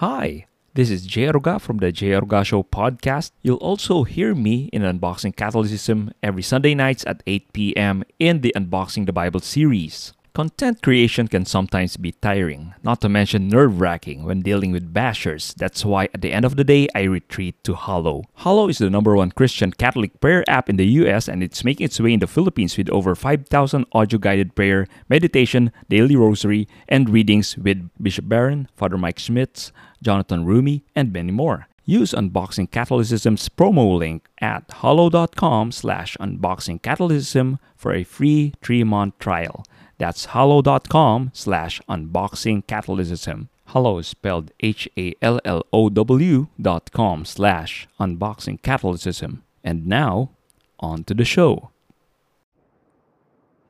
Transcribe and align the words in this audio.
Hi, 0.00 0.46
this 0.72 0.88
is 0.88 1.04
Jay 1.04 1.26
Aruga 1.26 1.60
from 1.60 1.76
the 1.76 1.92
Jay 1.92 2.12
Aruga 2.12 2.42
Show 2.42 2.62
podcast. 2.62 3.32
You'll 3.42 3.58
also 3.58 4.04
hear 4.04 4.34
me 4.34 4.70
in 4.72 4.80
Unboxing 4.80 5.36
Catholicism 5.36 6.10
every 6.22 6.40
Sunday 6.40 6.74
nights 6.74 7.04
at 7.06 7.22
8 7.26 7.52
p.m. 7.52 8.04
in 8.18 8.40
the 8.40 8.50
Unboxing 8.56 9.04
the 9.04 9.12
Bible 9.12 9.40
series. 9.40 10.14
Content 10.32 10.80
creation 10.80 11.26
can 11.26 11.44
sometimes 11.44 11.96
be 11.96 12.12
tiring, 12.12 12.72
not 12.84 13.00
to 13.00 13.08
mention 13.08 13.48
nerve 13.48 13.80
wracking 13.80 14.22
when 14.22 14.42
dealing 14.42 14.70
with 14.70 14.94
bashers. 14.94 15.52
That's 15.56 15.84
why 15.84 16.04
at 16.14 16.22
the 16.22 16.32
end 16.32 16.44
of 16.44 16.54
the 16.54 16.62
day, 16.62 16.86
I 16.94 17.02
retreat 17.02 17.62
to 17.64 17.74
Hallow. 17.74 18.22
Hallow 18.36 18.68
is 18.68 18.78
the 18.78 18.90
number 18.90 19.16
one 19.16 19.32
Christian 19.32 19.72
Catholic 19.72 20.20
prayer 20.20 20.48
app 20.48 20.70
in 20.70 20.76
the 20.76 20.86
US 21.02 21.28
and 21.28 21.42
it's 21.42 21.64
making 21.64 21.86
its 21.86 21.98
way 21.98 22.12
in 22.12 22.20
the 22.20 22.28
Philippines 22.28 22.78
with 22.78 22.88
over 22.90 23.16
5,000 23.16 23.84
audio 23.90 24.20
guided 24.20 24.54
prayer, 24.54 24.86
meditation, 25.08 25.72
daily 25.88 26.14
rosary, 26.14 26.68
and 26.88 27.10
readings 27.10 27.58
with 27.58 27.90
Bishop 28.00 28.28
Barron, 28.28 28.68
Father 28.76 28.96
Mike 28.96 29.18
Schmitz, 29.18 29.72
Jonathan 30.00 30.46
Roumie, 30.46 30.82
and 30.94 31.12
many 31.12 31.32
more. 31.32 31.66
Use 31.84 32.12
Unboxing 32.12 32.70
Catholicism's 32.70 33.48
promo 33.48 33.98
link 33.98 34.28
at 34.38 34.62
hallow.com 34.74 35.72
slash 35.72 36.16
unboxingcatholicism 36.20 37.58
for 37.74 37.92
a 37.92 38.04
free 38.04 38.52
three-month 38.62 39.18
trial. 39.18 39.64
That's 40.00 40.24
hallow.com 40.32 41.30
slash 41.34 41.82
unboxing 41.86 42.66
Catholicism. 42.66 43.50
Hallow 43.66 43.98
is 43.98 44.06
spelled 44.06 44.50
H-A-L-L-O-W 44.60 46.46
dot 46.58 46.90
com 46.90 47.26
slash 47.26 47.86
unboxing 48.00 48.62
Catholicism. 48.62 49.42
And 49.62 49.86
now, 49.86 50.30
on 50.80 51.04
to 51.04 51.12
the 51.12 51.26
show. 51.26 51.68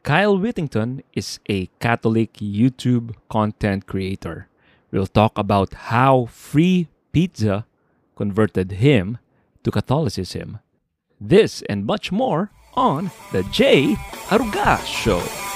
Kyle 0.05 0.39
Whittington 0.39 1.03
is 1.15 1.41
a 1.49 1.67
Catholic 1.81 2.35
YouTube 2.35 3.17
content 3.29 3.89
creator. 3.89 4.47
We'll 4.93 5.09
talk 5.09 5.37
about 5.37 5.75
how 5.91 6.27
free 6.27 6.87
pizza 7.11 7.67
converted 8.15 8.71
him 8.71 9.19
to 9.65 9.73
Catholicism. 9.73 10.61
This 11.21 11.63
and 11.69 11.85
much 11.85 12.13
more 12.13 12.53
on 12.75 13.11
The 13.33 13.43
Jay 13.51 13.97
Aruga 14.31 14.79
Show. 14.87 15.50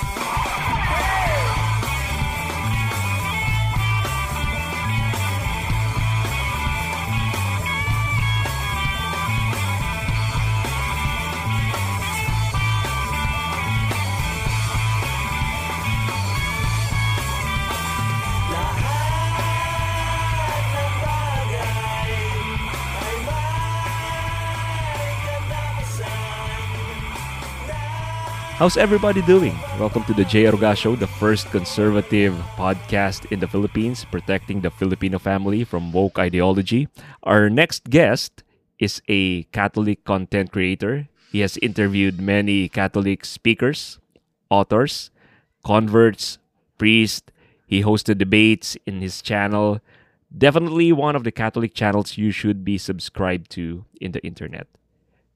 How's 28.55 28.77
everybody 28.77 29.21
doing? 29.23 29.59
Welcome 29.81 30.05
to 30.05 30.15
the 30.15 30.25
Jay 30.25 30.45
Aruga 30.45 30.77
Show, 30.77 30.95
the 30.95 31.09
first 31.09 31.51
conservative 31.51 32.33
podcast 32.55 33.27
in 33.33 33.41
the 33.41 33.49
Philippines, 33.49 34.07
protecting 34.07 34.61
the 34.61 34.71
Filipino 34.71 35.19
family 35.19 35.65
from 35.65 35.91
woke 35.91 36.21
ideology. 36.21 36.87
Our 37.25 37.51
next 37.51 37.91
guest 37.91 38.45
is 38.79 39.03
a 39.09 39.43
Catholic 39.51 40.05
content 40.05 40.53
creator. 40.53 41.09
He 41.33 41.41
has 41.41 41.57
interviewed 41.57 42.21
many 42.21 42.69
Catholic 42.69 43.25
speakers, 43.25 43.99
authors, 44.49 45.11
converts, 45.67 46.39
priests. 46.79 47.27
He 47.67 47.83
hosted 47.83 48.19
debates 48.19 48.79
in 48.87 49.01
his 49.01 49.21
channel. 49.21 49.81
Definitely 50.31 50.93
one 50.93 51.17
of 51.17 51.25
the 51.25 51.33
Catholic 51.33 51.75
channels 51.75 52.17
you 52.17 52.31
should 52.31 52.65
be 52.65 52.79
subscribed 52.79 53.51
to 53.59 53.85
in 54.01 54.13
the 54.13 54.25
internet. 54.25 54.69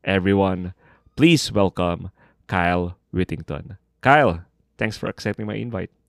Everyone, 0.04 0.72
please 1.16 1.50
welcome 1.50 2.12
Kyle 2.48 2.96
Whittington. 3.12 3.76
Kyle, 4.00 4.42
thanks 4.76 4.96
for 4.98 5.08
accepting 5.08 5.46
my 5.46 5.54
invite. 5.54 5.90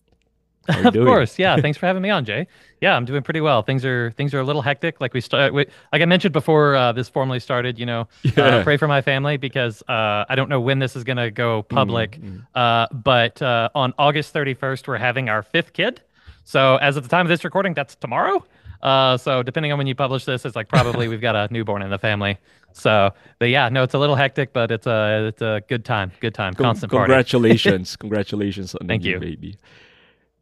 Of 0.69 0.93
doing? 0.93 1.07
course, 1.07 1.39
yeah. 1.39 1.55
Thanks 1.57 1.79
for 1.79 1.87
having 1.87 2.03
me 2.03 2.11
on, 2.11 2.25
Jay. 2.25 2.45
Yeah, 2.79 2.95
I'm 2.95 3.03
doing 3.05 3.23
pretty 3.23 3.41
well. 3.41 3.63
Things 3.63 3.83
are 3.83 4.11
things 4.11 4.35
are 4.35 4.39
a 4.39 4.43
little 4.43 4.61
hectic. 4.61 5.01
Like 5.01 5.15
we 5.15 5.21
start, 5.21 5.51
like 5.55 5.67
I 5.91 6.05
mentioned 6.05 6.31
before, 6.33 6.75
uh, 6.75 6.91
this 6.91 7.09
formally 7.09 7.39
started. 7.39 7.79
You 7.79 7.87
know, 7.87 8.07
Yeah. 8.21 8.43
uh, 8.57 8.63
pray 8.63 8.77
for 8.77 8.87
my 8.87 9.01
family 9.01 9.37
because 9.37 9.81
uh, 9.89 10.25
I 10.29 10.35
don't 10.35 10.47
know 10.47 10.61
when 10.61 10.77
this 10.77 10.95
is 10.95 11.03
gonna 11.03 11.31
go 11.31 11.63
public. 11.63 12.19
mm. 12.21 12.45
Uh, 12.53 12.85
but 12.91 13.41
uh, 13.41 13.69
on 13.73 13.93
August 13.97 14.31
31st, 14.35 14.87
we're 14.87 14.97
having 14.97 15.27
our 15.27 15.41
fifth 15.41 15.73
kid. 15.73 16.01
So 16.43 16.75
as 16.77 16.97
of 16.97 17.03
the 17.03 17.09
time 17.09 17.25
of 17.25 17.29
this 17.29 17.43
recording, 17.43 17.73
that's 17.73 17.95
tomorrow. 17.95 18.45
Uh, 18.81 19.17
so 19.17 19.43
depending 19.43 19.71
on 19.71 19.77
when 19.77 19.87
you 19.87 19.95
publish 19.95 20.25
this, 20.25 20.45
it's 20.45 20.55
like 20.55 20.69
probably 20.69 21.07
we've 21.07 21.21
got 21.21 21.35
a 21.35 21.47
newborn 21.53 21.81
in 21.81 21.89
the 21.89 21.97
family. 21.99 22.37
So, 22.71 23.11
but 23.39 23.49
yeah, 23.49 23.67
no, 23.69 23.83
it's 23.83 23.93
a 23.93 23.99
little 23.99 24.15
hectic, 24.15 24.53
but 24.53 24.71
it's 24.71 24.87
a 24.87 25.27
it's 25.27 25.41
a 25.41 25.61
good 25.67 25.83
time, 25.83 26.11
good 26.19 26.33
time, 26.33 26.53
Con- 26.53 26.65
constant 26.67 26.91
party. 26.91 27.05
congratulations, 27.09 27.95
congratulations 28.03 28.75
on 28.75 28.87
Thank 28.87 29.03
the 29.03 29.09
new 29.09 29.13
you. 29.15 29.19
baby. 29.19 29.57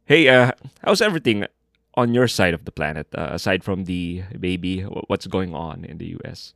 Hey, 0.04 0.28
uh, 0.28 0.52
how's 0.84 1.00
everything 1.00 1.46
on 1.94 2.14
your 2.14 2.28
side 2.28 2.54
of 2.54 2.64
the 2.64 2.70
planet? 2.72 3.06
Uh, 3.16 3.28
aside 3.32 3.64
from 3.64 3.84
the 3.84 4.22
baby, 4.38 4.82
what's 4.82 5.26
going 5.26 5.54
on 5.54 5.84
in 5.84 5.98
the 5.98 6.06
U.S.? 6.20 6.54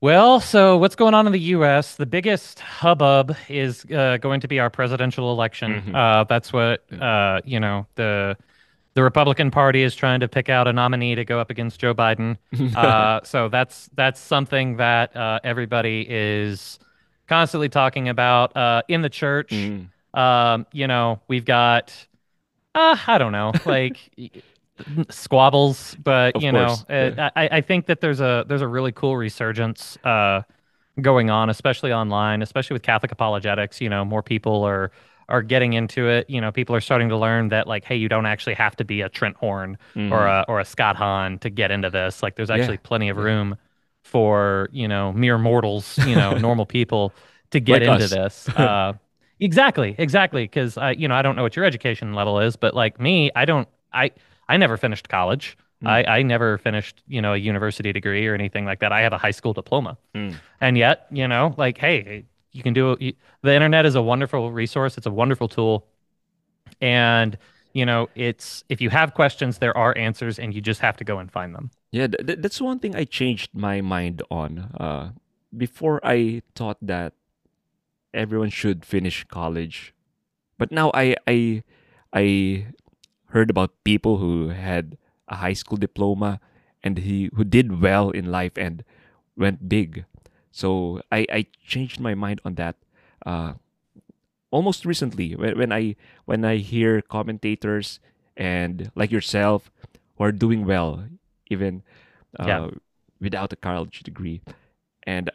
Well, 0.00 0.40
so 0.40 0.78
what's 0.78 0.96
going 0.96 1.12
on 1.12 1.26
in 1.26 1.32
the 1.32 1.40
U.S.? 1.58 1.96
The 1.96 2.06
biggest 2.06 2.60
hubbub 2.60 3.36
is 3.50 3.84
uh, 3.86 4.16
going 4.16 4.40
to 4.40 4.48
be 4.48 4.58
our 4.58 4.70
presidential 4.70 5.30
election. 5.30 5.82
Mhm. 5.88 5.94
Uh, 5.94 6.24
that's 6.24 6.52
what 6.52 6.90
uh, 7.00 7.40
you 7.44 7.60
know. 7.60 7.86
the 7.96 8.36
The 8.94 9.02
Republican 9.02 9.50
Party 9.50 9.82
is 9.82 9.94
trying 9.94 10.20
to 10.20 10.28
pick 10.28 10.48
out 10.48 10.66
a 10.66 10.72
nominee 10.72 11.14
to 11.14 11.24
go 11.24 11.38
up 11.38 11.50
against 11.50 11.80
Joe 11.80 11.94
Biden. 11.94 12.36
uh, 12.76 13.20
so 13.22 13.48
that's 13.48 13.88
that's 13.94 14.20
something 14.20 14.76
that 14.76 15.16
uh, 15.16 15.38
everybody 15.44 16.06
is 16.08 16.78
constantly 17.28 17.68
talking 17.68 18.08
about 18.08 18.56
uh, 18.56 18.82
in 18.88 19.02
the 19.02 19.08
church. 19.08 19.50
Mm. 19.50 19.88
Um, 20.12 20.66
you 20.72 20.88
know, 20.88 21.20
we've 21.28 21.44
got, 21.44 21.94
uh, 22.74 22.96
I 23.06 23.18
don't 23.18 23.30
know, 23.30 23.52
like 23.64 23.96
squabbles, 25.10 25.96
but 26.02 26.34
Of 26.36 26.42
you 26.42 26.50
know, 26.50 26.66
course, 26.66 26.84
uh, 26.90 27.12
yeah. 27.16 27.30
I, 27.36 27.48
I 27.52 27.60
think 27.60 27.86
that 27.86 28.00
there's 28.00 28.20
a 28.20 28.44
there's 28.48 28.62
a 28.62 28.68
really 28.68 28.92
cool 28.92 29.16
resurgence 29.16 29.96
uh, 30.04 30.42
going 31.00 31.30
on, 31.30 31.48
especially 31.48 31.92
online, 31.92 32.42
especially 32.42 32.74
with 32.74 32.82
Catholic 32.82 33.12
apologetics. 33.12 33.80
You 33.80 33.88
know, 33.88 34.04
more 34.04 34.22
people 34.22 34.64
are 34.64 34.90
are 35.30 35.42
getting 35.42 35.72
into 35.74 36.08
it. 36.08 36.28
You 36.28 36.40
know, 36.40 36.50
people 36.52 36.74
are 36.76 36.80
starting 36.80 37.08
to 37.10 37.16
learn 37.16 37.48
that 37.48 37.66
like, 37.66 37.84
hey, 37.84 37.96
you 37.96 38.08
don't 38.08 38.26
actually 38.26 38.54
have 38.54 38.76
to 38.76 38.84
be 38.84 39.00
a 39.00 39.08
Trent 39.08 39.36
Horn 39.36 39.78
or 39.96 39.98
Mhm. 40.00 40.42
a 40.42 40.44
or 40.48 40.60
a 40.60 40.64
Scott 40.64 40.96
Hahn 40.96 41.38
to 41.38 41.50
get 41.50 41.70
into 41.70 41.88
this. 41.90 42.22
Like, 42.22 42.34
there's 42.36 42.48
Yeah, 42.50 42.56
actually 42.56 42.78
plenty 42.78 43.08
of 43.08 43.16
room 43.16 43.56
for 44.02 44.68
you 44.72 44.88
know 44.88 45.12
mere 45.12 45.38
mortals, 45.38 45.98
you 46.06 46.16
know, 46.16 46.32
normal 46.48 46.66
people 46.66 47.12
to 47.50 47.60
get 47.60 47.82
Like 47.82 48.00
into 48.00 48.04
us. 48.04 48.44
this. 48.44 48.48
Uh, 48.56 48.92
exactly, 49.40 49.94
exactly. 49.98 50.44
Because 50.44 50.76
I, 50.78 50.92
you 50.92 51.08
know, 51.08 51.14
I 51.14 51.22
don't 51.22 51.36
know 51.36 51.42
what 51.42 51.56
your 51.56 51.64
education 51.64 52.14
level 52.14 52.40
is, 52.40 52.56
but 52.56 52.74
like 52.74 53.00
me, 53.00 53.30
I 53.34 53.44
don't, 53.44 53.68
I, 53.92 54.10
I 54.48 54.56
never 54.56 54.76
finished 54.76 55.08
college. 55.08 55.56
Mm. 55.82 55.88
I, 55.88 56.18
I 56.18 56.22
never 56.22 56.58
finished, 56.58 57.02
you 57.08 57.22
know, 57.22 57.32
a 57.32 57.36
university 57.38 57.92
degree 57.92 58.26
or 58.26 58.34
anything 58.34 58.64
like 58.66 58.80
that. 58.80 58.92
I 58.92 59.00
have 59.00 59.12
a 59.14 59.18
high 59.18 59.30
school 59.30 59.52
diploma, 59.54 59.96
Mm. 60.14 60.34
and 60.60 60.76
yet, 60.76 61.06
you 61.10 61.26
know, 61.26 61.54
like, 61.56 61.78
hey, 61.78 62.24
you 62.52 62.62
can 62.62 62.74
do 62.74 62.96
you, 63.00 63.12
the 63.42 63.54
internet 63.54 63.86
is 63.86 63.94
a 63.94 64.02
wonderful 64.02 64.52
resource. 64.52 64.96
It's 64.98 65.06
a 65.06 65.10
wonderful 65.10 65.48
tool, 65.48 65.86
and 66.80 67.38
you 67.72 67.86
know, 67.86 68.08
it's 68.14 68.64
if 68.68 68.80
you 68.80 68.90
have 68.90 69.14
questions, 69.14 69.58
there 69.58 69.76
are 69.76 69.96
answers, 69.96 70.38
and 70.38 70.54
you 70.54 70.60
just 70.60 70.80
have 70.80 70.96
to 70.98 71.04
go 71.04 71.18
and 71.18 71.30
find 71.30 71.54
them. 71.54 71.70
Yeah, 71.92 72.06
th- 72.06 72.26
th- 72.26 72.38
that's 72.40 72.60
one 72.60 72.78
thing 72.78 72.94
I 72.96 73.04
changed 73.04 73.50
my 73.54 73.80
mind 73.80 74.22
on. 74.30 74.70
Uh, 74.78 75.10
before 75.56 76.00
I 76.04 76.42
thought 76.54 76.78
that 76.82 77.12
everyone 78.12 78.50
should 78.50 78.84
finish 78.84 79.24
college, 79.24 79.94
but 80.58 80.70
now 80.72 80.90
I 80.94 81.16
I 81.26 81.62
I 82.12 82.66
heard 83.30 83.50
about 83.50 83.70
people 83.84 84.18
who 84.18 84.48
had 84.48 84.98
a 85.28 85.36
high 85.36 85.54
school 85.54 85.78
diploma 85.78 86.40
and 86.82 86.98
he 86.98 87.30
who 87.34 87.44
did 87.44 87.80
well 87.80 88.10
in 88.10 88.30
life 88.30 88.56
and 88.56 88.82
went 89.36 89.68
big. 89.68 90.04
So 90.50 91.00
I 91.12 91.26
I 91.30 91.46
changed 91.66 92.00
my 92.00 92.14
mind 92.14 92.40
on 92.44 92.54
that. 92.56 92.76
Uh, 93.26 93.54
almost 94.50 94.84
recently 94.84 95.34
when, 95.36 95.56
when 95.58 95.72
I 95.72 95.94
when 96.24 96.44
I 96.44 96.56
hear 96.56 97.00
commentators 97.02 98.00
and 98.36 98.90
like 98.96 99.10
yourself 99.12 99.70
who 100.16 100.24
are 100.24 100.32
doing 100.32 100.66
well 100.66 101.04
even 101.50 101.82
uh, 102.38 102.46
Yeah. 102.46 102.70
without 103.20 103.52
a 103.52 103.56
college 103.56 104.00
degree. 104.00 104.40
And 105.06 105.30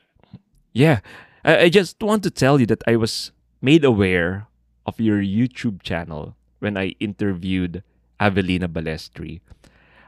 yeah, 0.74 1.00
I, 1.44 1.68
I 1.68 1.70
just 1.70 2.02
want 2.02 2.24
to 2.24 2.32
tell 2.32 2.60
you 2.60 2.66
that 2.68 2.84
I 2.88 2.96
was 2.96 3.32
made 3.62 3.84
aware 3.86 4.48
of 4.86 5.00
your 5.00 5.22
YouTube 5.22 5.82
channel 5.82 6.36
when 6.60 6.76
I 6.78 6.96
interviewed 7.00 7.84
Avellina 8.20 8.68
Balestri. 8.68 9.40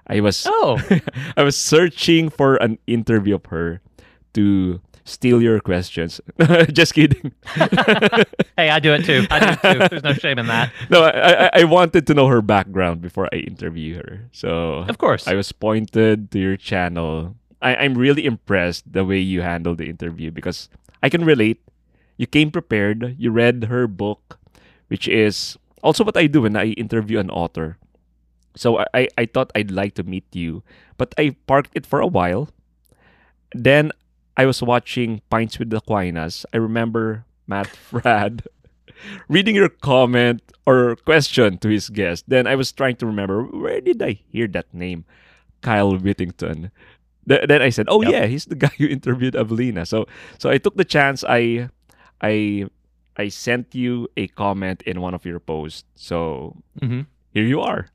I 0.07 0.19
was 0.21 0.45
Oh, 0.48 0.80
I 1.38 1.44
was 1.44 1.56
searching 1.57 2.30
for 2.30 2.56
an 2.57 2.80
interview 2.88 3.36
of 3.36 3.45
her 3.48 3.81
to 4.33 4.80
steal 5.07 5.42
your 5.42 5.59
questions. 5.59 6.19
Just 6.71 6.94
kidding. 6.94 7.31
hey, 8.59 8.69
I 8.69 8.80
do 8.80 8.94
it 8.94 9.06
too. 9.06 9.25
I 9.31 9.39
do 9.39 9.48
it 9.48 9.59
too. 9.62 9.80
There's 9.89 10.04
no 10.04 10.13
shame 10.13 10.38
in 10.38 10.48
that. 10.48 10.71
No, 10.89 11.04
I, 11.04 11.45
I, 11.45 11.50
I 11.62 11.63
wanted 11.63 12.06
to 12.07 12.13
know 12.13 12.27
her 12.27 12.42
background 12.42 13.01
before 13.01 13.30
I 13.31 13.38
interview 13.38 13.95
her. 13.95 14.27
So 14.31 14.86
Of 14.88 14.98
course. 14.98 15.27
I 15.27 15.33
was 15.33 15.51
pointed 15.51 16.31
to 16.31 16.39
your 16.39 16.57
channel. 16.57 17.36
I, 17.62 17.75
I'm 17.75 17.95
really 17.95 18.25
impressed 18.25 18.92
the 18.92 19.06
way 19.06 19.19
you 19.19 19.42
handled 19.42 19.80
the 19.80 19.89
interview 19.89 20.30
because 20.30 20.69
I 21.01 21.10
can 21.10 21.25
relate. 21.25 21.63
You 22.18 22.27
came 22.27 22.51
prepared. 22.51 23.15
You 23.18 23.31
read 23.31 23.65
her 23.65 23.88
book, 23.88 24.39
which 24.88 25.07
is 25.07 25.57
also 25.81 26.03
what 26.03 26.18
I 26.18 26.27
do 26.27 26.42
when 26.42 26.56
I 26.56 26.75
interview 26.75 27.19
an 27.19 27.30
author. 27.30 27.77
So 28.56 28.80
I, 28.80 28.86
I, 28.94 29.07
I 29.18 29.25
thought 29.25 29.51
I'd 29.56 29.71
like 29.71 29.94
to 29.95 30.03
meet 30.03 30.25
you, 30.33 30.63
but 30.98 31.13
I 31.18 31.36
parked 31.45 31.71
it 31.75 31.86
for 31.86 32.01
a 32.01 32.07
while. 32.07 32.50
Then 33.53 33.92
I 34.38 34.45
was 34.45 34.62
watching 34.62 35.22
Pints 35.30 35.60
with 35.60 35.72
the 35.72 35.78
Aquinas. 35.78 36.45
I 36.54 36.57
remember 36.57 37.25
Matt 37.48 37.68
Fradd 37.92 38.45
reading 39.30 39.56
your 39.56 39.69
comment 39.69 40.42
or 40.66 40.95
question 40.98 41.57
to 41.60 41.69
his 41.69 41.89
guest. 41.89 42.25
Then 42.28 42.48
I 42.48 42.56
was 42.56 42.72
trying 42.72 42.95
to 42.98 43.06
remember 43.07 43.44
where 43.44 43.81
did 43.81 44.01
I 44.01 44.19
hear 44.30 44.48
that 44.50 44.74
name, 44.74 45.06
Kyle 45.62 45.95
Whittington. 45.98 46.72
Th- 47.28 47.45
then 47.48 47.62
I 47.62 47.69
said, 47.69 47.88
"Oh 47.89 48.01
Yep. 48.01 48.12
yeah, 48.12 48.25
he's 48.28 48.45
the 48.45 48.56
guy 48.66 48.72
who 48.78 48.88
interviewed 48.88 49.36
Evelina." 49.36 49.86
So 49.86 50.07
so 50.38 50.50
I 50.50 50.57
took 50.60 50.78
the 50.78 50.86
chance. 50.86 51.24
I 51.28 51.69
I 52.22 52.68
I 53.18 53.30
sent 53.30 53.74
you 53.75 54.07
a 54.18 54.28
comment 54.28 54.84
in 54.84 55.01
one 55.01 55.13
of 55.13 55.25
your 55.25 55.39
posts. 55.39 55.84
So 55.95 56.56
hmm 56.80 57.01
here 57.34 57.45
you 57.45 57.62
are. 57.62 57.89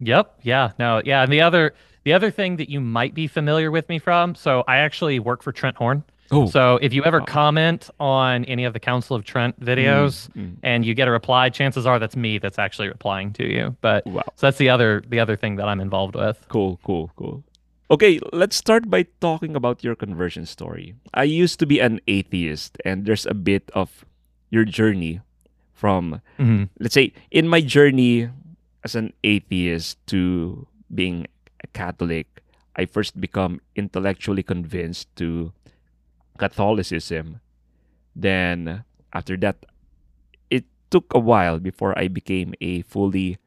Yep. 0.00 0.40
Yeah. 0.42 0.72
No. 0.78 1.00
Yeah. 1.04 1.22
And 1.22 1.32
the 1.32 1.40
other 1.40 1.74
the 2.04 2.12
other 2.12 2.30
thing 2.30 2.56
that 2.56 2.68
you 2.70 2.80
might 2.80 3.14
be 3.14 3.26
familiar 3.26 3.70
with 3.70 3.88
me 3.88 3.98
from. 3.98 4.34
So 4.34 4.64
I 4.68 4.78
actually 4.78 5.18
work 5.18 5.42
for 5.42 5.52
Trent 5.52 5.76
Horn. 5.76 6.04
Oh, 6.30 6.46
So 6.46 6.78
if 6.80 6.92
you 6.94 7.04
ever 7.04 7.18
Wow. 7.20 7.26
comment 7.26 7.90
on 8.00 8.44
any 8.46 8.64
of 8.64 8.72
the 8.72 8.80
Council 8.80 9.14
of 9.14 9.24
Trent 9.24 9.60
videos 9.60 10.30
mm. 10.32 10.56
and 10.62 10.84
you 10.84 10.94
get 10.94 11.06
a 11.06 11.10
reply, 11.10 11.50
chances 11.50 11.84
are 11.86 11.98
that's 11.98 12.16
me 12.16 12.38
that's 12.38 12.58
actually 12.58 12.88
replying 12.88 13.32
to 13.34 13.44
you. 13.44 13.76
But 13.80 14.06
wow. 14.06 14.22
so 14.36 14.46
that's 14.46 14.58
the 14.58 14.70
other 14.70 15.02
the 15.08 15.20
other 15.20 15.36
thing 15.36 15.56
that 15.56 15.68
I'm 15.68 15.80
involved 15.80 16.14
with. 16.16 16.40
Cool, 16.48 16.80
cool, 16.84 17.10
cool. 17.16 17.44
Okay, 17.90 18.18
let's 18.32 18.56
start 18.56 18.88
by 18.88 19.04
talking 19.20 19.54
about 19.54 19.84
your 19.84 19.94
conversion 19.94 20.46
story. 20.46 20.94
I 21.12 21.24
used 21.24 21.60
to 21.60 21.66
be 21.66 21.80
an 21.80 22.00
atheist, 22.08 22.78
and 22.84 23.04
there's 23.04 23.26
a 23.26 23.34
bit 23.34 23.70
of 23.74 24.04
your 24.50 24.64
journey 24.64 25.20
from, 25.74 26.20
hmm 26.38 26.64
let's 26.80 26.94
say, 26.94 27.12
in 27.30 27.46
my 27.48 27.60
journey 27.60 28.30
as 28.82 28.94
an 28.94 29.12
atheist 29.22 29.98
to 30.06 30.66
being 30.94 31.26
a 31.64 31.68
Catholic, 31.72 32.44
I 32.76 32.84
first 32.86 33.20
become 33.20 33.60
intellectually 33.76 34.44
convinced 34.44 35.08
to 35.16 35.52
Catholicism. 36.38 37.40
Then, 38.14 38.84
after 39.12 39.36
that, 39.38 39.64
it 40.50 40.64
took 40.90 41.12
a 41.14 41.18
while 41.18 41.58
before 41.58 41.96
I 41.98 42.08
became 42.08 42.54
a 42.60 42.82
fully 42.82 43.38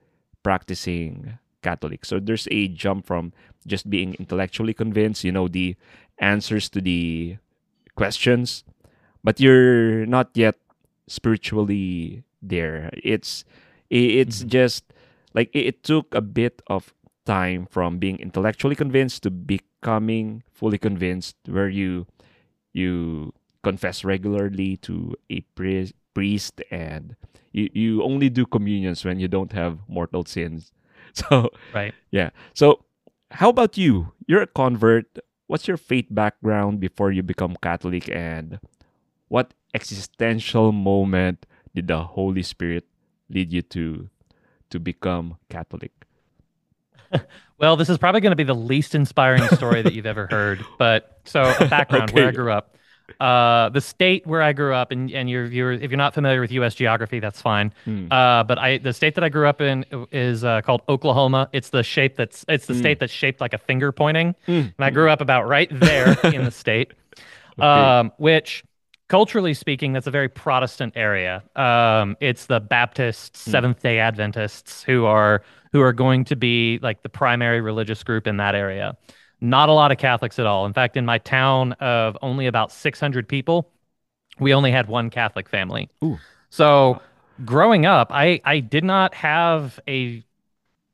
practicing 0.43 1.37
Catholic. 1.61 2.05
So 2.05 2.19
there's 2.19 2.47
a 2.51 2.67
jump 2.69 3.05
from 3.05 3.33
just 3.67 3.89
being 3.89 4.15
intellectually 4.19 4.73
convinced, 4.73 5.23
you 5.23 5.31
know, 5.31 5.47
the 5.47 5.75
answers 6.19 6.69
to 6.71 6.81
the 6.81 7.37
questions, 7.95 8.63
but 9.23 9.39
you're 9.39 10.05
not 10.05 10.31
yet 10.35 10.55
spiritually 11.07 12.23
there. 12.41 12.91
It's 13.03 13.43
it's 13.89 14.43
Mhm. 14.43 14.49
just 14.51 14.83
like 15.33 15.49
it 15.55 15.83
took 15.83 16.13
a 16.15 16.21
bit 16.21 16.61
of 16.67 16.93
time 17.27 17.67
from 17.69 17.99
being 17.99 18.19
intellectually 18.19 18.75
convinced 18.75 19.23
to 19.23 19.31
becoming 19.31 20.43
fully 20.53 20.79
convinced 20.79 21.35
where 21.47 21.69
you 21.69 22.07
you 22.73 23.33
confess 23.63 24.03
regularly 24.03 24.77
to 24.77 25.15
a 25.29 25.41
priest 25.55 25.93
priest 26.13 26.61
and 26.71 27.15
you, 27.51 27.69
you 27.73 28.03
only 28.03 28.29
do 28.29 28.45
communions 28.45 29.05
when 29.05 29.19
you 29.19 29.27
don't 29.27 29.53
have 29.53 29.79
mortal 29.87 30.25
sins. 30.25 30.71
So 31.13 31.49
Right. 31.73 31.95
yeah. 32.11 32.29
So 32.53 32.85
how 33.31 33.49
about 33.49 33.77
you? 33.77 34.13
You're 34.27 34.43
a 34.43 34.47
convert. 34.47 35.07
What's 35.47 35.67
your 35.67 35.77
faith 35.77 36.07
background 36.11 36.79
before 36.79 37.11
you 37.11 37.23
become 37.23 37.57
catholic? 37.61 38.09
And 38.09 38.59
what 39.29 39.53
existential 39.73 40.71
moment 40.71 41.45
did 41.75 41.87
the 41.87 42.03
holy 42.03 42.43
spirit 42.43 42.85
lead 43.29 43.51
you 43.53 43.61
to 43.73 44.09
to 44.69 44.79
become 44.79 45.37
catholic 45.49 45.96
Well, 47.59 47.75
this 47.75 47.89
is 47.89 47.97
probably 47.97 48.21
going 48.21 48.33
to 48.33 48.35
be 48.35 48.43
the 48.43 48.53
least 48.53 48.93
inspiring 48.93 49.41
story 49.47 49.81
that 49.81 49.93
you've 49.93 50.05
ever 50.05 50.27
heard. 50.29 50.63
But 50.77 51.19
so 51.25 51.41
a 51.59 51.67
background 51.69 52.11
where 52.11 52.27
I 52.27 52.31
grew 52.31 52.51
up. 52.51 52.75
Uh, 53.19 53.69
the 53.69 53.81
state 53.81 54.27
where 54.27 54.43
I 54.43 54.53
grew 54.53 54.75
up, 54.75 54.91
and, 54.91 55.09
and 55.11 55.27
you're, 55.27 55.45
you're, 55.45 55.71
if 55.71 55.89
you're 55.89 55.97
not 55.97 56.13
familiar 56.13 56.39
with 56.39 56.51
U.S. 56.51 56.75
geography, 56.75 57.19
that's 57.19 57.41
fine. 57.41 57.73
Hmm. 57.85 58.11
Uh, 58.11 58.43
but 58.43 58.59
I, 58.59 58.77
the 58.77 58.93
state 58.93 59.15
that 59.15 59.23
I 59.23 59.29
grew 59.29 59.47
up 59.47 59.59
in 59.59 59.85
is 60.11 60.43
uh, 60.43 60.61
called 60.61 60.81
Oklahoma. 60.87 61.49
It's 61.51 61.69
the 61.69 61.81
shape 61.81 62.15
that's, 62.15 62.45
it's 62.47 62.67
the 62.67 62.75
Mm. 62.75 62.79
state 62.79 62.99
that's 62.99 63.11
shaped 63.13 63.41
like 63.41 63.53
a 63.53 63.57
finger 63.57 63.91
pointing. 63.91 64.35
Mm. 64.47 64.73
And 64.77 64.85
I 64.85 64.91
grew 64.91 65.09
up 65.09 65.21
about 65.21 65.47
right 65.47 65.67
there 65.71 66.15
in 66.25 66.43
the 66.45 66.51
state, 66.51 66.91
Okay. 67.57 67.65
um, 67.67 68.11
which 68.17 68.63
culturally 69.07 69.53
speaking, 69.53 69.93
that's 69.93 70.07
a 70.07 70.11
very 70.11 70.29
Protestant 70.29 70.93
area. 70.95 71.43
Um, 71.55 72.17
it's 72.19 72.45
the 72.47 72.59
Baptists, 72.59 73.45
Hmm. 73.45 73.51
Seventh 73.51 73.81
Day 73.81 73.99
Adventists 73.99 74.83
who 74.83 75.05
are 75.05 75.43
who 75.73 75.81
are 75.81 75.93
going 75.93 76.23
to 76.25 76.35
be 76.35 76.79
like 76.81 77.03
the 77.03 77.09
primary 77.09 77.61
religious 77.61 78.03
group 78.03 78.25
in 78.27 78.37
that 78.37 78.55
area. 78.55 78.97
Not 79.41 79.69
a 79.69 79.73
lot 79.73 79.91
of 79.91 79.97
Catholics 79.97 80.39
at 80.39 80.45
all. 80.47 80.65
In 80.65 80.73
fact, 80.73 80.97
in 80.97 81.05
my 81.05 81.19
town 81.19 81.73
of 81.73 82.17
only 82.21 82.47
about 82.47 82.71
600 82.71 83.27
people, 83.27 83.69
we 84.39 84.53
only 84.53 84.71
had 84.71 84.87
one 84.87 85.09
Catholic 85.09 85.47
family. 85.49 85.89
Ooh. 86.03 86.17
So 86.49 87.01
growing 87.45 87.85
up, 87.85 88.09
I 88.11 88.41
I 88.45 88.59
did 88.61 88.83
not 88.83 89.13
have 89.13 89.79
a 89.87 90.23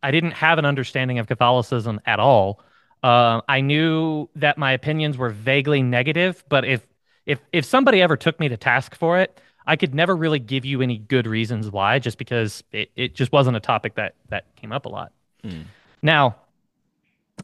I 0.01 0.11
didn't 0.11 0.31
have 0.31 0.59
an 0.59 0.65
understanding 0.65 1.19
of 1.19 1.27
Catholicism 1.27 2.01
at 2.05 2.19
all. 2.19 2.59
Uh, 3.03 3.41
I 3.47 3.61
knew 3.61 4.29
that 4.35 4.57
my 4.57 4.71
opinions 4.71 5.17
were 5.17 5.29
vaguely 5.29 5.81
negative, 5.81 6.43
but 6.49 6.65
if 6.65 6.85
if 7.25 7.39
if 7.51 7.65
somebody 7.65 8.01
ever 8.01 8.17
took 8.17 8.39
me 8.39 8.49
to 8.49 8.57
task 8.57 8.95
for 8.95 9.19
it, 9.19 9.39
I 9.65 9.75
could 9.75 9.95
never 9.95 10.15
really 10.15 10.39
give 10.39 10.65
you 10.65 10.81
any 10.81 10.97
good 10.97 11.25
reasons 11.27 11.69
why, 11.71 11.99
just 11.99 12.17
because 12.17 12.63
it, 12.71 12.91
it 12.95 13.15
just 13.15 13.31
wasn't 13.31 13.57
a 13.57 13.59
topic 13.61 13.95
that 13.95 14.15
that 14.29 14.53
came 14.55 14.71
up 14.71 14.85
a 14.85 14.89
lot. 14.89 15.11
Mm. 15.43 15.63
Now, 16.01 16.35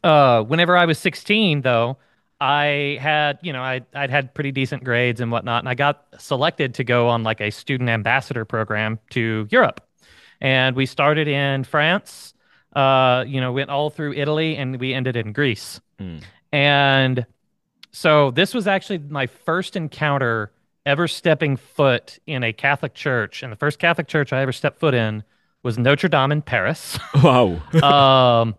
uh, 0.04 0.42
whenever 0.42 0.76
I 0.76 0.84
was 0.86 0.98
16, 0.98 1.62
though, 1.62 1.96
I 2.40 2.98
had, 3.00 3.38
you 3.42 3.52
know, 3.52 3.62
I 3.62 3.82
I'd 3.94 4.10
had 4.10 4.34
pretty 4.34 4.52
decent 4.52 4.84
grades 4.84 5.20
and 5.20 5.30
whatnot, 5.30 5.60
and 5.62 5.68
I 5.68 5.74
got 5.74 6.06
selected 6.18 6.74
to 6.74 6.84
go 6.84 7.08
on 7.08 7.22
like 7.22 7.40
a 7.40 7.50
student 7.50 7.88
ambassador 7.90 8.44
program 8.44 8.98
to 9.10 9.46
Europe, 9.50 9.86
and 10.40 10.74
we 10.76 10.86
started 10.86 11.28
in 11.28 11.64
France, 11.64 12.34
uh, 12.74 13.24
you 13.26 13.40
know, 13.40 13.52
went 13.52 13.70
all 13.70 13.90
through 13.90 14.12
Italy, 14.14 14.56
and 14.56 14.78
we 14.80 14.94
ended 14.94 15.16
in 15.16 15.32
Greece, 15.32 15.80
Mm. 16.00 16.22
and 16.52 17.26
so 17.92 18.30
this 18.30 18.54
was 18.54 18.66
actually 18.66 18.98
my 18.98 19.26
first 19.26 19.76
encounter 19.76 20.52
ever 20.86 21.06
stepping 21.08 21.56
foot 21.56 22.18
in 22.26 22.42
a 22.42 22.52
Catholic 22.52 22.94
church, 22.94 23.42
and 23.42 23.52
the 23.52 23.56
first 23.56 23.78
Catholic 23.78 24.08
church 24.08 24.32
I 24.32 24.40
ever 24.42 24.52
stepped 24.52 24.78
foot 24.80 24.94
in 24.94 25.22
was 25.62 25.76
Notre 25.78 26.08
Dame 26.08 26.32
in 26.32 26.42
Paris. 26.42 26.98
wow 27.22 27.60
um, 28.42 28.54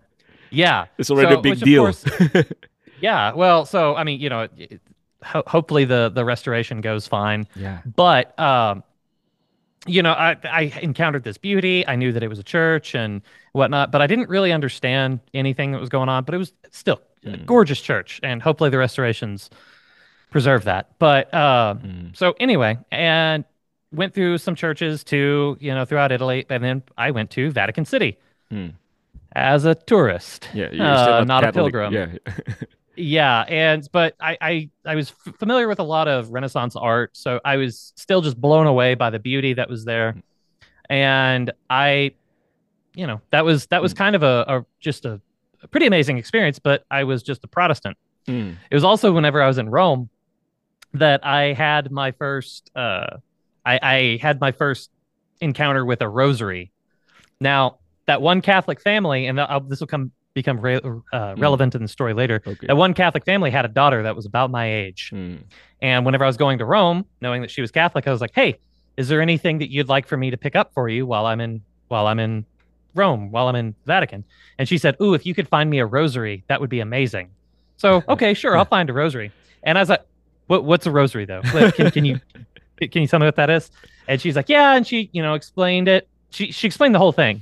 yeah, 0.50 0.86
it's 0.98 1.10
already 1.10 1.34
so- 1.34 1.40
a 1.40 1.42
big 1.42 1.60
deal 1.60 1.84
course- 1.84 2.06
yeah. 3.02 3.34
Well, 3.34 3.66
so 3.66 3.96
I 3.96 4.04
mean, 4.04 4.20
you 4.20 4.30
know, 4.30 4.42
it, 4.42 4.52
it- 4.58 4.82
ho- 5.24 5.44
hopefully 5.48 5.86
the 5.86 6.12
the 6.14 6.26
restoration 6.26 6.82
goes 6.82 7.08
fine, 7.08 7.48
yeah 7.56 7.82
but 7.96 8.38
um, 8.40 8.84
you 9.88 10.04
know, 10.04 10.12
I 10.12 10.38
I 10.44 10.62
encountered 10.82 11.24
this 11.24 11.38
beauty. 11.40 11.88
I 11.88 11.96
knew 11.96 12.12
that 12.12 12.22
it 12.22 12.28
was 12.28 12.38
a 12.38 12.44
church 12.44 12.94
and 12.94 13.22
whatnot, 13.54 13.92
but 13.92 14.02
I 14.02 14.08
didn't 14.08 14.30
really 14.30 14.52
understand 14.52 15.20
anything 15.34 15.72
that 15.72 15.80
was 15.80 15.90
going 15.90 16.08
on. 16.10 16.24
But 16.24 16.36
it 16.36 16.38
was 16.38 16.54
still 16.70 17.02
Mm. 17.26 17.46
gorgeous 17.46 17.80
church, 17.82 18.20
and 18.24 18.42
hopefully 18.42 18.70
the 18.70 18.78
restorations 18.80 19.50
preserve 20.32 20.64
that. 20.64 20.90
But 21.00 21.32
um, 21.34 21.80
Mm. 21.80 22.18
so 22.18 22.34
anyway, 22.40 22.78
and 22.92 23.44
went 23.94 24.14
through 24.14 24.38
some 24.40 24.56
churches 24.56 25.04
too, 25.04 25.58
you 25.60 25.74
know, 25.74 25.86
throughout 25.86 26.12
Italy, 26.12 26.46
and 26.50 26.64
then 26.64 26.84
I 26.98 27.12
went 27.12 27.30
to 27.32 27.52
Vatican 27.52 27.86
City 27.86 28.18
Mm. 28.52 28.74
as 29.36 29.66
a 29.66 29.76
tourist. 29.76 30.50
yeah 30.54 30.70
you're 30.72 30.86
Uh, 30.86 31.04
still 31.04 31.26
not 31.26 31.44
a 31.44 31.52
pilgrim. 31.52 31.94
yeah 31.94 32.08
Yeah, 32.98 33.42
and 33.48 33.88
but 33.94 34.16
I 34.20 34.38
I 34.42 34.70
I 34.86 34.96
was 34.96 35.12
f- 35.26 35.34
familiar 35.40 35.68
with 35.70 35.80
a 35.80 35.84
lot 35.84 36.08
of 36.10 36.30
Renaissance 36.32 36.76
art, 36.76 37.16
so 37.16 37.40
I 37.46 37.56
was 37.58 37.94
still 37.96 38.22
just 38.22 38.40
blown 38.40 38.68
away 38.68 38.96
by 38.96 39.10
the 39.10 39.18
beauty 39.20 39.54
that 39.54 39.70
was 39.70 39.86
there, 39.86 40.16
and 40.90 41.52
I, 41.70 42.12
you 42.94 43.08
know, 43.08 43.22
that 43.32 43.46
was 43.46 43.68
that 43.68 43.82
was 43.82 43.94
Mm. 43.94 43.98
kind 43.98 44.16
of 44.18 44.24
a, 44.24 44.46
a 44.48 44.66
just 44.82 45.06
a, 45.06 45.22
a 45.64 45.68
pretty 45.68 45.86
amazing 45.86 46.18
experience. 46.18 46.60
But 46.60 46.86
I 46.92 47.04
was 47.04 47.24
just 47.24 47.44
a 47.44 47.48
Protestant. 47.48 47.98
Mm. 48.28 48.58
It 48.70 48.76
was 48.76 48.84
also 48.84 49.12
whenever 49.12 49.42
I 49.42 49.48
was 49.48 49.58
in 49.58 49.70
Rome 49.70 50.10
that 50.94 51.26
I 51.26 51.54
had 51.54 51.92
my 51.92 52.12
first 52.12 52.70
uh 52.76 53.18
I, 53.66 53.80
I 53.82 54.20
had 54.22 54.40
my 54.42 54.52
first 54.52 54.90
encounter 55.40 55.86
with 55.86 56.02
a 56.02 56.10
rosary. 56.10 56.72
Now, 57.40 57.80
that 58.06 58.22
one 58.22 58.42
Catholic 58.42 58.82
family, 58.82 59.28
and 59.28 59.40
I'll, 59.40 59.60
this 59.60 59.80
will 59.80 59.88
come 59.88 60.12
become 60.34 60.60
re- 60.60 60.80
uh, 61.12 61.36
relevant 61.38 61.76
in 61.76 61.82
the 61.82 61.88
story 61.88 62.14
later. 62.14 62.42
Okay. 62.46 62.68
That 62.68 62.78
one 62.78 62.94
Catholic 62.94 63.26
family 63.26 63.52
had 63.52 63.66
a 63.66 63.68
daughter 63.68 64.04
that 64.04 64.16
was 64.16 64.26
about 64.26 64.50
my 64.50 64.72
age. 64.72 65.12
Mm. 65.14 65.40
And 65.82 66.06
whenever 66.06 66.24
I 66.24 66.28
was 66.28 66.38
going 66.38 66.60
to 66.60 66.66
Rome, 66.66 67.06
knowing 67.20 67.42
that 67.42 67.52
she 67.52 67.62
was 67.62 67.72
Catholic, 67.72 68.08
I 68.08 68.12
was 68.12 68.22
like, 68.22 68.32
"Hey, 68.34 68.58
is 68.98 69.10
there 69.10 69.22
anything 69.22 69.60
that 69.60 69.70
you'd 69.70 69.90
like 69.90 70.08
for 70.08 70.18
me 70.18 70.32
to 70.32 70.38
pick 70.38 70.56
up 70.56 70.74
for 70.74 70.88
you 70.88 71.06
while 71.06 71.26
I'm 71.26 71.42
in 71.42 71.62
while 71.88 72.08
I'm 72.08 72.20
in 72.20 72.46
Rome, 72.96 73.32
while 73.32 73.48
I'm 73.48 73.56
in 73.56 73.76
Vatican?" 73.86 74.24
And 74.58 74.68
she 74.68 74.78
said, 74.78 74.96
"Ooh, 75.02 75.14
if 75.14 75.26
you 75.26 75.34
could 75.34 75.48
find 75.48 75.70
me 75.70 75.80
a 75.80 75.86
rosary, 75.86 76.44
that 76.48 76.62
would 76.62 76.70
be 76.70 76.80
amazing." 76.80 77.30
So, 77.78 78.04
okay, 78.10 78.34
sure, 78.34 78.58
I'll 78.58 78.66
find 78.66 78.90
a 78.90 78.94
rosary. 78.94 79.32
And 79.64 79.78
I 79.78 79.82
was 79.82 79.90
like, 79.90 80.06
"What 80.48 80.64
what's 80.64 80.86
a 80.86 80.92
rosary 80.92 81.26
though? 81.26 81.42
Like, 81.54 81.76
Can, 81.76 81.92
can 81.92 82.06
you 82.06 82.20
can 82.80 83.02
you 83.02 83.08
tell 83.08 83.20
me 83.20 83.26
what 83.26 83.36
that 83.36 83.50
is?" 83.50 83.72
And 84.08 84.22
she's 84.22 84.36
like, 84.36 84.50
"Yeah," 84.50 84.76
and 84.76 84.86
she, 84.86 85.10
you 85.14 85.22
know, 85.22 85.34
explained 85.34 85.88
it. 85.88 86.08
She 86.30 86.52
she 86.52 86.68
explained 86.68 86.96
the 86.96 87.00
whole 87.00 87.12
thing. 87.14 87.42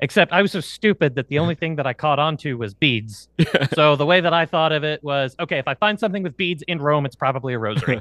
Except 0.00 0.32
I 0.32 0.42
was 0.42 0.52
so 0.52 0.60
stupid 0.60 1.16
that 1.16 1.26
the 1.26 1.40
only 1.40 1.56
thing 1.56 1.74
that 1.74 1.86
I 1.86 1.92
caught 1.92 2.20
on 2.20 2.36
to 2.38 2.54
was 2.56 2.72
beads. 2.72 3.28
so 3.74 3.96
the 3.96 4.06
way 4.06 4.20
that 4.20 4.32
I 4.32 4.46
thought 4.46 4.70
of 4.70 4.84
it 4.84 5.02
was, 5.02 5.34
okay, 5.40 5.58
if 5.58 5.66
I 5.66 5.74
find 5.74 5.98
something 5.98 6.22
with 6.22 6.36
beads 6.36 6.62
in 6.68 6.80
Rome, 6.80 7.04
it's 7.04 7.16
probably 7.16 7.54
a 7.54 7.58
rosary. 7.58 8.00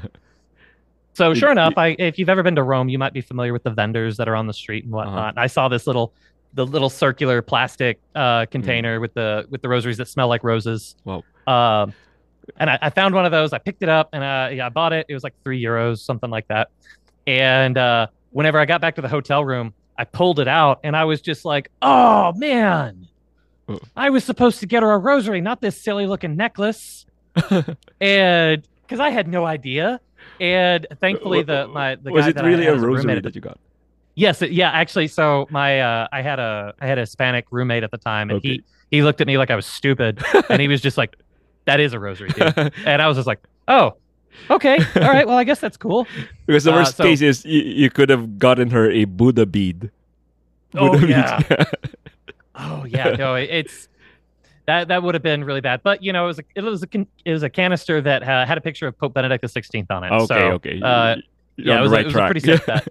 So 1.17 1.33
sure 1.33 1.49
enough, 1.51 1.73
I 1.77 1.95
if 1.97 2.19
you've 2.19 2.29
ever 2.29 2.43
been 2.43 2.55
to 2.57 2.61
Rome, 2.61 2.89
you 2.89 2.99
might 2.99 3.11
be 3.11 3.21
familiar 3.21 3.51
with 3.51 3.63
the 3.63 3.71
vendors 3.71 4.17
that 4.17 4.27
are 4.27 4.35
on 4.35 4.45
the 4.45 4.53
street 4.53 4.85
and 4.85 4.93
uh-huh. 4.93 5.05
whatnot. 5.05 5.35
I 5.35 5.47
saw 5.47 5.67
this 5.67 5.87
little 5.87 6.13
the 6.57 6.65
little 6.65 6.89
circular 6.89 7.43
plastic 7.43 7.99
uh, 8.15 8.47
container 8.47 8.99
with 8.99 9.13
the 9.13 9.45
with 9.49 9.61
the 9.61 9.69
rosaries 9.69 9.97
that 9.97 10.07
smell 10.07 10.27
like 10.27 10.43
roses. 10.43 10.95
Wow. 11.05 11.23
Um, 11.45 11.93
and 12.57 12.69
I, 12.69 12.79
I 12.81 12.89
found 12.89 13.13
one 13.13 13.25
of 13.25 13.31
those. 13.31 13.53
I 13.53 13.59
picked 13.59 13.83
it 13.83 13.89
up 13.89 14.09
and 14.11 14.23
uh, 14.23 14.49
yeah, 14.51 14.65
I 14.65 14.69
bought 14.69 14.91
it. 14.91 15.05
It 15.07 15.13
was 15.13 15.23
like 15.23 15.35
three 15.43 15.61
euros, 15.63 15.99
something 15.99 16.31
like 16.31 16.47
that. 16.47 16.69
And 17.27 17.77
uh, 17.77 18.07
whenever 18.31 18.59
I 18.59 18.65
got 18.65 18.81
back 18.81 18.95
to 18.95 19.01
the 19.01 19.07
hotel 19.07 19.45
room, 19.45 19.73
I 19.99 20.03
pulled 20.05 20.39
it 20.39 20.47
out 20.47 20.79
and 20.83 20.97
I 20.97 21.05
was 21.05 21.21
just 21.21 21.45
like, 21.45 21.69
"Oh 21.81 22.33
man, 22.33 23.07
Oh. 23.69 23.79
I 23.95 24.09
was 24.09 24.23
supposed 24.23 24.61
to 24.61 24.65
get 24.65 24.81
her 24.81 24.91
a 24.91 24.97
rosary, 24.97 25.41
not 25.41 25.61
this 25.61 25.79
silly 25.79 26.07
looking 26.07 26.35
necklace." 26.35 27.05
and 28.01 28.67
because 28.81 28.99
I 28.99 29.11
had 29.11 29.27
no 29.27 29.45
idea. 29.45 29.99
And 30.39 30.87
thankfully, 30.99 31.43
the 31.43 31.67
my 31.67 31.95
the 31.95 32.11
was 32.11 32.25
it 32.25 32.37
I 32.37 32.45
really 32.47 32.65
a 32.65 32.75
rosary 32.75 33.19
that 33.19 33.35
you 33.35 33.41
got? 33.41 33.59
Yes, 34.19 34.41
yeah, 34.41 34.71
actually. 34.71 35.07
So 35.07 35.45
my 35.51 35.79
uh, 35.79 36.07
I 36.11 36.23
had 36.23 36.39
a 36.39 36.73
I 36.81 36.87
had 36.87 36.97
a 36.97 37.01
Hispanic 37.01 37.45
roommate 37.51 37.83
at 37.83 37.91
the 37.91 37.99
time, 37.99 38.31
and 38.31 38.37
Okay. 38.37 38.47
he 38.49 38.63
he 38.89 39.03
looked 39.03 39.21
at 39.21 39.27
me 39.27 39.37
like 39.37 39.51
I 39.51 39.55
was 39.55 39.67
stupid, 39.67 40.23
and 40.49 40.59
he 40.59 40.67
was 40.67 40.81
just 40.81 40.97
like, 40.97 41.15
"That 41.65 41.79
is 41.79 41.93
a 41.93 41.99
rosary, 41.99 42.29
dude." 42.29 42.57
and 42.85 42.99
I 42.99 43.07
was 43.07 43.15
just 43.15 43.27
like, 43.27 43.39
"Oh, 43.67 43.93
okay, 44.49 44.79
all 44.95 45.01
right. 45.03 45.27
Well, 45.27 45.37
I 45.37 45.43
guess 45.43 45.59
that's 45.59 45.77
cool." 45.77 46.07
because 46.47 46.63
the 46.63 46.71
Uh, 46.73 46.77
worst 46.77 46.97
so- 46.97 47.03
case 47.03 47.21
is 47.21 47.45
you, 47.45 47.61
you 47.61 47.89
could 47.91 48.09
have 48.09 48.39
gotten 48.39 48.71
her 48.71 48.89
a 48.89 49.05
Buddha 49.05 49.45
bead. 49.45 49.91
Oh, 50.73 50.97
yeah. 50.97 51.39
beads. 51.47 51.71
Oh 52.59 52.85
yeah, 52.85 53.11
no, 53.11 53.35
it- 53.35 53.51
it's 53.51 53.87
that 54.65 54.87
that 54.87 55.03
would 55.03 55.13
have 55.13 55.21
been 55.21 55.43
really 55.43 55.61
bad. 55.61 55.81
But 55.83 56.01
you 56.01 56.11
know, 56.11 56.23
it 56.23 56.27
was 56.27 56.39
a, 56.39 56.43
it 56.55 56.63
was 56.63 56.81
a 56.83 56.87
it 57.23 57.31
was 57.33 57.43
a 57.43 57.51
canister 57.51 58.01
that 58.01 58.23
uh, 58.23 58.47
had 58.47 58.57
a 58.57 58.61
picture 58.61 58.87
of 58.87 58.97
Pope 58.97 59.13
Benedict 59.13 59.43
XVI 59.43 59.85
on 59.91 60.03
it. 60.03 60.11
okay, 60.11 60.25
so, 60.25 60.35
okay. 60.53 60.81
uh, 60.81 61.17
yeah, 61.57 61.77
it 61.77 61.81
was, 61.81 61.91
the 61.91 61.97
a- 61.97 61.99
it 61.99 62.05
was 62.07 62.15
a 62.15 62.25
pretty 62.25 62.39
safe 62.39 62.65
bet. 62.65 62.87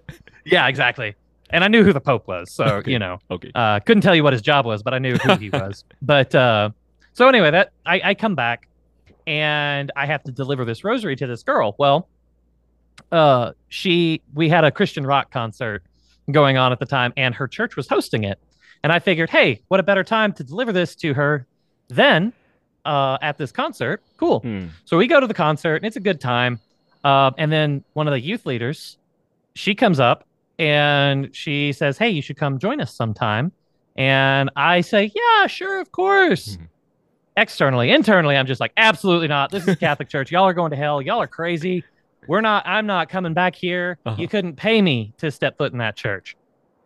Yeah, 0.51 0.67
exactly. 0.67 1.15
And 1.49 1.63
I 1.63 1.67
knew 1.69 1.83
who 1.83 1.93
the 1.93 2.01
Pope 2.01 2.27
was, 2.27 2.51
so 2.53 2.65
Okay. 2.65 2.91
you 2.91 2.99
know. 2.99 3.19
okay. 3.31 3.51
Uh, 3.55 3.79
couldn't 3.79 4.01
tell 4.01 4.15
you 4.15 4.23
what 4.23 4.33
his 4.33 4.41
job 4.41 4.65
was, 4.65 4.83
but 4.83 4.93
I 4.93 4.99
knew 4.99 5.15
who 5.15 5.35
he 5.37 5.49
was. 5.53 5.83
But 6.01 6.33
uh, 6.35 6.71
so 7.13 7.27
anyway, 7.27 7.51
that 7.51 7.71
I, 7.85 8.01
I 8.03 8.13
come 8.15 8.35
back 8.35 8.67
and 9.25 9.91
I 9.95 10.05
have 10.05 10.23
to 10.23 10.31
deliver 10.31 10.65
this 10.65 10.83
rosary 10.83 11.15
to 11.17 11.27
this 11.27 11.43
girl. 11.43 11.75
Well, 11.77 12.07
uh, 13.11 13.51
she 13.69 14.21
we 14.33 14.49
had 14.49 14.63
a 14.63 14.71
Christian 14.71 15.05
rock 15.05 15.31
concert 15.31 15.83
going 16.31 16.57
on 16.57 16.71
at 16.71 16.79
the 16.79 16.85
time, 16.85 17.13
and 17.15 17.33
her 17.35 17.47
church 17.47 17.75
was 17.75 17.87
hosting 17.87 18.23
it. 18.23 18.39
And 18.83 18.91
I 18.91 18.99
figured, 18.99 19.29
hey, 19.29 19.61
what 19.69 19.79
a 19.79 19.83
better 19.83 20.03
time 20.03 20.33
to 20.33 20.43
deliver 20.43 20.71
this 20.73 20.95
to 20.97 21.13
her 21.13 21.45
than 21.87 22.33
uh, 22.85 23.17
at 23.21 23.37
this 23.37 23.51
concert. 23.51 24.01
Cool. 24.17 24.39
Hmm. 24.41 24.65
So 24.85 24.97
we 24.97 25.07
go 25.07 25.19
to 25.19 25.27
the 25.27 25.33
concert, 25.33 25.77
and 25.77 25.85
it's 25.85 25.95
a 25.95 26.01
good 26.01 26.19
time. 26.21 26.59
Um, 27.03 27.33
and 27.37 27.51
then 27.51 27.83
one 27.93 28.07
of 28.07 28.11
the 28.11 28.19
youth 28.19 28.45
leaders, 28.45 28.97
she 29.55 29.73
comes 29.75 29.99
up 29.99 30.25
and 30.59 31.35
she 31.35 31.71
says, 31.73 31.97
"Hey, 31.97 32.09
you 32.09 32.21
should 32.21 32.37
come 32.37 32.59
join 32.59 32.79
us 32.81 32.93
sometime." 32.93 33.51
And 33.95 34.49
I 34.55 34.81
say, 34.81 35.11
"Yeah, 35.15 35.47
sure, 35.47 35.79
of 35.79 35.91
course." 35.91 36.57
Mhm. 36.57 36.67
Externally, 37.35 37.91
internally, 37.91 38.35
I'm 38.35 38.47
just 38.47 38.59
like, 38.59 38.71
"Absolutely 38.77 39.27
not. 39.27 39.51
This 39.51 39.67
is 39.67 39.75
Catholic 39.79 40.09
Church. 40.09 40.31
Y'all 40.31 40.45
are 40.45 40.53
going 40.53 40.71
to 40.71 40.77
hell. 40.77 41.01
Y'all 41.01 41.21
are 41.21 41.27
crazy. 41.27 41.83
We're 42.27 42.41
not. 42.41 42.63
I'm 42.65 42.85
not 42.87 43.09
coming 43.09 43.33
back 43.33 43.55
here. 43.55 43.97
Uh-huh. 44.05 44.15
You 44.19 44.27
couldn't 44.27 44.55
pay 44.55 44.81
me 44.81 45.13
to 45.17 45.29
step 45.31 45.57
foot 45.57 45.71
in 45.71 45.77
that 45.77 45.95
church 45.95 46.35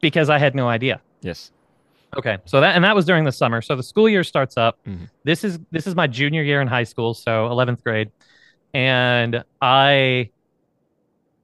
because 0.02 0.30
I 0.30 0.38
had 0.38 0.54
no 0.56 0.68
idea." 0.68 1.00
Yes. 1.22 1.52
Okay, 2.18 2.38
so 2.44 2.60
that 2.60 2.76
and 2.76 2.84
that 2.84 2.94
was 2.94 3.06
during 3.06 3.24
the 3.24 3.32
summer. 3.32 3.62
So 3.62 3.76
the 3.78 3.84
school 3.84 4.10
year 4.10 4.26
starts 4.26 4.58
up. 4.58 4.78
Mhm. 4.86 5.10
This 5.24 5.46
is 5.46 5.60
this 5.72 5.88
is 5.88 5.96
my 5.96 6.08
junior 6.08 6.44
year 6.44 6.60
in 6.60 6.68
high 6.68 6.84
school, 6.84 7.14
so 7.14 7.48
11th 7.48 7.82
grade, 7.86 8.12
and 8.74 9.44
I 9.62 10.30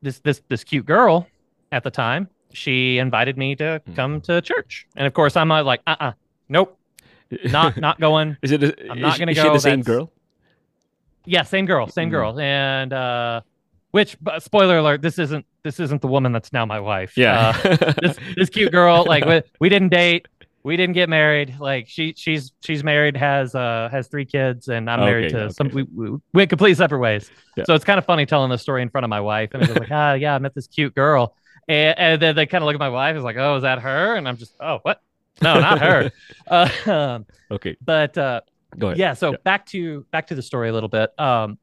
this 0.01 0.19
this 0.19 0.41
this 0.49 0.63
cute 0.65 0.85
girl 0.85 1.25
at 1.71 1.83
the 1.83 1.91
time. 1.91 2.29
She 2.53 2.97
invited 2.97 3.37
me 3.37 3.55
to 3.57 3.81
Mhm. 3.87 3.95
come 3.95 4.21
to 4.21 4.41
church, 4.41 4.87
and 4.95 5.05
of 5.05 5.13
course 5.13 5.35
I'm 5.35 5.49
like, 5.49 5.81
uh, 5.85 5.95
uh 5.99 6.11
nope, 6.49 6.77
not 7.45 7.77
not 7.77 7.99
going. 7.99 8.37
Is 8.41 8.51
it? 8.51 8.63
I'm 8.89 8.99
not 9.01 9.19
gonna 9.19 9.31
is 9.31 9.37
she 9.37 9.43
go, 9.43 9.53
the 9.53 9.59
same 9.59 9.81
that's- 9.81 9.97
girl? 9.97 10.11
Yeah, 11.25 11.43
same 11.43 11.65
girl, 11.65 11.87
same 11.87 12.07
Mhm. 12.07 12.11
girl, 12.11 12.39
and 12.39 12.93
uh, 12.93 13.41
which 13.91 14.17
spoiler 14.39 14.77
alert, 14.77 15.01
this 15.01 15.19
isn't 15.19 15.45
this 15.63 15.79
isn't 15.79 16.01
the 16.01 16.07
woman 16.07 16.31
that's 16.31 16.53
now 16.53 16.65
my 16.65 16.79
wife. 16.79 17.17
Yeah. 17.17 17.53
Uh, 17.63 17.93
this 18.01 18.17
this 18.37 18.49
cute 18.49 18.71
girl 18.71 19.03
like 19.05 19.25
we, 19.25 19.41
we 19.59 19.69
didn't 19.69 19.89
date 19.89 20.27
we 20.63 20.75
didn't 20.75 20.95
get 20.95 21.07
married 21.07 21.55
like 21.59 21.87
she 21.87 22.13
she's 22.17 22.51
she's 22.61 22.83
married 22.83 23.15
has 23.15 23.55
uh 23.55 23.87
has 23.89 24.07
three 24.09 24.25
kids 24.25 24.67
and 24.67 24.89
i'm 24.89 24.99
married 24.99 25.29
to 25.29 25.49
some 25.49 25.67
okay. 25.67 25.75
we, 25.77 25.83
we 25.95 26.09
we 26.11 26.19
went 26.33 26.49
completely 26.49 26.73
separate 26.75 26.99
ways 26.99 27.31
Yeah. 27.55 27.63
so 27.65 27.73
it's 27.73 27.85
kind 27.85 27.97
of 27.97 28.05
funny 28.05 28.25
telling 28.25 28.49
the 28.49 28.57
story 28.57 28.81
in 28.81 28.89
front 28.89 29.05
of 29.05 29.09
my 29.09 29.21
wife 29.21 29.51
and 29.53 29.63
it's 29.63 29.73
like 29.73 29.89
ah 29.91 30.13
yeah 30.15 30.35
i 30.35 30.39
met 30.39 30.53
this 30.55 30.67
cute 30.67 30.93
girl 30.93 31.35
and, 31.67 31.97
and 31.99 32.21
then 32.21 32.35
they 32.35 32.45
kind 32.45 32.63
of 32.63 32.65
look 32.65 32.75
at 32.75 32.79
my 32.79 32.89
wife 32.89 33.15
it's 33.15 33.23
like 33.23 33.37
oh 33.37 33.55
is 33.57 33.63
that 33.63 33.79
her 33.79 34.15
and 34.15 34.27
i'm 34.27 34.37
just 34.37 34.53
oh 34.59 34.79
what 34.83 35.01
no 35.41 35.59
not 35.59 35.79
her 35.79 36.11
uh, 36.47 36.69
um, 36.91 37.25
okay. 37.51 37.75
but 37.83 38.17
uh 38.17 38.41
Go 38.77 38.87
ahead. 38.87 38.97
yeah 38.97 39.13
so 39.13 39.31
Yeah. 39.31 39.37
back 39.43 39.65
to 39.67 40.05
back 40.11 40.27
to 40.27 40.35
the 40.35 40.41
story 40.41 40.69
a 40.69 40.73
little 40.73 40.89
bit 40.89 41.17
um 41.19 41.57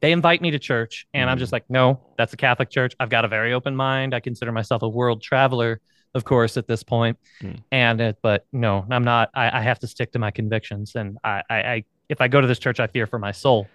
they 0.00 0.12
invite 0.12 0.42
me 0.42 0.50
to 0.50 0.58
church 0.58 1.06
and 1.14 1.30
i'm 1.30 1.36
Mhm. 1.36 1.40
just 1.40 1.52
like 1.52 1.64
no 1.68 2.00
that's 2.18 2.32
a 2.32 2.36
catholic 2.36 2.70
church 2.70 2.94
i've 3.00 3.08
got 3.10 3.24
a 3.24 3.28
very 3.28 3.52
open 3.52 3.74
mind 3.74 4.14
i 4.14 4.20
consider 4.20 4.52
myself 4.52 4.82
a 4.82 4.88
world 4.88 5.22
traveler 5.22 5.80
of 6.14 6.24
course 6.24 6.56
at 6.56 6.66
this 6.68 6.82
point 6.82 7.18
Mm. 7.42 7.60
and 7.72 8.00
it, 8.00 8.18
but 8.22 8.46
no 8.52 8.84
i'm 8.90 9.04
not 9.04 9.30
I, 9.34 9.58
I 9.58 9.62
have 9.62 9.78
to 9.80 9.86
stick 9.86 10.12
to 10.12 10.18
my 10.18 10.30
convictions 10.30 10.94
and 10.94 11.18
I, 11.24 11.42
I 11.50 11.56
i 11.56 11.84
if 12.08 12.20
i 12.20 12.28
go 12.28 12.40
to 12.40 12.46
this 12.46 12.58
church 12.58 12.78
i 12.80 12.86
fear 12.86 13.06
for 13.06 13.18
my 13.18 13.32
soul 13.32 13.66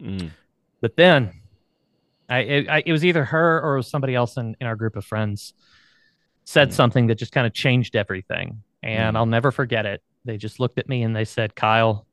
Mm. 0.00 0.30
but 0.82 0.94
then 0.96 1.32
I 2.28 2.38
it, 2.40 2.68
I 2.68 2.82
it 2.86 2.92
was 2.92 3.04
either 3.04 3.24
her 3.24 3.60
or 3.60 3.82
somebody 3.82 4.14
else 4.14 4.36
in, 4.36 4.56
in 4.60 4.66
our 4.66 4.76
group 4.76 4.96
of 4.96 5.04
friends 5.04 5.54
said 6.44 6.70
Mm. 6.70 6.72
something 6.72 7.06
that 7.08 7.16
just 7.16 7.32
kind 7.32 7.46
of 7.46 7.52
changed 7.52 7.96
everything. 7.96 8.62
And 8.82 9.14
Mm. 9.14 9.18
I'll 9.18 9.26
never 9.26 9.50
forget 9.50 9.86
it. 9.86 10.02
They 10.24 10.36
just 10.36 10.60
looked 10.60 10.78
at 10.78 10.88
me 10.88 11.02
and 11.02 11.14
they 11.14 11.24
said, 11.24 11.54
Kyle, 11.54 12.06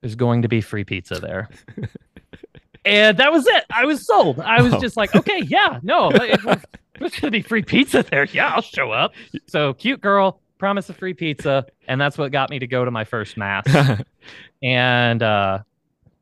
there's 0.00 0.14
going 0.14 0.42
to 0.42 0.48
be 0.48 0.60
free 0.60 0.84
pizza 0.84 1.18
there. 1.20 1.48
and 2.84 3.18
that 3.18 3.32
was 3.32 3.46
it. 3.46 3.64
I 3.70 3.84
was 3.84 4.06
sold. 4.06 4.40
I 4.40 4.62
was 4.62 4.72
Wow. 4.74 4.80
just 4.80 4.96
like, 4.96 5.14
okay, 5.14 5.42
yeah, 5.44 5.78
no, 5.82 6.10
there's 6.12 6.38
going 6.44 7.10
to 7.22 7.30
be 7.30 7.42
free 7.42 7.62
pizza 7.62 8.02
there. 8.02 8.24
Yeah, 8.24 8.54
I'll 8.54 8.62
show 8.62 8.90
up. 8.90 9.12
So 9.48 9.74
cute 9.74 10.00
girl, 10.00 10.40
promise 10.58 10.88
of 10.88 10.96
free 10.96 11.14
pizza. 11.14 11.66
And 11.88 12.00
that's 12.00 12.16
what 12.18 12.32
got 12.32 12.50
me 12.50 12.58
to 12.60 12.66
go 12.66 12.84
to 12.84 12.90
my 12.90 13.04
first 13.04 13.36
mass 13.36 13.64
and 14.62 15.22
uh 15.22 15.58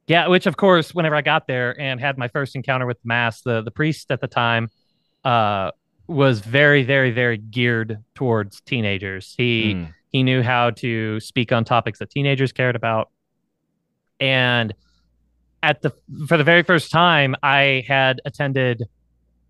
yeah 0.09 0.27
which 0.27 0.47
of 0.47 0.57
course 0.57 0.95
whenever 0.95 1.15
i 1.15 1.21
got 1.23 1.47
there 1.47 1.79
and 1.81 2.00
had 2.00 2.19
my 2.19 2.29
first 2.29 2.57
encounter 2.57 2.87
with 2.87 3.00
the 3.03 3.07
mass 3.09 3.43
the 3.43 3.62
the 3.62 3.71
priest 3.71 4.11
at 4.11 4.21
the 4.21 4.27
time 4.27 4.69
uh 5.25 5.71
was 6.07 6.41
very 6.41 6.83
very 6.83 7.11
very 7.11 7.37
geared 7.38 7.99
towards 8.15 8.61
teenagers 8.62 9.35
he 9.37 9.75
Mm. 9.75 9.95
he 10.11 10.23
knew 10.23 10.43
how 10.43 10.71
to 10.71 11.21
speak 11.21 11.53
on 11.53 11.65
topics 11.65 11.99
that 12.00 12.11
teenagers 12.11 12.50
cared 12.53 12.75
about 12.77 13.11
and 14.21 14.75
at 15.62 15.83
the 15.83 15.91
for 16.27 16.37
the 16.37 16.45
very 16.45 16.62
first 16.62 16.91
time 16.91 17.35
i 17.43 17.85
had 17.87 18.21
attended 18.25 18.85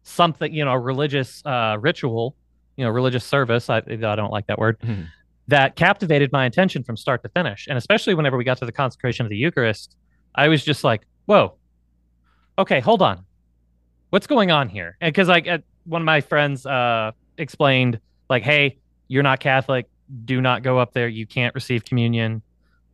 something 0.03 0.53
you 0.53 0.65
know 0.65 0.73
a 0.73 0.79
religious 0.79 1.45
uh 1.47 1.77
ritual 1.81 2.35
you 2.77 2.85
know 2.85 2.91
religious 2.91 3.25
service 3.25 3.69
i, 3.71 3.77
I 3.79 3.97
don't 3.97 4.31
like 4.33 4.47
that 4.47 4.59
word 4.59 4.79
Mm. 4.81 5.07
that 5.49 5.77
captivated 5.77 6.33
my 6.33 6.45
attention 6.47 6.83
from 6.85 6.97
start 6.97 7.23
to 7.23 7.29
finish. 7.31 7.67
And 7.69 7.79
especially 7.79 8.15
whenever 8.15 8.37
we 8.37 8.45
got 8.45 8.59
to 8.59 8.67
the 8.67 8.73
consecration 8.73 9.25
of 9.25 9.31
the 9.31 9.37
Eucharist, 9.37 9.97
I 10.35 10.49
was 10.49 10.65
just 10.65 10.85
like, 10.85 11.03
whoa, 11.27 11.55
okay, 12.59 12.81
hold 12.81 13.03
on. 13.03 13.25
What's 14.11 14.27
going 14.27 14.51
on 14.51 14.69
here? 14.69 14.97
And 15.01 15.13
because 15.13 15.29
like 15.29 15.47
uh, 15.49 15.59
one 15.85 16.03
of 16.03 16.07
my 16.07 16.21
friends 16.21 16.65
uh, 16.65 17.13
explained, 17.37 18.01
like, 18.31 18.43
hey, 18.43 18.79
you're 19.09 19.23
not 19.23 19.41
Catholic. 19.41 19.87
Do 20.25 20.41
not 20.41 20.63
go 20.63 20.79
up 20.79 20.93
there. 20.93 21.09
You 21.09 21.27
can't 21.27 21.55
receive 21.55 21.85
communion. 21.85 22.43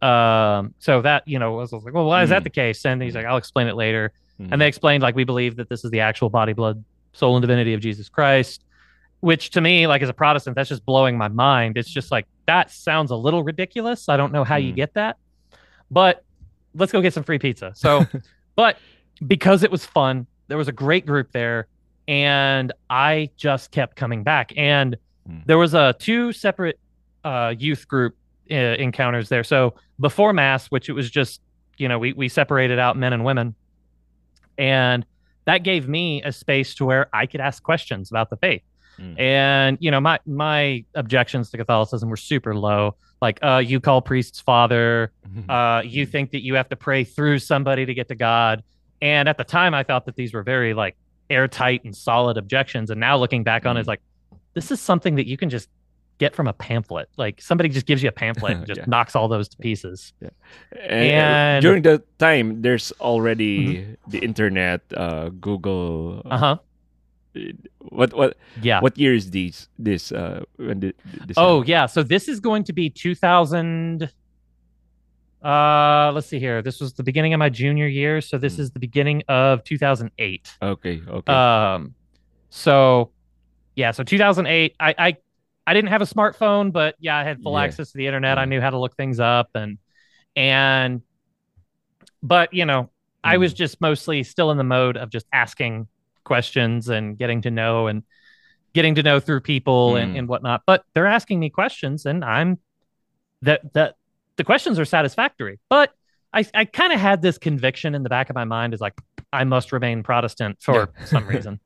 Um, 0.03 0.75
so 0.81 1.01
that, 1.03 1.27
you 1.27 1.39
know, 1.39 1.55
I 1.59 1.63
was 1.63 1.73
like, 1.73 1.95
well, 1.95 2.05
why 2.07 2.23
is 2.23 2.31
that 2.31 2.41
Mm. 2.43 2.45
the 2.45 2.51
case? 2.51 2.85
And 2.85 3.01
he's 3.03 3.15
like, 3.15 3.25
I'll 3.27 3.37
explain 3.37 3.69
it 3.69 3.77
later. 3.77 4.13
Mm. 4.41 4.49
And 4.53 4.61
they 4.61 4.67
explained, 4.69 5.03
like, 5.03 5.15
we 5.15 5.25
believe 5.25 5.57
that 5.57 5.69
this 5.69 5.85
is 5.85 5.91
the 5.93 6.01
actual 6.01 6.29
body, 6.29 6.53
blood, 6.53 6.85
soul, 7.13 7.37
and 7.37 7.43
divinity 7.43 7.73
of 7.75 7.81
Jesus 7.81 8.09
Christ. 8.09 8.63
which 9.21 9.49
to 9.51 9.61
me, 9.63 9.87
like 9.87 10.03
as 10.03 10.11
a 10.11 10.13
Protestant, 10.13 10.55
that's 10.55 10.69
just 10.69 10.85
blowing 10.85 11.17
my 11.17 11.29
mind. 11.29 11.79
It's 11.79 11.89
just 11.89 12.11
like 12.13 12.27
that 12.47 12.71
sounds 12.71 13.11
a 13.11 13.17
little 13.17 13.43
ridiculous. 13.43 14.11
I 14.11 14.19
don't 14.19 14.33
know 14.35 14.45
how 14.45 14.57
you 14.57 14.73
Mm. 14.73 14.77
get 14.77 14.93
that, 14.95 15.17
but 15.91 16.24
let's 16.75 16.93
go 16.93 17.01
get 17.01 17.13
some 17.15 17.25
free 17.25 17.39
pizza. 17.39 17.73
So, 17.75 18.07
but 18.57 18.77
because 19.27 19.63
it 19.63 19.71
was 19.71 19.85
fun, 19.85 20.27
there 20.49 20.59
was 20.59 20.69
a 20.69 20.73
great 20.73 21.07
group 21.07 21.33
there, 21.33 21.67
and 22.09 22.73
I 22.91 23.31
just 23.37 23.71
kept 23.71 23.97
coming 23.97 24.23
back. 24.23 24.53
And 24.57 24.97
Mm. 25.27 25.43
there 25.47 25.57
was 25.57 25.73
a 25.73 25.95
two 25.99 26.33
separate 26.33 26.79
uh, 27.25 27.55
youth 27.59 27.89
group 27.89 28.15
uh, 28.51 28.55
encounters 28.55 29.31
there. 29.31 29.43
So 29.43 29.73
before 29.99 30.35
mass, 30.35 30.67
which 30.67 30.91
it 30.91 30.93
was 30.93 31.11
just 31.11 31.41
you 31.79 31.89
know 31.89 31.99
we 31.99 32.13
we 32.13 32.29
separated 32.29 32.79
out 32.79 32.99
men 32.99 33.15
and 33.15 33.25
women, 33.25 33.55
and 34.59 35.07
that 35.47 35.59
gave 35.63 35.89
me 35.89 36.23
a 36.23 36.31
space 36.33 36.75
to 36.75 36.85
where 36.85 37.09
I 37.15 37.25
could 37.27 37.41
ask 37.41 37.63
questions 37.63 38.11
about 38.11 38.29
the 38.29 38.37
faith. 38.37 38.63
Mm. 38.99 39.19
And 39.21 39.79
you 39.81 39.91
know, 39.91 40.01
my 40.01 40.19
my 40.27 40.85
objections 40.95 41.51
to 41.51 41.57
Catholicism 41.57 42.09
were 42.11 42.17
super 42.19 42.55
low. 42.55 42.95
Like, 43.25 43.39
uh, 43.43 43.63
you 43.65 43.81
call 43.81 44.03
priests 44.03 44.39
father. 44.41 45.11
Uh, 45.49 45.81
you 45.85 46.05
think 46.05 46.31
that 46.33 46.43
you 46.43 46.55
have 46.57 46.69
to 46.69 46.77
pray 46.77 47.05
through 47.05 47.39
somebody 47.39 47.87
to 47.87 47.95
get 47.95 48.09
to 48.09 48.15
God. 48.15 48.63
And 49.01 49.29
at 49.29 49.39
the 49.39 49.45
time, 49.45 49.73
I 49.75 49.83
thought 49.83 50.05
that 50.07 50.15
these 50.17 50.35
were 50.35 50.43
very 50.43 50.75
like 50.75 50.95
airtight 51.31 51.85
and 51.85 51.97
solid 51.97 52.37
objections. 52.37 52.91
And 52.91 53.01
now 53.01 53.17
looking 53.17 53.43
back 53.43 53.65
on 53.65 53.77
it, 53.77 53.81
it's 53.81 53.89
like 53.89 54.03
this 54.53 54.71
is 54.71 54.79
something 54.81 55.15
that 55.17 55.27
you 55.27 55.37
can 55.39 55.49
just 55.49 55.69
get 56.19 56.35
from 56.37 56.47
a 56.49 56.53
pamphlet. 56.53 57.09
Like 57.17 57.41
somebody 57.41 57.69
just 57.71 57.87
gives 57.87 58.03
you 58.03 58.11
a 58.11 58.13
pamphlet 58.13 58.53
and 58.59 58.67
just 58.73 58.81
Yeah. 58.81 58.85
knocks 58.87 59.17
all 59.17 59.27
those 59.29 59.49
to 59.49 59.57
pieces. 59.57 60.13
And, 60.21 61.11
And- 61.11 61.63
during 61.63 61.83
the 61.83 62.03
time, 62.19 62.61
there's 62.63 62.93
already 63.01 63.57
Mm-hmm. 63.79 64.11
the 64.11 64.19
internet, 64.19 64.81
uh, 64.95 65.31
Google. 65.41 66.23
Uh 66.27 66.39
huh. 66.39 66.57
What 67.91 68.13
what 68.15 68.37
Yeah. 68.63 68.81
what 68.81 68.97
year 68.99 69.15
is 69.15 69.31
these? 69.31 69.69
This 69.79 70.13
uh 70.13 70.45
when 70.57 70.81
did 70.81 70.95
this? 71.27 71.37
Oh 71.37 71.59
happened? 71.59 71.69
yeah, 71.69 71.87
so 71.87 72.03
this 72.03 72.29
is 72.29 72.41
going 72.41 72.65
to 72.65 72.73
be 72.73 72.91
2000 72.91 74.11
uh 75.45 76.11
let's 76.15 76.27
see 76.27 76.39
here. 76.39 76.63
This 76.63 76.81
was 76.81 76.95
the 76.95 77.03
beginning 77.03 77.35
of 77.35 77.39
my 77.39 77.49
junior 77.51 77.87
year, 77.87 78.21
so 78.21 78.39
this 78.39 78.57
Hmm. 78.57 78.63
is 78.63 78.71
the 78.71 78.79
beginning 78.79 79.23
of 79.29 79.63
2008. 79.65 80.57
okay, 80.63 81.03
okay. 81.09 81.33
Um 81.33 81.95
so 82.51 83.11
yeah, 83.77 83.91
so 83.91 84.05
2008 84.05 84.77
I 84.81 84.95
I 84.99 85.17
I 85.67 85.75
didn't 85.75 85.91
have 85.91 86.03
a 86.03 86.07
smartphone, 86.07 86.73
but 86.73 86.95
yeah, 86.99 87.17
I 87.17 87.25
had 87.25 87.41
full 87.43 87.55
Yeah. 87.55 87.65
access 87.65 87.91
to 87.93 87.99
the 87.99 88.07
internet. 88.07 88.39
I 88.39 88.45
knew 88.45 88.61
how 88.61 88.71
to 88.71 88.79
look 88.79 88.97
things 88.97 89.19
up 89.21 89.51
and 89.55 89.79
and 90.37 91.03
but 92.23 92.53
you 92.55 92.65
know, 92.65 92.91
I 93.23 93.37
was 93.39 93.53
Mm. 93.53 93.57
just 93.57 93.81
mostly 93.81 94.23
still 94.23 94.51
in 94.51 94.57
the 94.59 94.65
mode 94.65 94.97
of 94.97 95.11
just 95.11 95.27
asking 95.33 95.89
questions 96.25 96.89
and 96.89 97.17
getting 97.19 97.43
to 97.43 97.51
know 97.51 97.87
and 97.87 98.03
getting 98.73 98.95
to 98.97 99.03
know 99.03 99.21
through 99.21 99.41
people 99.41 99.97
and, 99.97 100.15
Mm. 100.15 100.19
and 100.21 100.29
whatnot. 100.29 100.63
But 100.67 100.85
they're 100.95 101.07
asking 101.07 101.39
me 101.41 101.51
questions 101.51 102.07
and 102.07 102.25
I'm 102.25 102.59
that 103.43 103.73
that 103.75 103.97
the 104.37 104.45
questions 104.45 104.79
are 104.79 104.85
satisfactory. 104.85 105.61
But 105.69 105.93
I, 106.33 106.45
I 106.55 106.65
kind 106.65 106.93
of 106.93 106.99
had 106.99 107.23
this 107.23 107.39
conviction 107.39 107.95
in 107.95 108.03
the 108.03 108.09
back 108.09 108.31
of 108.31 108.35
my 108.35 108.45
mind 108.45 108.75
is 108.75 108.81
like 108.81 108.95
I 109.33 109.45
must 109.45 109.71
remain 109.71 110.03
Protestant 110.03 110.59
for 110.61 110.91
Yeah. 110.99 111.05
some 111.05 111.27
reason. 111.29 111.61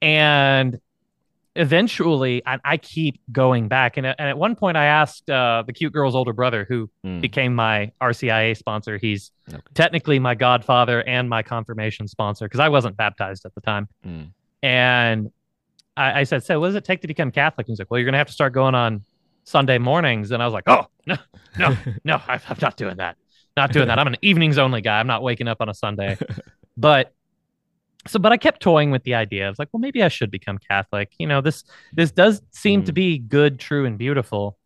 And 0.00 0.80
eventually 1.54 2.42
I, 2.46 2.58
I 2.64 2.76
keep 2.76 3.20
going 3.30 3.68
back. 3.68 3.96
And, 3.96 4.06
at- 4.06 4.16
and 4.18 4.28
at 4.28 4.38
one 4.38 4.56
point 4.56 4.76
I 4.76 4.86
asked 4.86 5.28
uh, 5.30 5.62
the 5.66 5.72
cute 5.72 5.92
girl's 5.92 6.14
older 6.14 6.32
brother 6.32 6.66
who 6.68 6.88
Mm. 7.04 7.20
became 7.20 7.54
my 7.54 7.90
RCIA 8.00 8.56
sponsor. 8.56 8.96
He's 8.98 9.32
Okay. 9.48 9.58
technically 9.74 10.18
my 10.20 10.34
godfather 10.36 11.02
and 11.02 11.28
my 11.28 11.42
confirmation 11.42 12.06
sponsor 12.08 12.46
because 12.46 12.60
I 12.60 12.68
wasn't 12.68 12.96
baptized 12.96 13.44
at 13.44 13.54
the 13.56 13.60
time. 13.60 13.88
Mm. 14.06 14.28
And 14.62 15.30
I, 15.96 16.20
I 16.20 16.22
said, 16.24 16.44
So, 16.44 16.60
what 16.60 16.68
does 16.68 16.76
it 16.76 16.84
take 16.84 17.00
to 17.02 17.08
become 17.08 17.30
Catholic? 17.32 17.66
He's 17.66 17.78
like, 17.80 17.90
Well, 17.90 17.98
you're 17.98 18.04
going 18.06 18.12
to 18.14 18.18
have 18.18 18.28
to 18.28 18.32
start 18.32 18.52
going 18.52 18.74
on 18.76 19.02
Sunday 19.44 19.78
mornings. 19.78 20.30
And 20.30 20.40
I 20.42 20.46
was 20.46 20.54
like, 20.54 20.64
Oh, 20.68 20.86
no, 21.06 21.16
no, 21.58 21.76
no, 22.04 22.20
I'm 22.28 22.40
not 22.62 22.76
doing 22.76 22.96
that. 22.98 23.16
Not 23.56 23.72
doing 23.72 23.88
that. 23.88 23.98
I'm 23.98 24.06
an 24.06 24.16
evenings 24.22 24.56
only 24.58 24.80
guy. 24.80 24.98
I'm 25.00 25.06
not 25.08 25.22
waking 25.22 25.48
up 25.48 25.58
on 25.60 25.68
a 25.68 25.74
Sunday. 25.74 26.16
But 26.76 27.12
so, 28.06 28.18
but 28.18 28.32
I 28.32 28.36
kept 28.36 28.60
toying 28.60 28.90
with 28.90 29.04
the 29.04 29.14
idea. 29.14 29.46
I 29.46 29.48
was 29.48 29.58
like, 29.58 29.68
well, 29.72 29.80
maybe 29.80 30.02
I 30.02 30.08
should 30.08 30.30
become 30.30 30.58
Catholic. 30.58 31.12
You 31.18 31.26
know, 31.26 31.40
this 31.40 31.64
this 31.92 32.10
does 32.10 32.42
seem 32.50 32.84
to 32.84 32.92
Mm. 32.92 32.94
be 32.94 33.18
good, 33.18 33.60
true, 33.60 33.84
and 33.86 33.96
beautiful. 33.98 34.58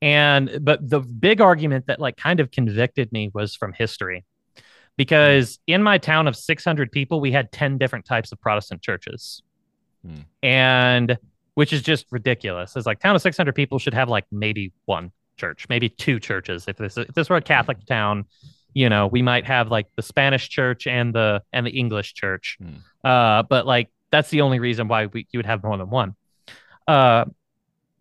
And 0.00 0.58
but 0.62 0.88
the 0.88 1.00
big 1.00 1.40
argument 1.40 1.86
that 1.86 2.00
like 2.00 2.16
kind 2.16 2.40
of 2.40 2.50
convicted 2.50 3.12
me 3.12 3.30
was 3.34 3.54
from 3.54 3.72
history. 3.72 4.24
Because 4.96 5.60
in 5.66 5.82
my 5.82 5.98
town 5.98 6.26
of 6.26 6.34
600 6.34 6.90
people, 6.90 7.20
we 7.20 7.30
had 7.30 7.52
10 7.52 7.78
different 7.78 8.04
types 8.04 8.32
of 8.32 8.40
Protestant 8.40 8.82
churches. 8.82 9.42
Mm. 10.06 10.24
And 10.42 11.18
which 11.54 11.72
is 11.72 11.82
just 11.82 12.06
ridiculous. 12.10 12.76
It's 12.76 12.86
like 12.86 13.00
town 13.00 13.16
of 13.16 13.22
600 13.22 13.54
people 13.54 13.78
should 13.78 13.94
have 13.94 14.08
like 14.08 14.24
maybe 14.30 14.72
one 14.86 15.10
church, 15.36 15.66
maybe 15.68 15.88
two 15.88 16.20
churches. 16.20 16.64
If 16.68 16.76
this 16.76 16.96
if 16.96 17.14
this 17.14 17.28
were 17.28 17.36
a 17.36 17.42
Catholic 17.42 17.84
town, 17.84 18.26
you 18.80 18.88
know, 18.92 19.04
we 19.16 19.22
might 19.22 19.44
have 19.46 19.66
like 19.76 19.86
the 19.96 20.02
Spanish 20.12 20.44
church 20.56 20.86
and 20.86 21.06
the 21.18 21.42
and 21.54 21.62
the 21.66 21.70
English 21.82 22.14
church. 22.14 22.56
Hmm. 22.60 23.08
Uh, 23.10 23.42
but 23.52 23.62
like 23.74 23.88
that's 24.12 24.30
the 24.30 24.40
only 24.46 24.58
reason 24.68 24.86
why 24.92 25.00
we 25.06 25.26
you 25.32 25.38
would 25.40 25.46
have 25.52 25.60
more 25.64 25.76
than 25.82 25.90
one. 25.90 26.10
Uh, 26.86 27.24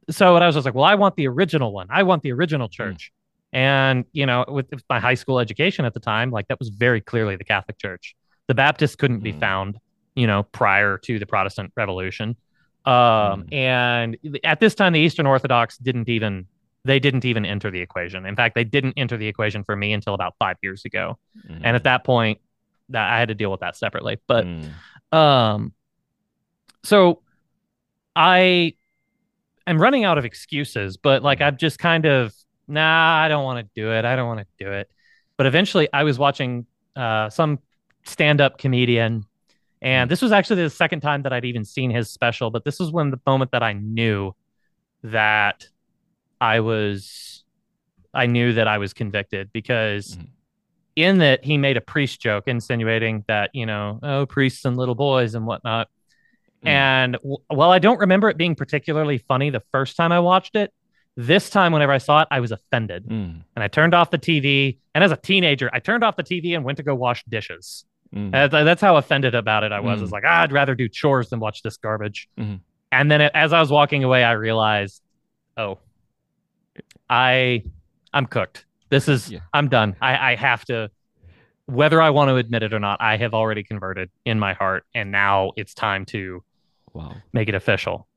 so 0.10 0.24
what 0.34 0.42
I 0.44 0.46
was 0.46 0.56
just 0.56 0.66
like, 0.66 0.76
well, 0.76 0.86
I 0.86 0.96
want 1.04 1.16
the 1.16 1.28
original 1.28 1.72
one. 1.74 1.88
I 1.90 2.04
want 2.04 2.22
the 2.24 2.32
original 2.32 2.70
church. 2.70 3.12
And 3.54 4.06
you 4.20 4.26
know, 4.26 4.46
with, 4.48 4.68
with 4.72 4.84
my 4.90 5.00
high 5.00 5.16
school 5.22 5.40
education 5.40 5.84
at 5.86 5.94
the 5.94 6.00
time, 6.00 6.30
like 6.32 6.48
that 6.50 6.60
was 6.60 6.70
very 6.70 7.02
clearly 7.02 7.36
the 7.38 7.44
Catholic 7.54 7.78
Church. 7.80 8.16
The 8.48 8.54
Baptists 8.54 8.96
couldn't 8.96 9.22
be 9.22 9.32
Hmm. 9.32 9.40
found, 9.40 9.80
you 10.16 10.28
know, 10.28 10.44
prior 10.44 10.98
to 11.00 11.18
the 11.18 11.26
Protestant 11.26 11.72
Revolution. 11.76 12.36
Um, 12.86 13.42
Hmm. 13.42 13.54
and 13.54 14.18
at 14.44 14.60
this 14.60 14.76
time, 14.76 14.94
the 14.94 15.00
Eastern 15.00 15.26
Orthodox 15.26 15.78
didn't 15.78 16.08
even 16.08 16.46
they 16.88 17.00
didn't 17.00 17.26
even 17.26 17.46
enter 17.46 17.70
the 17.70 17.82
equation. 17.82 18.26
In 18.26 18.36
fact, 18.36 18.56
they 18.56 18.64
didn't 18.64 18.94
enter 18.98 19.18
the 19.18 19.28
equation 19.28 19.64
for 19.64 19.76
me 19.76 19.94
until 19.94 20.14
about 20.14 20.34
five 20.40 20.58
years 20.64 20.86
ago. 20.86 21.18
Mm. 21.48 21.62
And 21.64 21.76
at 21.76 21.84
that 21.84 22.04
point, 22.04 22.40
that 22.90 23.12
I 23.12 23.20
had 23.20 23.28
to 23.28 23.36
deal 23.36 23.52
with 23.52 23.60
that 23.60 23.76
separately. 23.76 24.18
But 24.28 24.46
Mm. 24.46 24.72
um, 25.14 25.74
so 26.84 27.22
I 28.16 28.74
am 29.68 29.80
running 29.82 30.06
out 30.06 30.18
of 30.18 30.26
excuses, 30.26 30.98
but 30.98 31.22
like 31.22 31.42
I've 31.42 31.58
just 31.58 31.78
kind 31.80 32.06
of 32.06 32.34
nah, 32.68 33.24
I 33.24 33.28
don't 33.30 33.44
want 33.44 33.66
to 33.66 33.82
do 33.82 33.92
it. 33.92 34.04
I 34.04 34.16
don't 34.16 34.28
want 34.28 34.40
to 34.42 34.66
do 34.66 34.72
it. 34.72 34.90
But 35.38 35.46
eventually, 35.46 35.88
I 35.94 36.04
was 36.04 36.20
watching 36.20 36.66
uh, 36.96 37.30
some 37.30 37.60
stand-up 38.04 38.58
comedian, 38.58 39.26
and 39.82 40.10
this 40.12 40.22
was 40.22 40.32
actually 40.32 40.64
the 40.64 40.70
second 40.70 41.02
time 41.02 41.22
that 41.24 41.32
I'd 41.32 41.46
even 41.46 41.64
seen 41.64 41.92
his 41.92 42.10
special. 42.10 42.50
But 42.50 42.66
this 42.66 42.80
was 42.80 42.92
when 42.92 43.12
the 43.12 43.20
moment 43.26 43.52
that 43.52 43.64
I 43.64 43.74
knew 43.74 44.34
that 45.04 45.68
I 46.42 46.60
was, 46.60 47.44
I 48.14 48.26
knew 48.28 48.54
that 48.54 48.68
I 48.68 48.78
was 48.78 48.94
convicted 48.94 49.52
because 49.54 50.16
Mhm. 50.18 50.28
in 50.96 51.18
that 51.20 51.44
he 51.46 51.58
made 51.58 51.78
a 51.78 51.82
priest 51.82 52.20
joke 52.22 52.46
insinuating 52.48 53.24
that 53.28 53.52
you 53.54 53.66
know 53.66 54.00
oh 54.02 54.26
priests 54.26 54.66
and 54.66 54.78
little 54.78 54.96
boys 54.96 55.36
and 55.36 55.46
whatnot 55.46 55.88
Mm. 56.66 56.70
and 56.70 57.14
w- 57.18 57.38
while 57.50 57.70
i 57.70 57.78
don't 57.78 58.00
remember 58.00 58.30
it 58.30 58.38
being 58.38 58.56
particularly 58.56 59.20
funny 59.20 59.52
the 59.52 59.62
first 59.72 59.96
time 59.96 60.12
i 60.12 60.20
watched 60.20 60.56
it 60.56 60.74
this 61.16 61.52
time 61.52 61.72
whenever 61.72 61.92
i 61.92 62.00
saw 62.00 62.22
it 62.24 62.28
i 62.32 62.40
was 62.40 62.52
offended 62.52 63.06
Mm. 63.06 63.44
and 63.56 63.64
i 63.64 63.68
turned 63.68 63.94
off 63.94 64.10
the 64.10 64.18
tv 64.18 64.80
and 64.96 65.04
as 65.04 65.12
a 65.12 65.18
teenager 65.18 65.70
i 65.72 65.80
turned 65.80 66.04
off 66.04 66.16
the 66.16 66.24
tv 66.24 66.56
and 66.56 66.66
went 66.66 66.78
to 66.78 66.84
go 66.84 66.96
wash 66.96 67.24
dishes 67.26 67.86
Mm. 68.16 68.32
that's 68.32 68.82
how 68.82 68.96
offended 68.98 69.36
about 69.36 69.64
it 69.66 69.72
i 69.72 69.80
was 69.80 70.00
Mm. 70.00 70.04
it's 70.06 70.12
like 70.12 70.24
"Ah, 70.26 70.42
i'd 70.42 70.52
rather 70.52 70.74
do 70.74 70.90
chores 70.90 71.30
than 71.30 71.40
watch 71.40 71.62
this 71.62 71.78
garbage 71.78 72.28
Mhm. 72.40 72.62
and 72.92 73.12
then 73.12 73.22
it, 73.22 73.32
as 73.36 73.54
i 73.54 73.60
was 73.60 73.70
walking 73.70 74.04
away 74.04 74.24
i 74.24 74.32
realized 74.32 75.04
oh 75.58 75.78
i 77.10 77.64
i'm 78.14 78.26
cooked. 78.26 78.66
This 78.90 79.08
is 79.08 79.30
Yeah. 79.32 79.40
i'm 79.54 79.68
done. 79.70 79.96
I 80.02 80.32
i 80.32 80.36
have 80.36 80.66
to 80.66 80.90
whether 81.66 82.02
i 82.02 82.10
want 82.10 82.30
to 82.30 82.36
admit 82.38 82.64
it 82.64 82.74
or 82.74 82.80
not 82.80 83.02
i 83.02 83.18
have 83.18 83.34
already 83.34 83.62
converted 83.64 84.10
in 84.26 84.40
my 84.40 84.54
heart 84.54 84.86
and 84.96 85.12
now 85.12 85.52
it's 85.58 85.74
time 85.74 86.06
to 86.06 86.44
Wow. 86.94 87.16
make 87.34 87.50
it 87.50 87.56
official. 87.56 88.08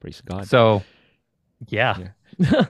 Praise 0.00 0.20
God. 0.20 0.46
so 0.48 0.82
yeah. 1.68 1.96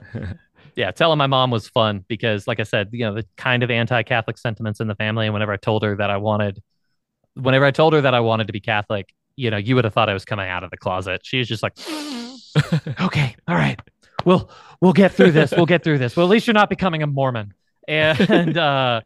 Yeah. 0.75 0.89
Telling 0.89 1.19
my 1.19 1.27
mom 1.27 1.51
was 1.51 1.67
fun 1.67 2.03
because 2.07 2.47
like 2.47 2.59
i 2.59 2.63
said 2.63 2.89
you 2.91 3.05
know 3.05 3.13
the 3.13 3.25
kind 3.37 3.61
of 3.63 3.69
anti-catholic 3.69 4.37
sentiments 4.39 4.79
in 4.79 4.87
the 4.87 4.95
family 4.95 5.25
and 5.27 5.33
whenever 5.33 5.51
i 5.53 5.57
told 5.57 5.83
her 5.83 5.95
that 5.97 6.09
i 6.09 6.17
wanted 6.17 6.61
whenever 7.35 7.65
i 7.65 7.69
told 7.71 7.93
her 7.93 8.01
that 8.01 8.13
i 8.15 8.19
wanted 8.19 8.47
to 8.47 8.53
be 8.53 8.59
catholic 8.59 9.13
you 9.35 9.51
know 9.51 9.57
you 9.57 9.75
would 9.75 9.83
have 9.83 9.93
thought 9.93 10.09
i 10.09 10.13
was 10.13 10.25
coming 10.25 10.47
out 10.49 10.63
of 10.63 10.71
the 10.71 10.77
closet. 10.77 11.21
She 11.23 11.37
was 11.37 11.47
just 11.47 11.61
like 11.61 11.73
okay 13.01 13.35
all 13.47 13.55
right 13.55 13.79
we'll 14.25 14.49
we'll 14.81 14.93
get 14.93 15.11
through 15.13 15.31
this. 15.31 15.51
We'll 15.55 15.65
get 15.65 15.83
through 15.83 15.97
this. 15.97 16.15
Well 16.15 16.25
at 16.25 16.29
least 16.29 16.47
you're 16.47 16.53
not 16.53 16.69
becoming 16.69 17.03
a 17.03 17.07
mormon. 17.07 17.53
And 17.87 18.57
uh 18.57 19.01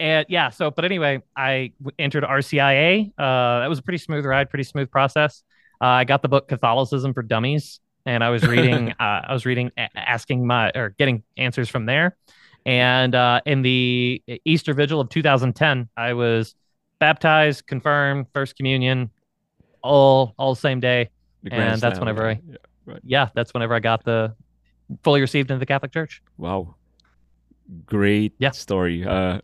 and 0.00 0.26
yeah 0.28 0.50
so 0.50 0.70
but 0.70 0.84
anyway 0.84 1.20
i 1.36 1.72
w- 1.82 1.92
entered 1.98 2.22
rcia 2.22 3.08
uh 3.18 3.60
that 3.60 3.68
was 3.68 3.80
a 3.80 3.82
pretty 3.82 3.98
smooth 3.98 4.24
ride 4.24 4.48
pretty 4.48 4.62
smooth 4.64 4.90
process. 4.90 5.42
Uh, 5.80 5.86
i 5.86 6.04
got 6.04 6.22
the 6.22 6.28
book 6.28 6.46
catholicism 6.48 7.12
for 7.12 7.22
dummies 7.22 7.80
and 8.06 8.22
i 8.22 8.30
was 8.30 8.46
reading 8.46 8.90
uh, 9.00 9.22
i 9.28 9.32
was 9.32 9.44
reading 9.44 9.70
a- 9.76 9.88
asking 9.96 10.46
my 10.46 10.70
or 10.74 10.90
getting 10.98 11.22
answers 11.36 11.68
from 11.68 11.86
there. 11.86 12.16
And 12.64 13.14
uh 13.14 13.40
in 13.46 13.62
the 13.62 14.22
easter 14.44 14.72
vigil 14.74 15.00
of 15.00 15.08
2010 15.08 15.88
i 15.96 16.12
was 16.12 16.54
baptized 17.00 17.66
confirmed 17.66 18.26
first 18.34 18.56
communion 18.56 19.10
all 19.82 20.34
all 20.38 20.54
same 20.54 20.80
day. 20.80 21.10
And 21.50 21.80
that's 21.80 21.98
whenever. 21.98 22.28
I 22.28 22.40
Yeah, 22.48 22.56
right. 22.86 23.00
yeah, 23.04 23.28
that's 23.34 23.54
whenever 23.54 23.74
I 23.74 23.80
got 23.80 24.04
the 24.04 24.34
fully 25.02 25.20
received 25.20 25.50
into 25.50 25.58
the 25.60 25.66
Catholic 25.66 25.92
Church. 25.92 26.22
Wow. 26.36 26.74
Great 27.86 28.32
Yeah. 28.38 28.50
story. 28.52 29.04
Uh, 29.04 29.40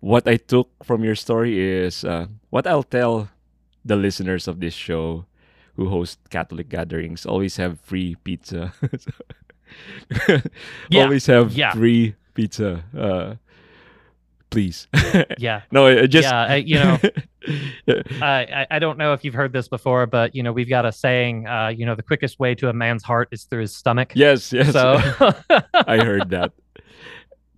what 0.00 0.26
I 0.28 0.36
took 0.36 0.70
from 0.84 1.04
your 1.04 1.14
story 1.14 1.58
is 1.58 2.04
uh, 2.04 2.26
what 2.50 2.66
I'll 2.66 2.82
tell 2.86 3.28
the 3.84 3.96
listeners 3.96 4.48
of 4.48 4.60
this 4.60 4.74
show 4.74 5.26
who 5.74 5.88
host 5.88 6.18
Catholic 6.30 6.68
gatherings 6.68 7.26
always 7.26 7.56
have 7.56 7.80
free 7.80 8.16
pizza. 8.24 8.72
Yeah, 10.90 11.04
Always 11.04 11.26
have 11.26 11.52
yeah. 11.52 11.72
free 11.72 12.14
pizza. 12.34 12.84
Uh, 12.96 13.34
please. 14.50 14.86
Yeah, 15.38 15.62
no, 15.70 15.86
I 15.86 16.06
just. 16.06 16.28
yeah. 16.28 16.42
I, 16.44 16.56
you 16.56 16.76
know, 16.76 16.98
I, 18.22 18.46
I 18.62 18.66
I 18.70 18.78
don't 18.78 18.98
know 18.98 19.12
if 19.12 19.24
you've 19.24 19.34
heard 19.34 19.52
this 19.52 19.68
before, 19.68 20.06
but 20.06 20.34
you 20.34 20.42
know, 20.42 20.52
we've 20.52 20.68
got 20.68 20.84
a 20.86 20.92
saying. 20.92 21.46
Uh, 21.46 21.68
you 21.68 21.84
know, 21.86 21.94
the 21.94 22.02
quickest 22.02 22.38
way 22.38 22.54
to 22.56 22.68
a 22.68 22.72
man's 22.72 23.02
heart 23.02 23.28
is 23.32 23.44
through 23.44 23.62
his 23.62 23.74
stomach. 23.76 24.12
yes, 24.14 24.52
yes. 24.52 24.72
So 24.72 24.98
I 25.74 25.98
heard 26.04 26.30
that. 26.30 26.52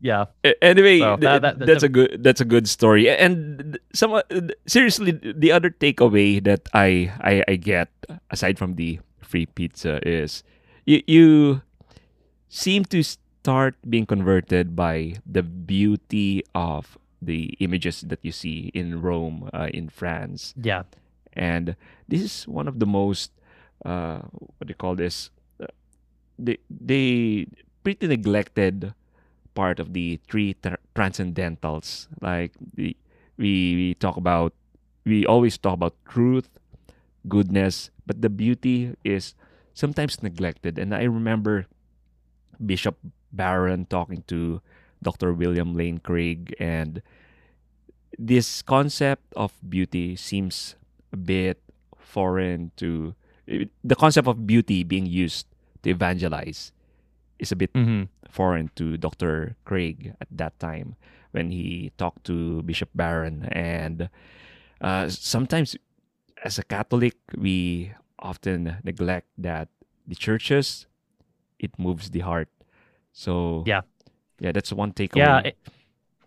yeah, 0.01 0.27
anyway 0.62 0.98
So, 1.01 1.16
th- 1.16 1.20
that- 1.42 1.59
that- 1.59 1.66
that's 1.66 1.83
a 1.83 1.88
good 1.88 2.22
that's 2.22 2.40
a 2.40 2.44
good 2.46 2.68
story 2.68 3.11
and 3.11 3.79
some 3.92 4.12
uh, 4.14 4.22
seriously 4.66 5.11
the 5.11 5.51
other 5.51 5.70
takeaway 5.70 6.38
that 6.44 6.68
I, 6.72 7.11
I 7.20 7.42
i 7.48 7.57
get 7.59 7.90
aside 8.31 8.59
from 8.62 8.77
the 8.79 9.01
free 9.20 9.46
pizza 9.46 9.98
is 10.07 10.44
you 10.87 11.03
you 11.11 11.62
seem 12.48 12.85
to 12.94 13.03
start 13.42 13.77
being 13.88 14.07
converted 14.07 14.74
by 14.77 15.14
the 15.24 15.42
beauty 15.42 16.42
of 16.55 16.98
the 17.22 17.55
images 17.59 18.03
that 18.03 18.18
you 18.22 18.33
see 18.33 18.70
in 18.74 19.01
rome 19.03 19.51
uh, 19.53 19.68
in 19.74 19.88
france. 19.88 20.55
Yeah, 20.57 20.85
and 21.33 21.74
this 22.07 22.22
is 22.22 22.46
one 22.46 22.68
of 22.68 22.79
the 22.79 22.87
most 22.87 23.33
uh, 23.85 24.20
what 24.59 24.66
do 24.66 24.70
you 24.70 24.79
call 24.79 24.94
this? 24.94 25.31
Uh, 25.62 25.66
they 26.38 26.59
they 26.70 27.46
pretty 27.83 28.07
neglected 28.07 28.94
part 29.55 29.79
of 29.81 29.92
the 29.94 30.18
three 30.29 30.55
tra- 30.62 30.79
transcendentals. 30.94 32.07
Like 32.20 32.53
the 32.74 32.96
we, 33.37 33.74
we 33.74 33.94
talk 33.94 34.16
about 34.16 34.53
we 35.05 35.27
always 35.27 35.57
talk 35.59 35.74
about 35.74 35.94
truth 36.09 36.51
goodness 37.29 37.90
but 38.07 38.22
the 38.22 38.31
beauty 38.31 38.94
is 39.05 39.35
sometimes 39.74 40.22
neglected. 40.22 40.79
And 40.79 40.94
i 40.94 41.03
remember 41.05 41.66
bishop 42.59 42.98
barron 43.33 43.87
talking 43.87 44.23
to 44.27 44.61
dr 45.03 45.33
william 45.35 45.75
lane 45.75 45.99
craig 45.99 46.55
and 46.59 47.03
this 48.19 48.62
concept 48.62 49.23
of 49.37 49.53
beauty 49.69 50.17
seems 50.17 50.75
a 51.12 51.17
bit 51.17 51.61
foreign 51.97 52.71
to 52.77 53.14
the 53.85 53.97
concept 53.97 54.29
of 54.29 54.47
beauty 54.47 54.83
being 54.83 55.07
used 55.07 55.47
to 55.83 55.91
evangelize 55.91 56.73
is 57.38 57.53
a 57.53 57.57
bit 57.57 57.71
hmm 57.75 58.05
foreign 58.29 58.71
to 58.77 58.97
Dr. 58.97 59.57
Craig 59.64 60.14
at 60.21 60.29
that 60.31 60.59
time 60.61 60.97
when 61.33 61.51
he 61.51 61.93
talked 61.97 62.25
to 62.25 62.62
Bishop 62.62 62.91
Barron 62.95 63.49
and 63.53 64.09
uh, 64.81 65.09
sometimes 65.09 65.77
as 66.45 66.59
a 66.59 66.62
Catholic 66.62 67.17
we 67.37 67.93
often 68.19 68.77
neglect 68.85 69.29
that 69.38 69.69
the 70.07 70.14
churches 70.14 70.87
it 71.59 71.73
moves 71.79 72.11
the 72.11 72.21
heart 72.21 72.49
so 73.19 73.65
Yeah. 73.67 73.81
yeah 74.39 74.53
that's 74.53 74.73
one 74.73 74.93
takeaway 74.93 75.17
yeah. 75.17 75.39
it- 75.41 75.59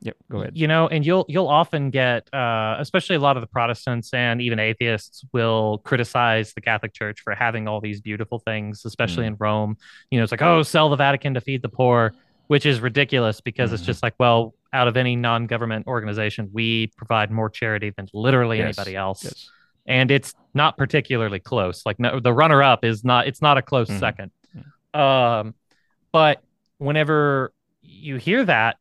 yep 0.01 0.17
go 0.31 0.39
ahead 0.41 0.57
you 0.57 0.67
know 0.67 0.87
and 0.87 1.05
you'll 1.05 1.25
you'll 1.29 1.47
often 1.47 1.89
get 1.91 2.27
uh, 2.33 2.75
especially 2.79 3.15
a 3.15 3.19
lot 3.19 3.37
of 3.37 3.41
the 3.41 3.47
protestants 3.47 4.11
and 4.13 4.41
even 4.41 4.57
atheists 4.59 5.23
will 5.31 5.77
criticize 5.89 6.53
the 6.53 6.61
catholic 6.61 6.91
church 6.93 7.21
for 7.21 7.33
having 7.35 7.67
all 7.67 7.79
these 7.79 8.01
beautiful 8.01 8.39
things 8.39 8.83
especially 8.83 9.23
Mm. 9.25 9.27
in 9.27 9.35
rome 9.39 9.77
you 10.09 10.17
know 10.17 10.23
it's 10.23 10.31
like 10.33 10.41
oh 10.41 10.63
sell 10.63 10.89
the 10.89 10.95
vatican 10.95 11.33
to 11.35 11.41
feed 11.41 11.61
the 11.61 11.69
poor 11.69 12.13
which 12.47 12.65
is 12.65 12.81
ridiculous 12.81 13.39
because 13.41 13.71
it's 13.71 13.83
Mhm. 13.83 13.91
just 13.91 14.03
like 14.03 14.15
well 14.19 14.53
out 14.73 14.87
of 14.89 14.97
any 14.97 15.15
non-government 15.15 15.85
organization 15.87 16.49
we 16.51 16.87
provide 16.97 17.29
more 17.31 17.49
charity 17.49 17.91
than 17.95 18.07
literally 18.13 18.57
Yes, 18.57 18.77
anybody 18.77 18.95
else 18.97 19.23
yes 19.23 19.49
and 19.87 20.11
it's 20.11 20.33
not 20.53 20.77
particularly 20.77 21.39
close. 21.39 21.85
Like 21.87 21.97
no, 21.99 22.19
the 22.19 22.31
runner 22.31 22.61
up 22.61 22.85
is 22.85 23.03
not. 23.03 23.25
It's 23.25 23.41
not 23.41 23.57
a 23.57 23.63
close 23.63 23.89
Mhm. 23.89 23.99
second. 23.99 24.31
Um, 24.93 25.55
but 26.11 26.43
whenever 26.81 27.53
you 27.81 28.17
hear 28.17 28.43
that, 28.45 28.77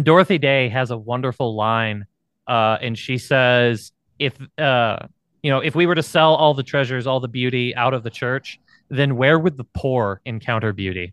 Dorothy 0.00 0.38
Day 0.38 0.68
has 0.68 0.90
a 0.90 0.96
wonderful 0.96 1.54
line, 1.54 2.06
uh, 2.46 2.78
and 2.80 2.96
she 2.98 3.18
says, 3.18 3.92
"If 4.18 4.38
uh, 4.58 4.98
you 5.42 5.50
know, 5.50 5.60
if 5.60 5.74
we 5.74 5.86
were 5.86 5.94
to 5.94 6.02
sell 6.02 6.34
all 6.34 6.54
the 6.54 6.62
treasures, 6.62 7.06
all 7.06 7.20
the 7.20 7.28
beauty 7.28 7.74
out 7.76 7.94
of 7.94 8.02
the 8.02 8.10
church, 8.10 8.60
then 8.88 9.16
where 9.16 9.38
would 9.38 9.56
the 9.56 9.64
poor 9.64 10.20
encounter 10.24 10.72
beauty? 10.72 11.12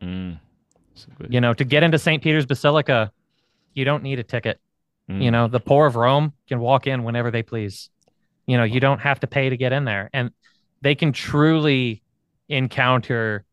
Mm. 0.00 0.38
Good. 1.18 1.32
You 1.32 1.40
know, 1.40 1.54
to 1.54 1.64
get 1.64 1.82
into 1.82 1.98
St. 1.98 2.22
Peter's 2.22 2.46
Basilica, 2.46 3.12
you 3.74 3.84
don't 3.84 4.02
need 4.02 4.18
a 4.18 4.24
ticket. 4.24 4.60
Mm. 5.08 5.22
You 5.22 5.30
know, 5.30 5.48
the 5.48 5.60
poor 5.60 5.86
of 5.86 5.96
Rome 5.96 6.32
can 6.48 6.60
walk 6.60 6.86
in 6.86 7.04
whenever 7.04 7.30
they 7.30 7.42
please. 7.42 7.90
You 8.46 8.56
know, 8.56 8.64
you 8.64 8.80
don't 8.80 9.00
have 9.00 9.20
to 9.20 9.26
pay 9.26 9.50
to 9.50 9.56
get 9.56 9.72
in 9.72 9.84
there. 9.84 10.10
And 10.12 10.30
they 10.80 10.94
can 10.94 11.12
truly 11.12 12.02
encounter, 12.48 13.44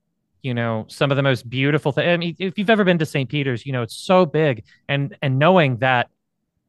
you 0.45 0.53
know, 0.53 0.85
some 0.87 1.09
of 1.11 1.17
the 1.17 1.23
most 1.23 1.49
beautiful 1.49 1.91
things. 1.91 2.07
I 2.07 2.17
mean, 2.17 2.35
if 2.37 2.59
you've 2.59 2.69
ever 2.69 2.83
been 2.83 2.99
to 2.99 3.05
St. 3.05 3.27
Peter's, 3.27 3.65
you 3.65 3.73
know, 3.73 3.81
it's 3.81 3.95
so 3.95 4.27
big. 4.27 4.63
And 4.87 5.17
and 5.23 5.39
knowing 5.39 5.77
that 5.77 6.09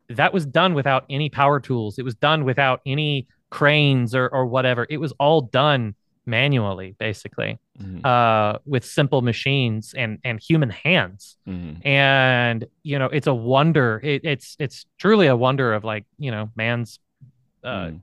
that 0.08 0.32
was 0.32 0.46
done 0.46 0.72
without 0.72 1.04
any 1.10 1.28
power 1.28 1.60
tools, 1.60 1.98
it 1.98 2.04
was 2.04 2.14
done 2.14 2.44
without 2.44 2.80
any 2.86 3.26
cranes 3.50 4.14
or 4.14 4.28
or 4.28 4.46
whatever. 4.46 4.86
It 4.88 4.96
was 4.96 5.12
all 5.20 5.42
done 5.42 5.94
manually, 6.24 6.96
basically, 6.98 7.58
Mhm. 7.78 8.04
uh, 8.04 8.58
with 8.64 8.82
simple 8.84 9.20
machines 9.20 9.94
and 9.94 10.18
and 10.24 10.40
human 10.40 10.70
hands 10.70 11.36
Mhm. 11.46 11.84
and 11.86 12.64
you 12.82 12.98
know 12.98 13.06
it's 13.06 13.26
a 13.28 13.34
wonder 13.34 14.00
it, 14.02 14.22
it's 14.24 14.56
it's 14.58 14.86
truly 14.98 15.26
a 15.28 15.36
wonder 15.36 15.74
of 15.74 15.84
like 15.84 16.04
you 16.18 16.30
know 16.30 16.50
man's 16.56 16.98
uh, 17.62 17.90
Mm. 17.90 18.00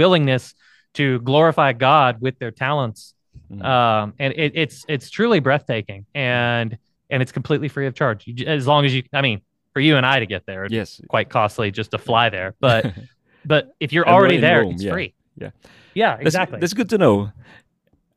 willingness 0.00 0.54
to 0.94 1.20
glorify 1.20 1.72
god 1.72 2.20
with 2.20 2.38
their 2.38 2.50
talents 2.50 3.14
Mhm. 3.50 3.62
um 3.64 4.14
and 4.18 4.32
it, 4.36 4.52
it's 4.54 4.84
it's 4.88 5.08
truly 5.10 5.40
breathtaking 5.40 6.04
and 6.14 6.76
and 7.10 7.22
it's 7.22 7.30
completely 7.32 7.68
free 7.68 7.86
of 7.86 7.94
charge 7.94 8.26
you, 8.26 8.44
as 8.46 8.66
long 8.66 8.84
as 8.84 8.92
you 8.94 9.02
i 9.12 9.20
mean 9.22 9.40
for 9.72 9.80
you 9.80 9.96
and 9.96 10.04
i 10.04 10.18
to 10.18 10.26
get 10.26 10.46
there 10.46 10.64
it's 10.64 10.72
yes 10.74 11.00
quite 11.08 11.28
costly 11.30 11.70
just 11.70 11.90
to 11.92 11.98
fly 11.98 12.28
there 12.28 12.54
but 12.60 12.92
but 13.44 13.70
if 13.78 13.92
you're 13.92 14.08
already 14.08 14.38
there 14.38 14.62
Rome, 14.62 14.72
it's 14.72 14.82
yeah, 14.82 14.92
free 14.92 15.14
yeah. 15.38 15.50
yeah 15.94 16.10
That's- 16.16 16.26
exactly 16.26 16.58
That's, 16.60 16.74
good 16.74 16.88
to 16.90 16.98
know. 16.98 17.30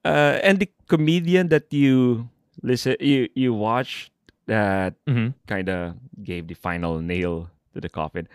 Uh, 0.05 0.39
and 0.41 0.57
the 0.59 0.69
comedian 0.87 1.49
that 1.49 1.67
you 1.73 2.29
listen, 2.63 2.95
you 2.99 3.27
you 3.35 3.53
watch 3.53 4.09
that 4.47 4.95
Mhm. 5.05 5.33
kind 5.45 5.67
of 5.69 5.93
gave 6.23 6.47
the 6.47 6.55
final 6.55 7.01
nail 7.03 7.51
to 7.75 7.81
the 7.81 7.89
coffin. 7.89 8.27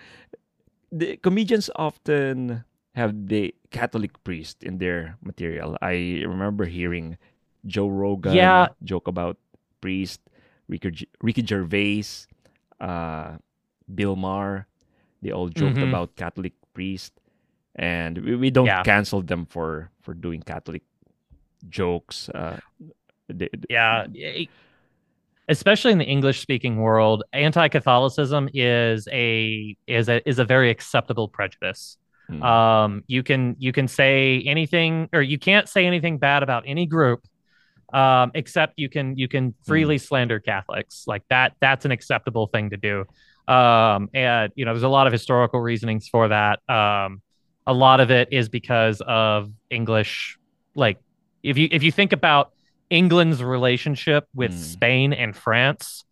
The 0.93 1.17
comedians 1.17 1.71
often 1.75 2.63
have 2.95 3.29
the 3.29 3.55
Catholic 3.71 4.13
priest 4.25 4.63
in 4.63 4.79
their 4.79 5.17
material. 5.23 5.77
I 5.83 6.23
remember 6.27 6.65
hearing 6.65 7.19
Joe 7.67 7.89
Rogan 7.89 8.35
Yeah. 8.35 8.69
joke 8.83 9.09
about 9.09 9.37
priest, 9.81 10.21
Ricky, 10.69 11.09
Ricky 11.23 11.45
Gervais, 11.45 12.27
uh, 12.81 13.39
Bill 13.93 14.17
Maher. 14.17 14.67
They 15.23 15.31
all 15.33 15.49
joked 15.49 15.79
Mhm. 15.79 15.89
about 15.89 16.17
Catholic 16.17 16.53
priest, 16.75 17.13
and 17.75 18.19
we, 18.19 18.37
we 18.37 18.51
don't 18.51 18.67
Yeah. 18.67 18.83
cancel 18.83 19.23
them 19.23 19.47
for 19.47 19.91
for 20.03 20.15
doing 20.15 20.43
Catholic 20.43 20.83
jokes. 21.69 22.29
Uh, 22.29 22.61
they, 23.29 23.49
yeah 23.71 24.05
especially 25.49 25.93
in 25.93 25.99
the 25.99 26.05
english 26.05 26.41
speaking 26.41 26.77
world 26.77 27.23
anti-catholicism 27.33 28.49
is 28.55 29.09
a 29.13 29.77
is 29.87 30.09
a 30.09 30.27
is 30.29 30.39
a 30.39 30.45
very 30.45 30.71
acceptable 30.71 31.29
prejudice 31.29 31.97
Mm. 32.31 32.43
um 32.43 33.05
you 33.07 33.23
can 33.23 33.55
you 33.59 33.71
can 33.71 33.87
say 33.87 34.43
anything 34.47 35.11
or 35.13 35.21
you 35.21 35.39
can't 35.39 35.69
say 35.69 35.85
anything 35.87 36.17
bad 36.17 36.43
about 36.43 36.65
any 36.67 36.87
group 36.87 37.23
um 37.93 38.31
except 38.35 38.75
you 38.79 38.89
can 38.89 39.19
you 39.19 39.29
can 39.29 39.55
freely 39.67 39.99
slander 39.99 40.41
catholics 40.41 41.05
like 41.07 41.23
that 41.29 41.53
that's 41.61 41.85
an 41.85 41.91
acceptable 41.91 42.47
thing 42.47 42.71
to 42.71 42.79
do 42.79 43.05
um 43.47 44.09
and 44.15 44.53
you 44.57 44.65
know 44.65 44.73
there's 44.73 44.85
a 44.85 44.89
lot 44.89 45.07
of 45.07 45.13
historical 45.13 45.61
reasonings 45.61 46.09
for 46.09 46.29
that 46.29 46.61
um 46.71 47.21
a 47.67 47.75
lot 47.75 48.01
of 48.01 48.11
it 48.11 48.29
is 48.33 48.49
because 48.49 49.03
of 49.07 49.51
english 49.69 50.39
like 50.75 50.99
if 51.43 51.59
you 51.59 51.69
if 51.71 51.83
you 51.83 51.93
think 51.93 52.13
about 52.15 52.53
England's 52.91 53.43
relationship 53.43 54.27
with 54.35 54.53
Mm. 54.53 54.59
Spain 54.59 55.13
and 55.13 55.37
France, 55.37 56.05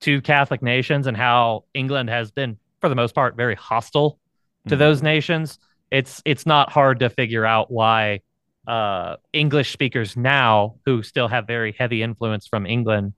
two 0.00 0.20
Catholic 0.20 0.60
nations, 0.62 1.06
and 1.06 1.16
how 1.16 1.64
England 1.72 2.08
has 2.10 2.30
been, 2.30 2.58
for 2.80 2.88
the 2.88 2.94
most 2.94 3.14
part, 3.14 3.36
very 3.36 3.54
hostile 3.54 4.18
to 4.68 4.74
Mm. 4.76 4.78
those 4.78 5.02
nations. 5.02 5.58
It's 5.90 6.22
it's 6.24 6.46
not 6.46 6.70
hard 6.72 7.00
to 7.00 7.08
figure 7.10 7.44
out 7.46 7.70
why 7.70 8.20
uh, 8.66 9.16
English 9.32 9.70
speakers 9.72 10.16
now, 10.16 10.74
who 10.84 11.02
still 11.02 11.28
have 11.28 11.46
very 11.46 11.72
heavy 11.78 12.02
influence 12.02 12.48
from 12.48 12.66
England, 12.66 13.12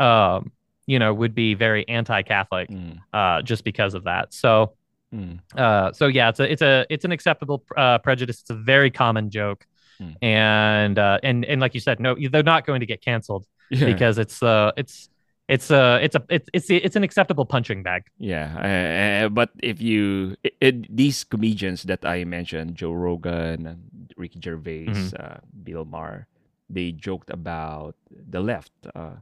um, 0.00 0.50
you 0.86 0.98
know, 0.98 1.14
would 1.14 1.34
be 1.34 1.54
very 1.54 1.88
anti-Catholic 1.88 2.68
Mm. 2.70 2.98
uh, 3.12 3.42
just 3.42 3.62
because 3.64 3.94
of 3.94 4.04
that. 4.04 4.34
So, 4.34 4.74
Mm. 5.14 5.40
Uh, 5.56 5.92
so 5.92 6.06
yeah, 6.06 6.28
it's 6.28 6.38
a 6.40 6.52
it's 6.52 6.62
a 6.62 6.86
it's 6.88 7.04
an 7.04 7.10
acceptable 7.12 7.64
uh, 7.76 7.98
prejudice. 7.98 8.42
It's 8.42 8.50
a 8.50 8.54
very 8.54 8.92
common 8.92 9.28
joke, 9.30 9.66
Hmm. 9.98 10.12
and 10.22 10.98
uh, 10.98 11.18
and 11.24 11.44
and 11.44 11.60
like 11.60 11.74
you 11.74 11.80
said, 11.80 11.98
no, 11.98 12.14
they're 12.30 12.44
not 12.44 12.64
going 12.64 12.78
to 12.80 12.86
get 12.86 13.00
canceled 13.02 13.44
Yeah. 13.70 13.86
because 13.86 14.18
it's 14.18 14.40
uh 14.40 14.70
it's 14.76 15.09
it's 15.50 15.70
uh 15.70 15.98
it's 16.00 16.14
a 16.14 16.22
it's 16.30 16.48
it's 16.54 16.70
it's 16.70 16.96
an 16.96 17.02
acceptable 17.02 17.44
punching 17.44 17.82
bag. 17.82 18.06
Yeah, 18.18 19.26
uh, 19.26 19.28
but 19.28 19.50
if 19.62 19.82
you 19.82 20.36
it, 20.46 20.54
it- 20.60 20.86
these 20.96 21.24
comedians 21.24 21.82
that 21.90 22.04
I 22.06 22.24
mentioned, 22.24 22.76
Joe 22.78 22.92
Rogan, 22.94 23.82
Ricky 24.16 24.38
Gervais, 24.38 24.86
Mhm. 24.94 25.14
uh, 25.18 25.38
Bill 25.64 25.84
Maher, 25.84 26.26
they 26.70 26.92
joked 26.94 27.30
about 27.30 27.96
the 28.10 28.40
left, 28.40 28.72
uh, 28.94 29.18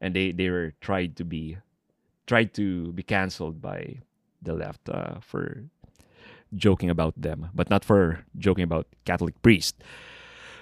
and 0.00 0.14
they 0.14 0.30
they 0.32 0.48
were 0.50 0.72
tried 0.80 1.16
to 1.18 1.24
be 1.24 1.58
tried 2.26 2.54
to 2.54 2.92
be 2.94 3.02
canceled 3.02 3.58
by 3.60 3.98
the 4.42 4.54
left 4.54 4.88
uh, 4.88 5.18
for 5.20 5.66
joking 6.54 6.90
about 6.90 7.14
them, 7.20 7.50
but 7.54 7.70
not 7.70 7.84
for 7.84 8.24
joking 8.38 8.64
about 8.64 8.86
Catholic 9.04 9.34
priest. 9.42 9.76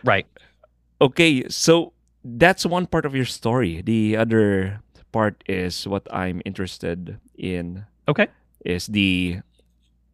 Right. 0.04 0.26
Okay, 1.00 1.44
so 1.48 1.92
that's 2.36 2.66
one 2.66 2.86
part 2.86 3.06
of 3.06 3.14
your 3.14 3.24
story. 3.24 3.80
The 3.82 4.16
other 4.16 4.80
part 5.12 5.42
is 5.48 5.86
what 5.88 6.06
I'm 6.12 6.42
interested 6.44 7.18
in 7.36 7.84
Okay. 8.08 8.26
is 8.64 8.86
the 8.86 9.40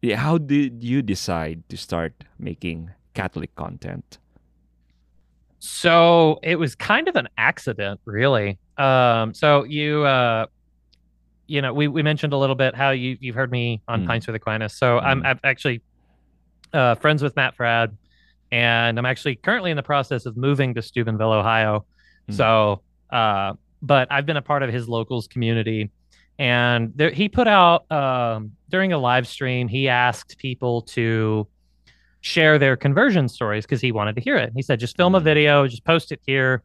yeah, 0.01 0.17
how 0.17 0.37
did 0.37 0.83
you 0.83 1.01
decide 1.01 1.63
to 1.69 1.77
start 1.77 2.13
making 2.37 2.91
Catholic 3.13 3.55
content? 3.55 4.19
So 5.59 6.39
it 6.43 6.57
was 6.59 6.75
kind 6.75 7.07
of 7.07 7.15
an 7.15 7.27
accident, 7.37 7.99
really. 8.05 8.59
Um, 8.77 9.33
so 9.33 9.63
you, 9.63 10.03
uh, 10.03 10.45
you 11.47 11.61
know, 11.61 11.73
we, 11.73 11.87
we 11.87 12.03
mentioned 12.03 12.33
a 12.33 12.37
little 12.37 12.55
bit 12.55 12.75
how 12.75 12.91
you 12.91 13.17
you've 13.19 13.35
heard 13.35 13.51
me 13.51 13.81
on 13.87 14.03
Mm. 14.03 14.07
Pints 14.07 14.25
for 14.25 14.31
the 14.31 14.37
Aquinas. 14.37 14.73
So 14.77 14.99
I'm, 14.99 15.21
Mm. 15.21 15.25
I'm 15.27 15.39
actually 15.43 15.81
uh, 16.73 16.95
friends 16.95 17.23
with 17.23 17.35
Matt 17.35 17.57
Fradd, 17.57 17.95
and 18.51 18.99
I'm 18.99 19.05
actually 19.05 19.35
currently 19.37 19.71
in 19.71 19.77
the 19.77 19.83
process 19.83 20.25
of 20.25 20.37
moving 20.37 20.73
to 20.75 20.81
Steubenville, 20.81 21.31
Ohio. 21.31 21.85
Mm. 22.29 22.33
So, 22.33 22.81
uh, 23.11 23.53
but 23.81 24.07
I've 24.11 24.25
been 24.25 24.37
a 24.37 24.41
part 24.41 24.63
of 24.63 24.71
his 24.73 24.87
locals 24.89 25.27
community, 25.27 25.91
and 26.39 26.91
there, 26.95 27.11
he 27.11 27.29
put 27.29 27.47
out 27.47 27.89
um, 27.91 28.51
during 28.69 28.93
a 28.93 28.97
live 28.97 29.27
stream. 29.27 29.67
He 29.67 29.87
asked 29.87 30.37
people 30.37 30.81
to 30.83 31.47
share 32.21 32.57
their 32.57 32.75
conversion 32.75 33.27
stories 33.29 33.65
because 33.65 33.79
he 33.81 33.91
wanted 33.91 34.15
to 34.15 34.21
hear 34.21 34.35
it. 34.37 34.51
He 34.55 34.61
said, 34.63 34.79
just 34.79 34.97
film 34.97 35.13
a 35.15 35.19
Mhm. 35.21 35.23
video, 35.23 35.67
just 35.67 35.83
post 35.85 36.11
it 36.11 36.19
here. 36.25 36.63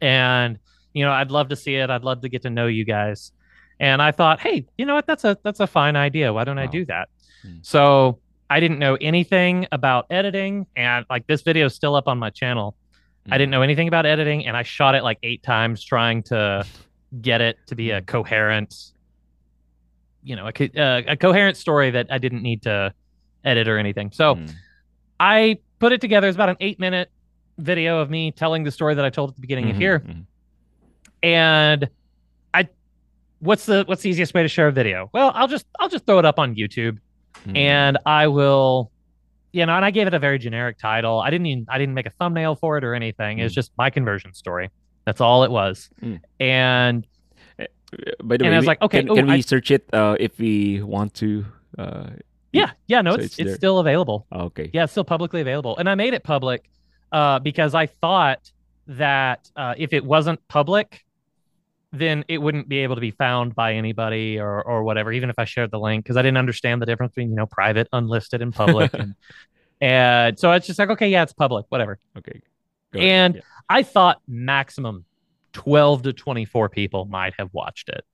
And, 0.00 0.58
you 0.92 1.04
know, 1.04 1.12
I'd 1.12 1.30
love 1.30 1.48
to 1.50 1.56
see 1.56 1.74
it. 1.76 1.90
I'd 1.90 2.02
love 2.04 2.22
to 2.22 2.28
get 2.28 2.42
to 2.42 2.50
know 2.50 2.66
you 2.66 2.84
guys. 2.84 3.32
And 3.80 4.00
I 4.00 4.10
thought, 4.12 4.40
hey, 4.40 4.64
you 4.78 4.86
know 4.86 4.94
what? 4.94 5.06
That's 5.06 5.24
a 5.24 5.36
that's 5.42 5.60
a 5.60 5.66
fine 5.66 5.96
idea. 5.96 6.32
Why 6.32 6.44
don't 6.44 6.58
I 6.58 6.66
do 6.66 6.84
that? 6.86 7.08
Mm. 7.46 7.58
So 7.66 8.20
I 8.48 8.60
didn't 8.60 8.78
know 8.78 8.96
anything 9.00 9.66
about 9.72 10.06
editing, 10.10 10.66
and 10.76 11.04
like 11.10 11.26
this 11.26 11.42
video 11.42 11.66
is 11.66 11.74
still 11.74 11.94
up 11.96 12.06
on 12.06 12.18
my 12.18 12.30
channel. 12.30 12.76
I 13.26 13.36
Mm. 13.36 13.38
didn't 13.38 13.50
know 13.50 13.62
anything 13.62 13.88
about 13.88 14.06
editing, 14.06 14.46
and 14.46 14.56
I 14.56 14.62
shot 14.62 14.94
it 14.94 15.02
like 15.02 15.18
eight 15.22 15.42
times 15.42 15.82
trying 15.82 16.22
to 16.24 16.64
get 17.22 17.40
it 17.40 17.58
to 17.68 17.74
be 17.74 17.90
a 17.90 18.00
Mm. 18.02 18.06
coherent, 18.06 18.74
you 20.22 20.36
know, 20.36 20.46
a, 20.46 20.52
co- 20.52 20.68
uh, 20.76 21.02
a 21.06 21.16
coherent 21.16 21.56
story 21.56 21.90
that 21.90 22.06
I 22.10 22.18
didn't 22.18 22.42
need 22.42 22.62
to 22.62 22.92
edit 23.44 23.68
or 23.68 23.78
anything. 23.78 24.10
So 24.12 24.36
Mm. 24.36 24.50
I 25.20 25.58
put 25.78 25.92
it 25.92 26.00
together. 26.00 26.28
It's 26.28 26.36
about 26.36 26.48
an 26.50 26.56
eight 26.60 26.78
minute 26.78 27.10
video 27.58 27.98
of 28.00 28.10
me 28.10 28.30
telling 28.32 28.64
the 28.64 28.70
story 28.70 28.94
that 28.94 29.04
I 29.04 29.10
told 29.10 29.30
at 29.30 29.36
the 29.36 29.40
beginning 29.40 29.70
of 29.70 29.76
Mhm, 29.76 29.80
here. 29.80 30.00
mhm. 30.00 30.24
And 31.22 31.88
I, 32.52 32.68
what's 33.38 33.64
the 33.66 33.84
what's 33.86 34.02
the 34.02 34.10
easiest 34.10 34.34
way 34.34 34.42
to 34.42 34.48
share 34.48 34.68
a 34.68 34.72
video? 34.72 35.08
Well, 35.12 35.30
I'll 35.34 35.48
just 35.48 35.66
I'll 35.78 35.88
just 35.88 36.04
throw 36.04 36.18
it 36.18 36.24
up 36.24 36.38
on 36.38 36.56
YouTube, 36.56 36.98
Mhm. 37.46 37.56
and 37.56 37.98
I 38.04 38.26
will, 38.26 38.90
you 39.54 39.64
know, 39.66 39.74
and 39.76 39.84
I 39.84 39.90
gave 39.90 40.06
it 40.06 40.14
a 40.14 40.18
very 40.18 40.38
generic 40.38 40.76
title. 40.78 41.20
I 41.20 41.30
didn't 41.30 41.46
even 41.46 41.66
I 41.68 41.78
didn't 41.78 41.94
make 41.94 42.06
a 42.06 42.10
thumbnail 42.18 42.54
for 42.56 42.76
it 42.78 42.84
or 42.84 42.92
anything. 42.94 43.38
It's 43.38 43.52
Mm. 43.52 43.60
just 43.60 43.70
my 43.78 43.88
conversion 43.90 44.32
story. 44.34 44.70
That's 45.06 45.20
all 45.20 45.44
it 45.44 45.50
was. 45.50 45.88
Mm. 46.02 46.20
And 46.40 47.06
Uh, 47.58 47.66
By 48.24 48.36
the 48.36 48.44
and 48.44 48.50
way, 48.50 48.56
I 48.56 48.58
was 48.58 48.66
like, 48.66 48.82
okay, 48.82 49.00
can, 49.02 49.10
oh, 49.10 49.14
can 49.14 49.26
we 49.28 49.34
I- 49.34 49.40
search 49.40 49.70
it 49.70 49.84
uh, 49.94 50.16
if 50.18 50.32
we 50.38 50.82
want 50.82 51.14
to? 51.22 51.44
Uh, 51.78 52.10
yeah, 52.52 52.70
yeah, 52.88 53.00
no, 53.02 53.12
So 53.12 53.20
it's 53.20 53.38
it's 53.38 53.50
it's 53.50 53.54
still 53.54 53.78
available. 53.78 54.26
okay. 54.32 54.70
Yeah, 54.74 54.84
it's 54.84 54.92
still 54.92 55.04
publicly 55.04 55.40
available. 55.40 55.76
And 55.78 55.88
I 55.88 55.94
made 55.94 56.12
it 56.14 56.24
public 56.24 56.68
uh, 57.12 57.38
because 57.38 57.72
I 57.74 57.86
thought 57.86 58.42
that 58.88 59.48
uh, 59.56 59.74
if 59.78 59.92
it 59.92 60.04
wasn't 60.04 60.40
public, 60.48 61.03
then 61.98 62.24
it 62.28 62.38
wouldn't 62.38 62.68
be 62.68 62.78
able 62.78 62.94
to 62.94 63.00
be 63.00 63.10
found 63.10 63.54
by 63.54 63.74
anybody 63.74 64.38
or 64.38 64.62
or 64.62 64.82
whatever, 64.84 65.12
even 65.12 65.30
if 65.30 65.38
I 65.38 65.44
shared 65.44 65.70
the 65.70 65.78
link, 65.78 66.04
because 66.04 66.16
I 66.16 66.22
didn't 66.22 66.38
understand 66.38 66.82
the 66.82 66.86
difference 66.86 67.12
between, 67.12 67.30
you 67.30 67.36
know, 67.36 67.46
private, 67.46 67.88
unlisted, 67.92 68.42
and 68.42 68.54
public. 68.54 68.92
and, 68.98 69.14
and 69.80 70.38
so 70.38 70.52
it's 70.52 70.66
just 70.66 70.78
like, 70.78 70.90
okay, 70.90 71.08
yeah, 71.08 71.22
it's 71.22 71.32
public, 71.32 71.66
whatever. 71.68 71.98
Okay. 72.18 72.40
And 72.94 73.36
Yeah. 73.36 73.40
I 73.68 73.82
thought 73.82 74.20
maximum 74.28 75.04
12 75.52 76.02
to 76.02 76.12
24 76.12 76.68
people 76.68 77.06
might 77.06 77.34
have 77.38 77.48
watched 77.52 77.88
it. 77.88 78.04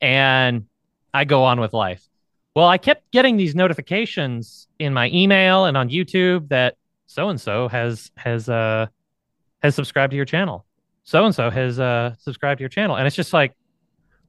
And 0.00 0.66
I 1.12 1.24
go 1.24 1.44
on 1.44 1.60
with 1.60 1.72
life. 1.72 2.06
Well, 2.54 2.66
I 2.66 2.78
kept 2.78 3.10
getting 3.12 3.36
these 3.36 3.54
notifications 3.54 4.66
in 4.78 4.92
my 4.92 5.08
email 5.10 5.66
and 5.66 5.76
on 5.76 5.88
YouTube 5.90 6.48
that 6.48 6.76
so 7.06 7.28
and 7.28 7.40
so 7.40 7.68
has 7.68 8.10
has 8.16 8.48
uh 8.48 8.86
has 9.62 9.74
subscribed 9.74 10.10
to 10.12 10.16
your 10.16 10.24
channel. 10.24 10.64
So 11.10 11.24
and 11.24 11.34
so 11.34 11.50
has 11.50 11.80
uh 11.80 12.14
subscribed 12.20 12.58
to 12.58 12.62
your 12.62 12.68
channel. 12.68 12.96
And 12.96 13.04
it's 13.04 13.16
just 13.16 13.32
like 13.32 13.52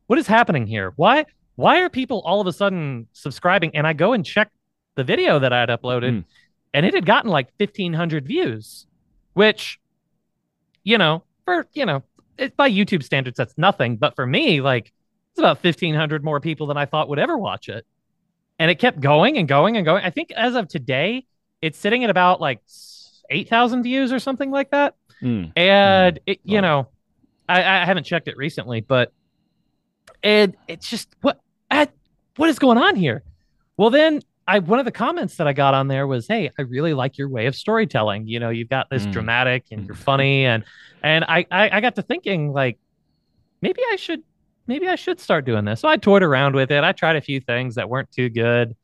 what 0.07 0.17
is 0.17 0.25
happening 0.25 0.65
here? 0.65 0.93
Why 0.95 1.25
why 1.53 1.81
are 1.81 1.89
people 1.89 2.23
all 2.25 2.41
of 2.41 2.47
a 2.47 2.53
sudden 2.53 3.07
subscribing? 3.13 3.75
And 3.75 3.85
I 3.85 3.93
go 3.93 4.13
and 4.13 4.25
check 4.25 4.49
the 4.95 5.03
video 5.03 5.37
that 5.37 5.53
I 5.53 5.59
had 5.59 5.69
uploaded 5.69 6.09
Mm. 6.09 6.25
and 6.73 6.85
it 6.87 6.95
had 6.95 7.05
gotten 7.05 7.29
like 7.29 7.49
1500 7.57 8.25
views, 8.25 8.87
which 9.33 9.79
you 10.83 10.97
know, 10.97 11.23
for 11.45 11.67
you 11.73 11.85
know, 11.85 12.01
it, 12.39 12.57
by 12.57 12.71
YouTube 12.71 13.03
standards, 13.03 13.37
that's 13.37 13.55
nothing. 13.59 13.97
But 13.97 14.15
for 14.15 14.25
me, 14.25 14.59
like, 14.61 14.91
it's 15.33 15.39
about 15.39 15.63
1,500 15.63 16.23
more 16.23 16.39
people 16.39 16.65
than 16.65 16.77
I 16.77 16.87
thought 16.87 17.09
would 17.09 17.19
ever 17.19 17.37
watch 17.37 17.69
it. 17.69 17.85
And 18.57 18.71
it 18.71 18.79
kept 18.79 18.99
going 18.99 19.37
and 19.37 19.47
going 19.47 19.77
and 19.77 19.85
going. 19.85 20.03
I 20.03 20.09
think 20.09 20.31
as 20.31 20.55
of 20.55 20.67
today, 20.67 21.27
it's 21.61 21.77
sitting 21.77 22.03
at 22.03 22.09
about 22.09 22.41
like 22.41 22.59
8,000 23.29 23.83
views 23.83 24.11
or 24.11 24.17
something 24.17 24.49
like 24.49 24.71
that. 24.71 24.95
Mm. 25.23 25.51
And 25.55 26.19
it, 26.25 26.39
you 26.43 26.61
Wow. 26.61 26.61
know, 26.61 26.87
I, 27.47 27.81
I 27.81 27.85
haven't 27.85 28.05
checked 28.05 28.27
it 28.27 28.37
recently, 28.37 28.81
but 28.81 29.11
it 30.23 30.55
it's 30.67 30.89
just 30.89 31.09
what 31.21 31.39
I, 31.69 31.87
what 32.37 32.49
is 32.49 32.59
going 32.59 32.77
on 32.77 32.95
here? 32.95 33.23
Well, 33.77 33.89
then 33.89 34.21
I 34.47 34.59
one 34.59 34.79
of 34.79 34.85
the 34.85 34.91
comments 34.91 35.37
that 35.37 35.47
I 35.47 35.53
got 35.53 35.73
on 35.73 35.87
there 35.87 36.07
was, 36.07 36.27
"Hey, 36.27 36.49
I 36.57 36.63
really 36.63 36.93
like 36.93 37.17
your 37.17 37.29
way 37.29 37.45
of 37.47 37.55
storytelling. 37.55 38.27
You 38.27 38.39
know, 38.39 38.49
you've 38.49 38.69
got 38.69 38.87
this 38.89 39.05
Mm. 39.05 39.11
dramatic 39.11 39.65
and 39.71 39.85
you're 39.85 39.95
Mm. 39.95 40.03
funny." 40.03 40.45
And 40.45 40.63
and 41.03 41.25
I, 41.27 41.45
I 41.51 41.69
I 41.77 41.81
got 41.81 41.95
to 41.95 42.01
thinking 42.01 42.51
like, 42.51 42.79
maybe 43.61 43.81
I 43.91 43.95
should 43.95 44.21
maybe 44.67 44.87
I 44.87 44.95
should 44.95 45.19
start 45.19 45.45
doing 45.45 45.65
this. 45.65 45.79
So 45.81 45.87
I 45.87 45.97
toyed 45.97 46.23
around 46.23 46.55
with 46.55 46.71
it. 46.71 46.83
I 46.83 46.91
tried 46.91 47.15
a 47.15 47.21
few 47.21 47.39
things 47.39 47.75
that 47.75 47.89
weren't 47.89 48.11
too 48.11 48.29
good, 48.29 48.75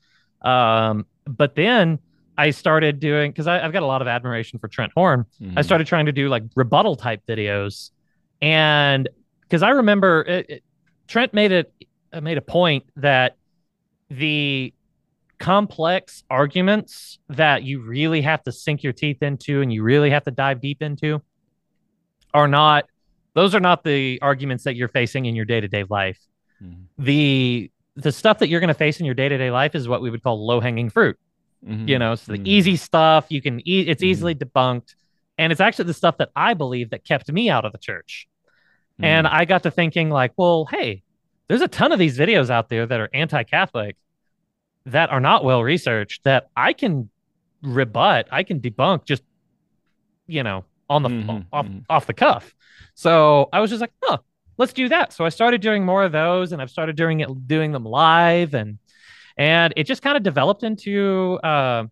um, 0.41 1.05
but 1.25 1.55
then 1.55 1.99
I 2.37 2.51
started 2.51 2.99
doing 2.99 3.31
because 3.31 3.47
I've 3.47 3.73
got 3.73 3.81
a 3.83 3.85
lot 3.87 4.01
of 4.01 4.07
admiration 4.07 4.59
for 4.59 4.67
Trent 4.67 4.91
Horn. 4.95 5.25
I 5.41 5.43
Mhm. 5.43 5.63
started 5.65 5.87
trying 5.87 6.05
to 6.05 6.11
do 6.11 6.29
like 6.29 6.43
rebuttal 6.55 6.95
type 6.95 7.21
videos, 7.27 7.91
and 8.41 9.09
because 9.41 9.63
I 9.63 9.69
remember 9.71 10.21
it, 10.27 10.45
it- 10.49 10.63
Trent 11.07 11.33
made 11.33 11.51
it 11.51 11.73
uh, 12.13 12.21
made 12.21 12.37
a 12.37 12.41
point 12.41 12.85
that 12.95 13.35
the 14.09 14.73
complex 15.39 16.23
arguments 16.29 17.19
that 17.29 17.63
you 17.63 17.81
really 17.81 18.21
have 18.21 18.43
to 18.43 18.51
sink 18.51 18.81
your 18.83 18.93
teeth 18.93 19.21
into 19.21 19.61
and 19.61 19.71
you 19.71 19.83
really 19.83 20.09
have 20.09 20.23
to 20.23 20.31
dive 20.31 20.59
deep 20.61 20.81
into 20.81 21.21
are 22.33 22.47
not 22.47 22.85
those 23.33 23.53
are 23.53 23.59
not 23.59 23.83
the 23.83 24.17
arguments 24.21 24.63
that 24.63 24.75
you're 24.75 24.87
facing 24.87 25.25
in 25.25 25.35
your 25.35 25.45
day-to-day 25.45 25.83
life 25.89 26.19
Mhm. 26.63 26.85
the 26.97 27.71
the 27.95 28.11
stuff 28.11 28.39
that 28.39 28.47
you're 28.49 28.59
going 28.59 28.67
to 28.69 28.73
face 28.73 28.99
in 28.99 29.05
your 29.05 29.15
day-to-day 29.15 29.51
life 29.51 29.75
is 29.75 29.87
what 29.87 30.01
we 30.01 30.09
would 30.09 30.23
call 30.23 30.45
low-hanging 30.45 30.89
fruit 30.89 31.17
Mhm. 31.65 31.87
you 31.89 31.97
know 31.99 32.15
so 32.15 32.31
the 32.33 32.37
Mhm. 32.39 32.47
easy 32.47 32.75
stuff 32.75 33.25
you 33.29 33.41
can 33.41 33.59
e- 33.67 33.87
it's 33.87 34.03
Mhm. 34.03 34.07
easily 34.07 34.35
debunked 34.35 34.95
and 35.37 35.51
it's 35.51 35.59
actually 35.61 35.85
the 35.85 35.93
stuff 35.93 36.17
that 36.17 36.29
i 36.35 36.53
believe 36.53 36.91
that 36.91 37.03
kept 37.03 37.31
me 37.31 37.49
out 37.49 37.65
of 37.65 37.71
the 37.71 37.77
church 37.79 38.27
and 38.99 39.25
Mhm. 39.25 39.31
i 39.33 39.45
got 39.45 39.63
to 39.63 39.71
thinking 39.71 40.09
like 40.09 40.33
well 40.37 40.65
hey 40.69 41.01
there's 41.47 41.61
a 41.61 41.67
ton 41.67 41.91
of 41.91 41.97
these 41.99 42.17
videos 42.17 42.49
out 42.49 42.69
there 42.69 42.85
that 42.85 42.99
are 42.99 43.09
anti-catholic 43.13 43.95
that 44.85 45.09
are 45.09 45.19
not 45.19 45.43
well 45.43 45.63
researched 45.63 46.23
that 46.23 46.47
i 46.55 46.73
can 46.73 47.09
rebut 47.63 48.27
i 48.31 48.43
can 48.43 48.59
debunk 48.59 49.05
just 49.05 49.23
you 50.27 50.43
know 50.43 50.63
on 50.89 51.01
the 51.03 51.09
Mhm, 51.09 51.45
off, 51.51 51.65
mhm. 51.65 51.83
off 51.89 52.05
the 52.05 52.13
cuff 52.13 52.53
so 52.93 53.49
i 53.51 53.59
was 53.59 53.69
just 53.71 53.81
like 53.81 53.91
huh 54.03 54.17
let's 54.57 54.73
do 54.73 54.87
that 54.89 55.11
so 55.11 55.25
i 55.25 55.29
started 55.29 55.59
doing 55.61 55.83
more 55.85 56.03
of 56.03 56.11
those 56.11 56.51
and 56.51 56.61
i've 56.61 56.69
started 56.69 56.95
doing 56.95 57.19
it 57.19 57.47
doing 57.47 57.71
them 57.71 57.83
live 57.83 58.53
and 58.53 58.77
and 59.37 59.73
it 59.77 59.83
just 59.83 60.01
kind 60.01 60.17
of 60.17 60.23
developed 60.23 60.63
into 60.63 61.39
uh, 61.43 61.85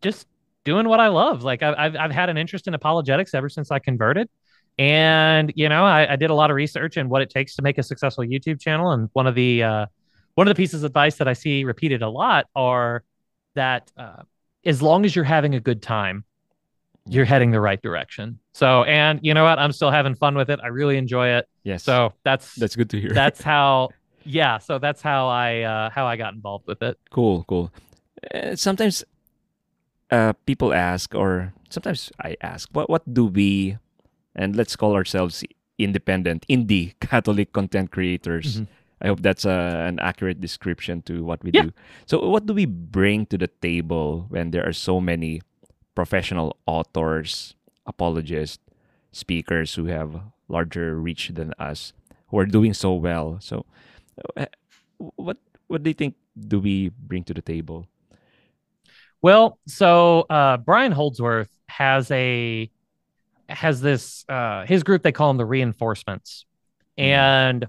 just 0.00 0.26
doing 0.64 0.88
what 0.88 1.00
I 1.00 1.08
love. 1.08 1.42
Like 1.42 1.62
I've, 1.62 1.96
I've 1.96 2.12
had 2.12 2.28
an 2.28 2.38
interest 2.38 2.68
in 2.68 2.74
apologetics 2.74 3.34
ever 3.34 3.48
since 3.48 3.70
I 3.70 3.78
converted, 3.78 4.28
and 4.78 5.52
you 5.56 5.68
know 5.68 5.84
I, 5.84 6.12
I 6.12 6.16
did 6.16 6.30
a 6.30 6.34
lot 6.34 6.50
of 6.50 6.56
research 6.56 6.96
in 6.96 7.08
what 7.08 7.22
it 7.22 7.30
takes 7.30 7.56
to 7.56 7.62
make 7.62 7.78
a 7.78 7.82
successful 7.82 8.24
YouTube 8.24 8.60
channel. 8.60 8.92
And 8.92 9.08
one 9.12 9.26
of 9.26 9.34
the 9.34 9.62
uh, 9.62 9.86
one 10.34 10.46
of 10.46 10.54
the 10.54 10.60
pieces 10.60 10.82
of 10.82 10.88
advice 10.88 11.16
that 11.16 11.28
I 11.28 11.32
see 11.32 11.64
repeated 11.64 12.02
a 12.02 12.08
lot 12.08 12.46
are 12.54 13.04
that 13.54 13.90
uh, 13.96 14.22
as 14.64 14.80
long 14.80 15.04
as 15.04 15.14
you're 15.14 15.24
having 15.24 15.54
a 15.54 15.60
good 15.60 15.82
time, 15.82 16.24
you're 17.08 17.24
heading 17.24 17.50
the 17.50 17.60
right 17.60 17.80
direction. 17.82 18.38
So, 18.54 18.84
and 18.84 19.18
you 19.22 19.34
know 19.34 19.44
what? 19.44 19.58
I'm 19.58 19.72
still 19.72 19.90
having 19.90 20.14
fun 20.14 20.36
with 20.36 20.50
it. 20.50 20.60
I 20.62 20.68
really 20.68 20.96
enjoy 20.96 21.28
it. 21.28 21.48
Yes. 21.64 21.82
So 21.82 22.12
that's 22.24 22.54
that's 22.54 22.76
good 22.76 22.90
to 22.90 23.00
hear. 23.00 23.10
That's 23.12 23.42
how. 23.42 23.90
Yeah. 24.24 24.58
So 24.58 24.78
that's 24.78 25.02
how 25.02 25.28
I 25.28 25.62
uh, 25.62 25.90
how 25.90 26.06
I 26.06 26.16
got 26.16 26.34
involved 26.34 26.66
with 26.66 26.82
it. 26.82 26.98
Cool. 27.10 27.44
Cool. 27.48 27.72
Uh, 28.34 28.54
sometimes 28.54 29.04
uh, 30.10 30.32
people 30.46 30.72
ask, 30.72 31.14
or 31.14 31.52
sometimes 31.70 32.12
I 32.22 32.36
ask, 32.40 32.68
what 32.72 32.88
what 32.88 33.02
do 33.12 33.26
we, 33.26 33.78
and 34.36 34.54
let's 34.54 34.76
call 34.76 34.94
ourselves 34.94 35.42
independent 35.78 36.46
indie 36.48 36.94
Catholic 37.00 37.52
content 37.52 37.90
creators. 37.90 38.60
Mm-hmm. 38.60 38.70
I 39.02 39.08
hope 39.08 39.20
that's 39.20 39.44
uh, 39.44 39.82
an 39.82 39.98
accurate 39.98 40.40
description 40.40 41.02
to 41.02 41.24
what 41.24 41.42
we 41.42 41.50
yeah. 41.52 41.62
do. 41.62 41.72
So, 42.06 42.28
what 42.28 42.46
do 42.46 42.54
we 42.54 42.66
bring 42.66 43.26
to 43.26 43.38
the 43.38 43.48
table 43.48 44.26
when 44.28 44.52
there 44.52 44.62
are 44.64 44.72
so 44.72 45.00
many 45.00 45.42
professional 45.96 46.56
authors, 46.66 47.56
apologists, 47.84 48.62
speakers 49.10 49.74
who 49.74 49.86
have 49.86 50.20
larger 50.46 50.94
reach 50.94 51.32
than 51.34 51.52
us, 51.58 51.92
who 52.28 52.38
are 52.38 52.46
doing 52.46 52.74
so 52.74 52.94
well? 52.94 53.38
So, 53.40 53.66
what 55.16 55.38
what 55.66 55.82
do 55.82 55.90
you 55.90 55.94
think 55.94 56.14
do 56.38 56.60
we 56.60 56.90
bring 56.90 57.24
to 57.24 57.34
the 57.34 57.42
table? 57.42 57.86
Well, 59.20 59.58
so 59.66 60.22
uh, 60.28 60.56
Brian 60.58 60.92
Holdsworth 60.92 61.50
has 61.68 62.10
a 62.10 62.70
has 63.48 63.80
this 63.80 64.24
uh, 64.28 64.66
his 64.66 64.82
group 64.82 65.02
they 65.02 65.12
call 65.12 65.28
them 65.28 65.36
the 65.36 65.46
reinforcements, 65.46 66.46
mm. 66.98 67.04
and 67.04 67.66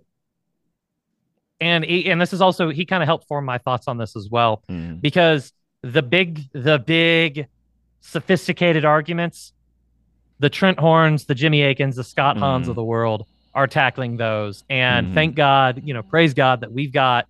and 1.62 1.86
he, 1.86 2.10
and 2.10 2.20
this 2.20 2.34
is 2.34 2.42
also 2.42 2.70
he 2.70 2.86
kind 2.86 3.04
of 3.04 3.08
helped 3.08 3.28
form 3.28 3.46
my 3.46 3.58
thoughts 3.58 3.88
on 3.88 3.98
this 3.98 4.16
as 4.16 4.30
well 4.30 4.64
mm. 4.70 5.00
because 5.00 5.54
the 5.82 6.02
big 6.02 6.42
the 6.54 6.80
big 6.80 7.48
sophisticated 8.02 8.84
arguments, 8.84 9.54
the 10.40 10.50
Trent 10.50 10.80
Horns, 10.80 11.26
the 11.26 11.36
Jimmy 11.36 11.62
Akins, 11.62 11.96
the 11.96 12.04
Scott 12.04 12.38
Hahns 12.38 12.66
mm. 12.66 12.70
of 12.70 12.76
the 12.76 12.84
world 12.84 13.28
are 13.56 13.68
tackling 13.68 14.18
those, 14.18 14.64
and 14.70 15.08
mm. 15.08 15.14
thank 15.14 15.36
God, 15.36 15.82
you 15.84 15.94
know, 15.94 16.04
praise 16.04 16.34
God 16.34 16.62
that 16.62 16.72
we've 16.72 16.92
got 16.92 17.28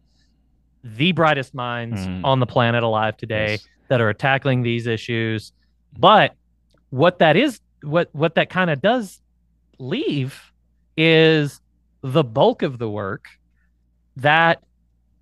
the 0.84 1.12
brightest 1.12 1.54
minds 1.54 2.06
mm. 2.06 2.22
on 2.24 2.40
the 2.40 2.46
planet 2.46 2.84
alive 2.84 3.18
today 3.18 3.52
yes. 3.52 3.68
that 3.88 4.02
are 4.02 4.14
tackling 4.14 4.64
these 4.64 4.88
issues. 4.88 5.54
But 5.98 6.34
what 6.90 7.20
that 7.20 7.36
is, 7.36 7.60
what 7.82 8.10
what 8.14 8.36
that 8.36 8.50
kind 8.50 8.70
of 8.70 8.82
does 8.82 9.22
leave 9.80 10.40
is 10.96 11.60
the 12.02 12.24
bulk 12.24 12.62
of 12.62 12.78
the 12.78 12.90
work 12.90 13.26
that 14.18 14.62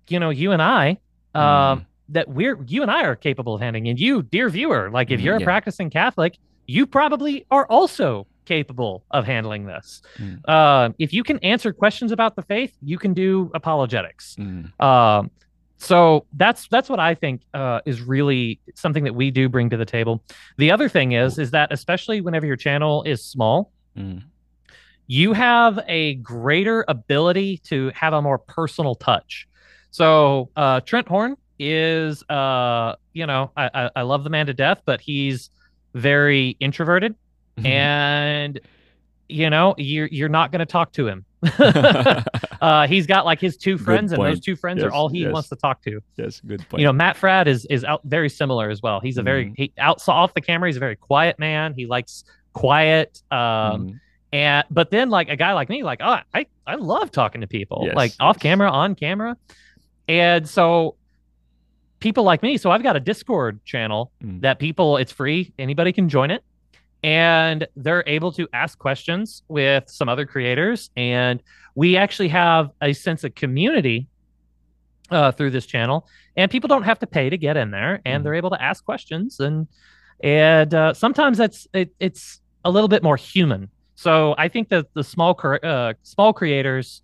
you 0.08 0.20
know 0.20 0.30
you 0.30 0.52
and 0.52 0.60
I 0.60 0.98
um 1.34 1.80
mm. 1.80 1.86
that 2.10 2.28
we're 2.28 2.62
you 2.66 2.82
and 2.82 2.90
I 2.90 3.04
are 3.04 3.16
capable 3.16 3.54
of 3.54 3.60
handling 3.60 3.88
and 3.88 3.98
you 3.98 4.22
dear 4.22 4.48
viewer 4.50 4.90
like 4.90 5.10
if 5.10 5.20
you're 5.20 5.36
a 5.36 5.40
practicing 5.40 5.88
Catholic 5.88 6.36
you 6.66 6.86
probably 6.86 7.46
are 7.50 7.66
also 7.66 8.26
capable 8.44 9.04
of 9.10 9.24
handling 9.24 9.66
this 9.66 10.02
mm. 10.18 10.38
uh, 10.48 10.90
if 10.98 11.12
you 11.12 11.22
can 11.22 11.38
answer 11.40 11.72
questions 11.72 12.12
about 12.12 12.36
the 12.36 12.42
faith 12.42 12.76
you 12.82 12.98
can 12.98 13.14
do 13.14 13.50
apologetics 13.54 14.36
mm. 14.38 14.80
um, 14.80 15.30
so 15.78 16.26
that's 16.34 16.68
that's 16.68 16.88
what 16.88 17.00
I 17.00 17.16
think 17.16 17.42
uh, 17.54 17.80
is 17.84 18.00
really 18.00 18.60
something 18.76 19.02
that 19.02 19.16
we 19.16 19.32
do 19.32 19.48
bring 19.48 19.68
to 19.70 19.76
the 19.76 19.84
table. 19.84 20.22
The 20.56 20.70
other 20.70 20.88
thing 20.88 21.10
is 21.10 21.40
is 21.40 21.50
that 21.50 21.72
especially 21.72 22.20
whenever 22.20 22.46
your 22.46 22.54
channel 22.54 23.02
is 23.02 23.24
small, 23.24 23.72
mm 23.98 24.22
you 25.06 25.32
have 25.32 25.78
a 25.88 26.14
greater 26.14 26.84
ability 26.88 27.58
to 27.58 27.92
have 27.94 28.12
a 28.14 28.22
more 28.22 28.38
personal 28.38 28.94
touch. 28.94 29.46
So 29.90 30.48
uh, 30.56 30.80
Trent 30.80 31.08
Horn 31.08 31.36
is, 31.58 32.22
uh, 32.30 32.94
you 33.12 33.26
know, 33.26 33.50
I, 33.56 33.70
I, 33.74 33.90
I 33.96 34.02
love 34.02 34.24
the 34.24 34.30
man 34.30 34.46
to 34.46 34.54
death, 34.54 34.80
but 34.84 35.00
he's 35.00 35.50
very 35.94 36.56
introverted, 36.60 37.14
mm-hmm. 37.62 37.66
and 37.66 38.60
you 39.32 39.50
know, 39.50 39.74
you're 39.78 40.08
you're 40.08 40.28
not 40.28 40.52
going 40.52 40.60
to 40.60 40.66
talk 40.66 40.92
to 40.92 41.08
him. 41.08 41.24
uh, 42.60 42.86
he's 42.86 43.06
got 43.06 43.24
like 43.24 43.40
his 43.40 43.56
two 43.56 43.78
friends, 43.78 44.12
and 44.12 44.22
those 44.22 44.40
two 44.40 44.54
friends 44.54 44.78
yes, 44.78 44.86
are 44.86 44.92
all 44.92 45.08
he 45.08 45.20
yes. 45.20 45.32
wants 45.32 45.48
to 45.48 45.56
talk 45.56 45.82
to. 45.82 46.00
Yes, 46.16 46.40
good 46.40 46.66
point. 46.68 46.80
You 46.80 46.86
know, 46.86 46.92
Matt 46.92 47.16
Fradd 47.16 47.46
is 47.46 47.64
is 47.66 47.84
out 47.84 48.00
very 48.04 48.28
similar 48.28 48.70
as 48.70 48.82
well. 48.82 49.00
He's 49.00 49.18
a 49.18 49.22
very 49.22 49.46
mm. 49.46 49.54
he 49.56 49.72
out 49.78 50.06
off 50.08 50.34
the 50.34 50.40
camera. 50.40 50.68
He's 50.68 50.76
a 50.76 50.80
very 50.80 50.96
quiet 50.96 51.38
man. 51.38 51.74
He 51.74 51.86
likes 51.86 52.24
quiet. 52.52 53.22
Um, 53.30 53.38
mm. 53.38 54.00
And 54.32 54.64
but 54.70 54.90
then 54.90 55.10
like 55.10 55.28
a 55.28 55.36
guy 55.36 55.52
like 55.52 55.68
me, 55.68 55.82
like 55.82 56.00
oh, 56.02 56.18
I 56.32 56.46
I 56.66 56.76
love 56.76 57.10
talking 57.10 57.40
to 57.40 57.46
people, 57.46 57.82
yes, 57.86 57.94
like 57.94 58.12
off 58.20 58.38
camera, 58.38 58.70
on 58.70 58.94
camera, 58.94 59.36
and 60.08 60.48
so 60.48 60.96
people 62.00 62.24
like 62.24 62.42
me. 62.42 62.56
So 62.56 62.70
I've 62.70 62.82
got 62.82 62.96
a 62.96 63.00
Discord 63.00 63.62
channel 63.64 64.10
mm. 64.22 64.40
that 64.40 64.58
people. 64.58 64.96
It's 64.96 65.12
free. 65.12 65.52
Anybody 65.58 65.92
can 65.92 66.08
join 66.08 66.30
it, 66.30 66.42
and 67.02 67.66
they're 67.76 68.04
able 68.06 68.32
to 68.32 68.48
ask 68.52 68.78
questions 68.78 69.42
with 69.48 69.84
some 69.88 70.08
other 70.08 70.26
creators, 70.26 70.90
and 70.96 71.42
we 71.74 71.96
actually 71.96 72.28
have 72.28 72.70
a 72.80 72.92
sense 72.92 73.24
of 73.24 73.34
community 73.34 74.08
uh, 75.10 75.32
through 75.32 75.50
this 75.50 75.66
channel, 75.66 76.06
and 76.36 76.50
people 76.50 76.68
don't 76.68 76.84
have 76.84 76.98
to 77.00 77.06
pay 77.06 77.28
to 77.30 77.36
get 77.36 77.56
in 77.56 77.70
there, 77.70 78.00
and 78.04 78.20
mm. 78.20 78.24
they're 78.24 78.34
able 78.34 78.50
to 78.50 78.62
ask 78.62 78.84
questions, 78.84 79.40
and 79.40 79.66
and 80.22 80.74
uh, 80.74 80.94
sometimes 80.94 81.38
that's 81.38 81.66
it, 81.74 81.94
it's 81.98 82.40
a 82.64 82.70
little 82.70 82.88
bit 82.88 83.02
more 83.02 83.16
human 83.16 83.68
so 84.02 84.34
I 84.36 84.48
think 84.48 84.68
that 84.70 84.86
the 84.94 85.04
small 85.04 85.38
uh, 85.62 85.94
small 86.02 86.32
creators 86.32 87.02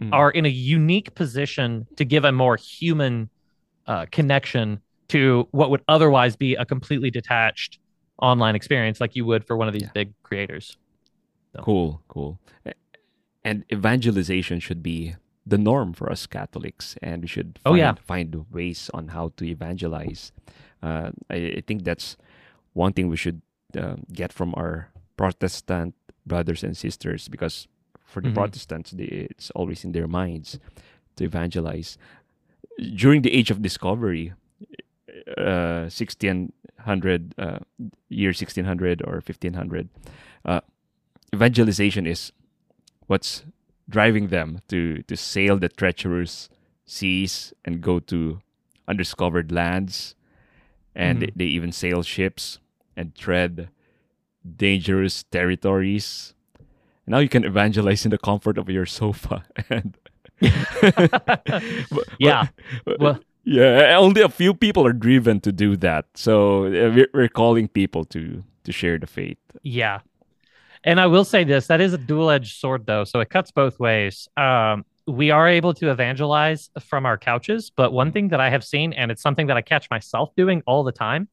mm. 0.00 0.08
are 0.14 0.30
in 0.30 0.46
a 0.46 0.48
unique 0.48 1.14
position 1.14 1.86
to 1.96 2.06
give 2.06 2.24
a 2.24 2.32
more 2.32 2.56
human 2.56 3.28
uh, 3.86 4.06
connection 4.10 4.80
to 5.08 5.46
what 5.50 5.68
would 5.68 5.82
otherwise 5.88 6.36
be 6.36 6.54
a 6.54 6.64
completely 6.64 7.10
detached 7.10 7.78
online 8.20 8.54
experience, 8.54 9.00
like 9.00 9.16
you 9.16 9.24
would 9.24 9.44
for 9.44 9.56
one 9.56 9.68
of 9.68 9.74
these 9.74 9.82
yeah. 9.82 9.94
big 9.94 10.14
creators. 10.22 10.76
So. 11.54 11.62
Cool, 11.62 12.02
cool. 12.08 12.38
And 13.44 13.64
evangelization 13.72 14.60
should 14.60 14.82
be 14.82 15.14
the 15.46 15.58
norm 15.58 15.94
for 15.94 16.10
us 16.10 16.26
Catholics, 16.26 16.96
and 17.00 17.22
we 17.22 17.28
should 17.28 17.58
find, 17.64 17.72
oh, 17.72 17.74
yeah. 17.74 17.94
find 18.04 18.44
ways 18.50 18.90
on 18.92 19.08
how 19.08 19.32
to 19.36 19.44
evangelize. 19.44 20.32
Uh, 20.82 21.10
I, 21.30 21.36
I, 21.56 21.62
think 21.66 21.84
that's 21.84 22.16
one 22.74 22.92
thing 22.92 23.08
we 23.08 23.16
should 23.16 23.40
uh, 23.76 23.96
get 24.12 24.32
from 24.32 24.54
our 24.56 24.90
Protestant 25.16 25.94
brothers 26.26 26.62
and 26.62 26.76
sisters 26.76 27.28
because 27.28 27.66
for 28.04 28.20
the 28.20 28.28
mm-hmm. 28.28 28.34
Protestants, 28.34 28.90
they, 28.90 29.04
it's 29.04 29.50
always 29.52 29.84
in 29.84 29.92
their 29.92 30.06
minds 30.06 30.58
to 31.16 31.24
evangelize. 31.24 31.98
During 32.94 33.22
the 33.22 33.32
age 33.32 33.50
of 33.50 33.62
discovery, 33.62 34.34
uh, 35.36 35.88
1600, 35.90 37.34
uh, 37.38 37.58
year 38.08 38.28
1600 38.28 39.02
or 39.02 39.14
1500, 39.14 39.88
uh, 40.44 40.60
evangelization 41.34 42.06
is 42.06 42.32
what's 43.06 43.44
driving 43.88 44.28
them 44.28 44.60
to, 44.68 45.02
to 45.02 45.16
sail 45.16 45.58
the 45.58 45.68
treacherous 45.68 46.48
seas 46.84 47.52
and 47.64 47.80
go 47.80 47.98
to 47.98 48.40
undiscovered 48.86 49.52
lands. 49.52 50.14
And 50.94 51.18
mm-hmm. 51.18 51.38
they, 51.38 51.44
they 51.44 51.50
even 51.50 51.72
sail 51.72 52.02
ships 52.02 52.58
and 52.96 53.14
tread 53.14 53.68
dangerous 54.56 55.22
territories. 55.24 56.34
Now 57.06 57.18
you 57.18 57.28
can 57.28 57.44
evangelize 57.44 58.04
in 58.04 58.10
the 58.10 58.18
comfort 58.18 58.58
of 58.58 58.68
your 58.68 58.86
sofa 58.86 59.44
and 59.70 59.96
but, 60.40 62.04
yeah. 62.18 62.48
But, 62.84 63.00
well, 63.00 63.20
yeah, 63.48 63.96
only 63.96 64.20
a 64.20 64.28
few 64.28 64.52
people 64.52 64.86
are 64.86 64.92
driven 64.92 65.40
to 65.40 65.52
do 65.52 65.76
that. 65.78 66.04
So 66.14 66.66
uh, 66.66 67.06
we're 67.14 67.28
calling 67.28 67.68
people 67.68 68.04
to 68.06 68.44
to 68.64 68.72
share 68.72 68.98
the 68.98 69.06
faith. 69.06 69.38
Yeah. 69.62 70.00
And 70.84 71.00
I 71.00 71.06
will 71.06 71.24
say 71.24 71.44
this, 71.44 71.66
that 71.66 71.80
is 71.80 71.92
a 71.92 71.98
dual-edged 71.98 72.60
sword 72.60 72.86
though, 72.86 73.04
so 73.04 73.20
it 73.20 73.30
cuts 73.30 73.50
both 73.50 73.80
ways. 73.80 74.28
Um, 74.36 74.84
we 75.06 75.30
are 75.30 75.48
able 75.48 75.72
to 75.74 75.90
evangelize 75.90 76.70
from 76.80 77.06
our 77.06 77.16
couches, 77.16 77.72
but 77.74 77.92
one 77.92 78.12
thing 78.12 78.28
that 78.28 78.40
I 78.40 78.50
have 78.50 78.62
seen 78.62 78.92
and 78.92 79.10
it's 79.10 79.22
something 79.22 79.46
that 79.46 79.56
I 79.56 79.62
catch 79.62 79.88
myself 79.90 80.34
doing 80.36 80.62
all 80.66 80.84
the 80.84 80.92
time, 80.92 81.28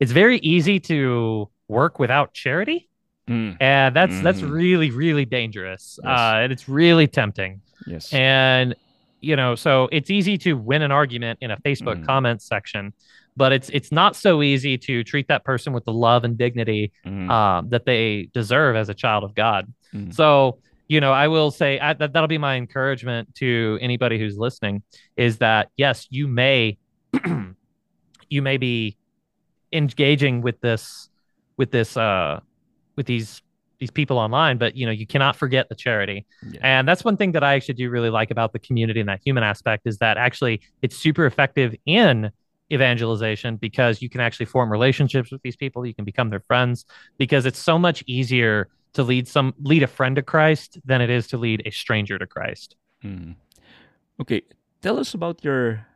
it's 0.00 0.12
very 0.12 0.38
easy 0.38 0.80
to 0.80 1.48
work 1.68 1.98
without 1.98 2.32
charity. 2.32 2.88
Mm. 3.28 3.58
And 3.60 3.94
that's 3.94 4.14
mm. 4.14 4.22
that's 4.22 4.40
really 4.40 4.90
really 4.90 5.26
dangerous. 5.26 5.98
Yes. 6.02 6.18
Uh, 6.18 6.40
and 6.42 6.52
it's 6.52 6.66
really 6.68 7.06
tempting. 7.06 7.60
Yes. 7.86 8.12
And 8.12 8.74
you 9.20 9.36
know, 9.36 9.54
so 9.54 9.88
it's 9.90 10.10
easy 10.10 10.38
to 10.38 10.54
win 10.54 10.82
an 10.82 10.92
argument 10.92 11.38
in 11.42 11.50
a 11.50 11.56
Facebook 11.58 12.00
mm. 12.00 12.06
comments 12.06 12.46
section, 12.46 12.92
but 13.36 13.52
it's 13.52 13.68
it's 13.70 13.92
not 13.92 14.16
so 14.16 14.42
easy 14.42 14.78
to 14.78 15.04
treat 15.04 15.28
that 15.28 15.44
person 15.44 15.72
with 15.72 15.84
the 15.84 15.92
love 15.92 16.24
and 16.24 16.38
dignity 16.38 16.92
mm. 17.04 17.30
um, 17.30 17.68
that 17.70 17.84
they 17.84 18.28
deserve 18.32 18.76
as 18.76 18.88
a 18.88 18.94
child 18.94 19.24
of 19.24 19.34
God. 19.34 19.72
Mm. 19.94 20.14
So 20.14 20.58
you 20.88 21.00
know, 21.02 21.12
I 21.12 21.28
will 21.28 21.50
say 21.50 21.78
I, 21.78 21.92
that 21.92 22.12
that'll 22.12 22.28
be 22.28 22.38
my 22.38 22.56
encouragement 22.56 23.34
to 23.36 23.78
anybody 23.80 24.18
who's 24.18 24.38
listening 24.38 24.82
is 25.16 25.38
that 25.38 25.68
yes, 25.76 26.06
you 26.10 26.26
may 26.26 26.78
you 28.28 28.42
may 28.42 28.56
be 28.56 28.96
engaging 29.72 30.40
with 30.40 30.60
this 30.60 31.10
with 31.58 31.70
this 31.70 31.96
uh 31.96 32.40
with 32.96 33.06
these 33.06 33.42
these 33.78 33.90
people 33.90 34.18
online, 34.18 34.58
but 34.58 34.76
you 34.76 34.86
know, 34.86 34.92
you 34.92 35.06
cannot 35.06 35.36
forget 35.36 35.68
the 35.68 35.74
charity. 35.74 36.26
Yeah. 36.50 36.60
And 36.62 36.88
that's 36.88 37.04
one 37.04 37.16
thing 37.16 37.32
that 37.32 37.44
I 37.44 37.54
actually 37.54 37.74
do 37.74 37.90
really 37.90 38.10
like 38.10 38.30
about 38.30 38.52
the 38.52 38.58
community 38.58 39.00
and 39.00 39.08
that 39.08 39.20
human 39.24 39.44
aspect 39.44 39.86
is 39.86 39.98
that 39.98 40.16
actually 40.16 40.60
it's 40.82 40.96
super 40.96 41.26
effective 41.26 41.74
in 41.86 42.30
evangelization 42.72 43.56
because 43.56 44.02
you 44.02 44.10
can 44.10 44.20
actually 44.20 44.46
form 44.46 44.70
relationships 44.70 45.32
with 45.32 45.42
these 45.42 45.56
people, 45.56 45.86
you 45.86 45.94
can 45.94 46.04
become 46.04 46.30
their 46.30 46.40
friends 46.40 46.84
because 47.16 47.46
it's 47.46 47.58
so 47.58 47.78
much 47.78 48.04
easier 48.06 48.68
to 48.94 49.02
lead 49.02 49.28
some 49.28 49.54
lead 49.60 49.82
a 49.82 49.86
friend 49.86 50.16
to 50.16 50.22
Christ 50.22 50.78
than 50.84 51.00
it 51.00 51.10
is 51.10 51.26
to 51.28 51.36
lead 51.38 51.62
a 51.64 51.70
stranger 51.70 52.18
to 52.18 52.26
Christ. 52.26 52.76
Mm. 53.04 53.36
Okay, 54.20 54.42
tell 54.82 54.98
us 54.98 55.14
about 55.14 55.44
your 55.44 55.86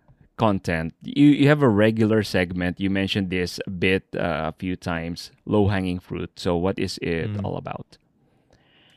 content. 0.47 0.89
You 1.03 1.27
you 1.41 1.47
have 1.53 1.63
a 1.63 1.73
regular 1.87 2.21
segment. 2.37 2.81
You 2.85 2.91
mentioned 2.91 3.29
this 3.31 3.61
a 3.67 3.71
bit 3.71 4.03
uh, 4.17 4.51
a 4.51 4.53
few 4.63 4.75
times. 4.77 5.19
Low 5.47 5.65
hanging 5.75 6.01
fruit. 6.09 6.31
So 6.45 6.51
what 6.65 6.77
is 6.87 6.99
it 7.03 7.31
Mm. 7.33 7.45
all 7.45 7.57
about? 7.65 7.89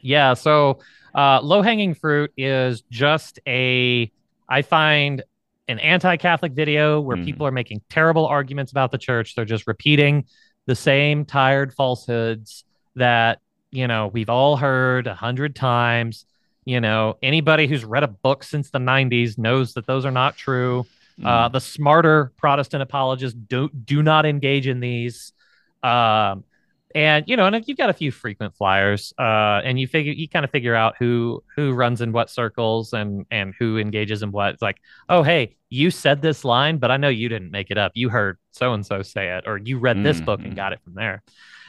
Yeah. 0.02 0.34
So 0.36 0.80
uh, 1.14 1.40
low 1.42 1.62
hanging 1.62 1.94
fruit 1.96 2.32
is 2.38 2.84
just 2.92 3.40
a, 3.48 4.12
I 4.50 4.62
find 4.62 5.24
an 5.68 5.80
anti 5.80 6.18
Catholic 6.18 6.54
video 6.54 7.00
where 7.06 7.18
Mhm. 7.18 7.26
people 7.26 7.48
are 7.48 7.52
making 7.62 7.82
terrible 7.90 8.26
arguments 8.28 8.72
about 8.72 8.92
the 8.92 8.98
church. 8.98 9.36
They're 9.36 9.46
just 9.56 9.68
repeating 9.68 10.26
the 10.68 10.76
same 10.76 11.26
tired 11.26 11.74
falsehoods 11.74 12.66
that, 12.96 13.40
you 13.72 13.88
know, 13.88 14.08
we've 14.14 14.30
all 14.30 14.58
heard 14.58 15.08
a 15.08 15.16
hundred 15.16 15.56
times. 15.56 16.26
You 16.66 16.82
know, 16.82 17.18
anybody 17.22 17.68
who's 17.68 17.86
read 17.86 18.04
a 18.04 18.08
book 18.28 18.44
since 18.44 18.70
the 18.72 18.80
90s 18.80 19.38
knows 19.38 19.74
that 19.76 19.86
those 19.86 20.06
are 20.06 20.12
not 20.24 20.36
true. 20.36 20.86
Uh, 21.24 21.48
Mm. 21.50 21.54
the 21.54 21.60
smarter 21.62 22.32
Protestant 22.38 22.84
apologists 22.84 23.38
do 23.48 23.70
do 23.70 24.04
not 24.04 24.26
engage 24.26 24.68
in 24.68 24.80
these. 24.82 25.32
Um, 25.82 26.44
and 26.94 27.26
you 27.28 27.36
know, 27.36 27.46
and 27.46 27.56
if 27.56 27.68
you've 27.68 27.78
got 27.78 27.90
a 27.90 27.94
few 27.94 28.12
frequent 28.12 28.56
flyers, 28.56 29.14
uh, 29.20 29.62
and 29.64 29.80
you 29.80 29.86
figure 29.88 30.14
you 30.14 30.28
kind 30.30 30.46
of 30.46 30.52
figure 30.52 30.76
out 30.76 30.96
who 30.98 31.44
who 31.56 31.74
runs 31.74 32.02
in 32.02 32.12
what 32.12 32.30
circles 32.30 32.94
and 32.94 33.26
and 33.32 33.54
who 33.60 33.78
engages 33.78 34.24
in 34.24 34.32
what. 34.32 34.54
It's 34.54 34.62
like, 34.62 34.78
oh, 35.10 35.22
hey, 35.22 35.56
you 35.70 35.92
said 35.92 36.22
this 36.22 36.46
line, 36.46 36.78
but 36.78 36.92
I 36.92 36.98
know 36.98 37.10
you 37.10 37.28
didn't 37.30 37.52
make 37.52 37.70
it 37.70 37.78
up. 37.78 37.92
You 37.96 38.10
heard 38.10 38.38
so 38.52 38.74
and 38.74 38.86
so 38.86 39.02
say 39.02 39.38
it, 39.38 39.44
or 39.46 39.58
you 39.58 39.78
read 39.78 40.04
this 40.04 40.22
book 40.22 40.40
and 40.44 40.56
got 40.56 40.72
it 40.74 40.80
from 40.84 40.94
there. 40.96 41.22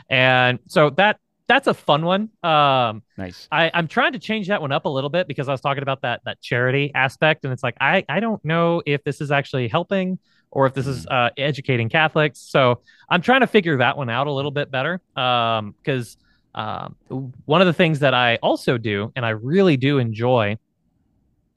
And 0.09 0.61
so 0.68 0.90
that 0.90 1.18
that's 1.49 1.66
a 1.66 1.74
fun 1.74 2.05
one. 2.05 2.30
Um, 2.42 3.03
nice. 3.16 3.49
I, 3.53 3.70
I'm 3.72 3.88
trying 3.88 4.12
to 4.12 4.18
change 4.18 4.49
that 4.49 4.61
one 4.61 4.72
up 4.72 4.84
a 4.84 4.88
little 4.88 5.11
bit 5.11 5.28
because 5.28 5.49
I 5.49 5.53
was 5.53 5.61
talking 5.61 5.82
about 5.82 6.03
that 6.03 6.22
that 6.24 6.40
charity 6.40 6.90
aspect, 6.94 7.44
and 7.44 7.53
it's 7.53 7.62
like 7.62 7.76
I 7.80 8.05
I 8.09 8.20
don't 8.20 8.44
know 8.44 8.82
if 8.84 9.05
this 9.05 9.20
is 9.20 9.30
actually 9.30 9.68
helping 9.68 10.18
or 10.51 10.66
if 10.66 10.74
this 10.74 10.86
is 10.86 11.07
uh, 11.07 11.30
educating 11.36 11.88
Catholics. 11.88 12.40
So 12.40 12.80
I'm 13.09 13.20
trying 13.20 13.40
to 13.40 13.47
figure 13.47 13.76
that 13.78 13.97
one 13.97 14.09
out 14.09 14.26
a 14.26 14.32
little 14.32 14.51
bit 14.51 14.70
better 14.70 15.01
because 15.14 16.16
um, 16.55 16.97
one 17.44 17.61
of 17.61 17.66
the 17.66 17.72
things 17.72 17.99
that 18.01 18.14
I 18.14 18.36
also 18.36 18.78
do 18.78 19.12
and 19.14 19.26
I 19.26 19.30
really 19.30 19.76
do 19.76 19.99
enjoy 19.99 20.57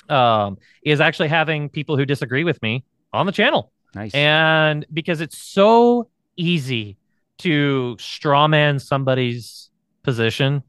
um, 0.09 0.57
is 0.83 0.99
actually 0.99 1.29
having 1.29 1.69
people 1.69 1.95
who 1.95 2.05
disagree 2.05 2.43
with 2.43 2.61
me 2.61 2.83
on 3.13 3.25
the 3.25 3.31
channel. 3.31 3.71
Nice. 3.95 4.13
And 4.13 4.85
because 4.91 5.21
it's 5.21 5.37
so 5.37 6.09
easy 6.35 6.97
to 7.39 7.95
strawman 7.99 8.81
somebody's 8.81 9.68
position 10.03 10.63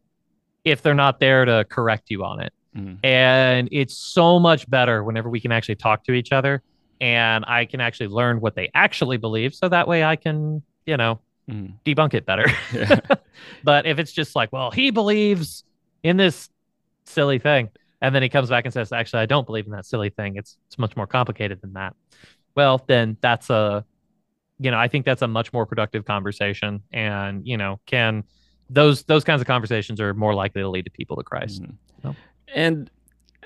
if 0.65 0.83
they're 0.83 0.95
not 0.95 1.21
there 1.21 1.45
to 1.45 1.65
correct 1.69 2.11
you 2.11 2.25
on 2.25 2.41
it. 2.41 2.53
Mm. 2.77 3.05
And 3.05 3.69
it's 3.73 3.97
so 3.97 4.39
much 4.39 4.69
better 4.69 5.03
whenever 5.03 5.29
we 5.29 5.41
can 5.41 5.53
actually 5.53 5.77
talk 5.77 6.05
to 6.05 6.13
each 6.13 6.33
other 6.33 6.63
and 7.01 7.45
I 7.47 7.65
can 7.65 7.81
actually 7.81 8.09
learn 8.09 8.41
what 8.41 8.55
they 8.55 8.71
actually 8.75 9.17
believe. 9.17 9.55
So 9.55 9.69
that 9.69 9.89
way 9.89 10.05
I 10.05 10.17
can, 10.17 10.63
you 10.87 10.97
know, 10.97 11.21
Mm. 11.49 11.73
debunk 11.85 12.15
it 12.15 12.27
better. 12.27 12.45
Yeah. 12.73 13.01
but 13.65 13.85
if 13.87 13.99
it's 13.99 14.13
just 14.13 14.37
like, 14.37 14.53
well, 14.53 14.71
he 14.71 14.91
believes 14.91 15.65
in 16.05 16.17
this 16.17 16.49
silly 17.07 17.41
thing, 17.41 17.71
and 18.01 18.15
then 18.15 18.23
he 18.23 18.29
comes 18.29 18.51
back 18.51 18.67
and 18.67 18.73
says, 18.73 18.93
actually, 18.93 19.23
I 19.23 19.27
don't 19.27 19.47
believe 19.47 19.67
in 19.67 19.73
that 19.73 19.85
silly 19.85 20.11
thing. 20.11 20.37
It's 20.37 20.59
it's 20.69 20.79
much 20.79 20.97
more 20.97 21.09
complicated 21.09 21.61
than 21.61 21.73
that. 21.73 21.97
Well, 22.55 22.85
then 22.87 23.17
that's 23.21 23.51
a, 23.51 23.85
you 24.61 24.71
know, 24.71 24.79
I 24.79 24.87
think 24.87 25.05
that's 25.05 25.23
a 25.23 25.27
much 25.29 25.53
more 25.53 25.67
productive 25.67 26.05
conversation, 26.05 26.83
and 26.93 27.45
you 27.45 27.57
know, 27.57 27.81
can 27.85 28.23
those 28.73 29.03
those 29.05 29.25
kinds 29.25 29.41
of 29.41 29.47
conversations 29.47 30.01
are 30.01 30.15
more 30.15 30.35
likely 30.35 30.63
to 30.63 30.69
lead 30.69 30.85
to 30.87 30.91
people 30.91 31.17
to 31.17 31.23
Christ. 31.25 31.63
Mhm. 31.63 31.75
So. 32.03 32.15
And 32.55 32.91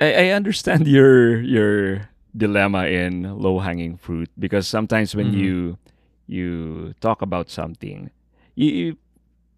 I, 0.01 0.29
I 0.29 0.37
understand 0.37 0.87
your 0.87 1.41
your 1.41 2.09
dilemma 2.37 2.87
in 2.87 3.23
low 3.39 3.59
hanging 3.61 3.97
fruit 3.97 4.29
because 4.39 4.67
sometimes 4.69 5.15
when 5.17 5.33
Mhm. 5.33 5.39
you 5.39 5.79
you 6.27 6.95
talk 7.01 7.23
about 7.23 7.51
something, 7.51 8.11
you, 8.55 8.69
you 8.71 8.97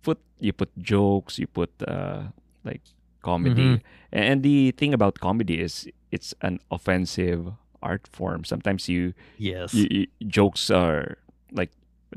put 0.02 0.18
you 0.40 0.52
put 0.52 0.70
jokes, 0.78 1.38
you 1.38 1.46
put 1.46 1.70
uh, 1.88 2.30
like 2.64 2.82
comedy, 3.22 3.78
Mhm. 3.78 3.80
and 4.12 4.42
the 4.42 4.70
thing 4.78 4.94
about 4.94 5.18
comedy 5.20 5.60
is 5.60 5.88
it's 6.12 6.34
an 6.42 6.58
offensive 6.70 7.52
art 7.82 8.06
form. 8.12 8.44
Sometimes 8.44 8.88
you, 8.88 9.12
Yes. 9.38 9.74
you, 9.74 9.86
you 9.90 10.06
jokes 10.26 10.70
are 10.70 11.18
like 11.52 11.70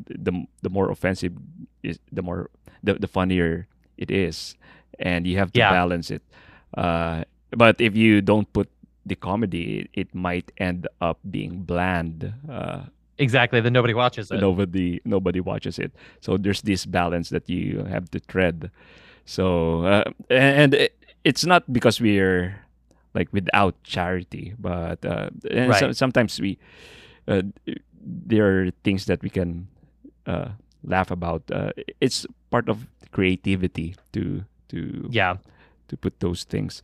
the 0.06 0.32
the 0.62 0.70
more 0.70 0.90
offensive 0.92 1.34
is 1.84 2.00
the 2.12 2.22
more 2.22 2.50
the, 2.84 2.94
the 2.96 3.08
funnier 3.08 3.68
it 3.98 4.12
is, 4.12 4.56
and 5.00 5.26
you 5.28 5.38
have 5.38 5.52
to 5.54 5.60
Yeah. 5.60 5.72
balance 5.72 6.12
it. 6.12 6.24
Uh, 6.76 7.24
but 7.52 7.80
if 7.82 7.96
you 7.96 8.22
don't 8.22 8.52
put 8.54 8.70
the 9.06 9.16
comedy, 9.16 9.90
it, 9.94 10.14
might 10.14 10.52
end 10.58 10.88
up 11.02 11.18
being 11.30 11.64
bland. 11.64 12.34
Uh, 12.50 12.84
exactly. 13.18 13.60
Then 13.62 13.74
nobody 13.74 13.94
watches 13.94 14.30
it. 14.32 14.40
nobody 14.40 15.02
nobody 15.06 15.40
watches 15.40 15.80
it. 15.80 15.92
So 16.22 16.38
there's 16.38 16.62
this 16.62 16.86
balance 16.86 17.30
that 17.30 17.50
you 17.50 17.84
have 17.90 18.10
to 18.12 18.20
tread. 18.20 18.70
So 19.26 19.84
uh, 19.86 20.04
and 20.30 20.74
it, 20.74 20.96
it's 21.24 21.46
not 21.46 21.66
because 21.74 22.00
we're 22.00 22.62
like 23.14 23.30
without 23.34 23.82
charity, 23.84 24.54
but 24.60 25.04
uh, 25.06 25.30
and 25.50 25.74
so- 25.76 25.92
sometimes 25.92 26.40
we 26.40 26.58
uh, 27.28 27.42
there 28.02 28.46
are 28.46 28.72
things 28.84 29.06
that 29.06 29.22
we 29.24 29.30
can 29.30 29.68
uh, 30.28 30.50
laugh 30.84 31.10
about. 31.12 31.44
Uh, 31.52 31.72
it's 32.00 32.26
part 32.52 32.70
of 32.70 32.88
creativity 33.12 33.96
to 34.14 34.44
to 34.70 35.08
Yeah. 35.12 35.38
to 35.88 35.98
put 35.98 36.20
those 36.20 36.44
things. 36.44 36.82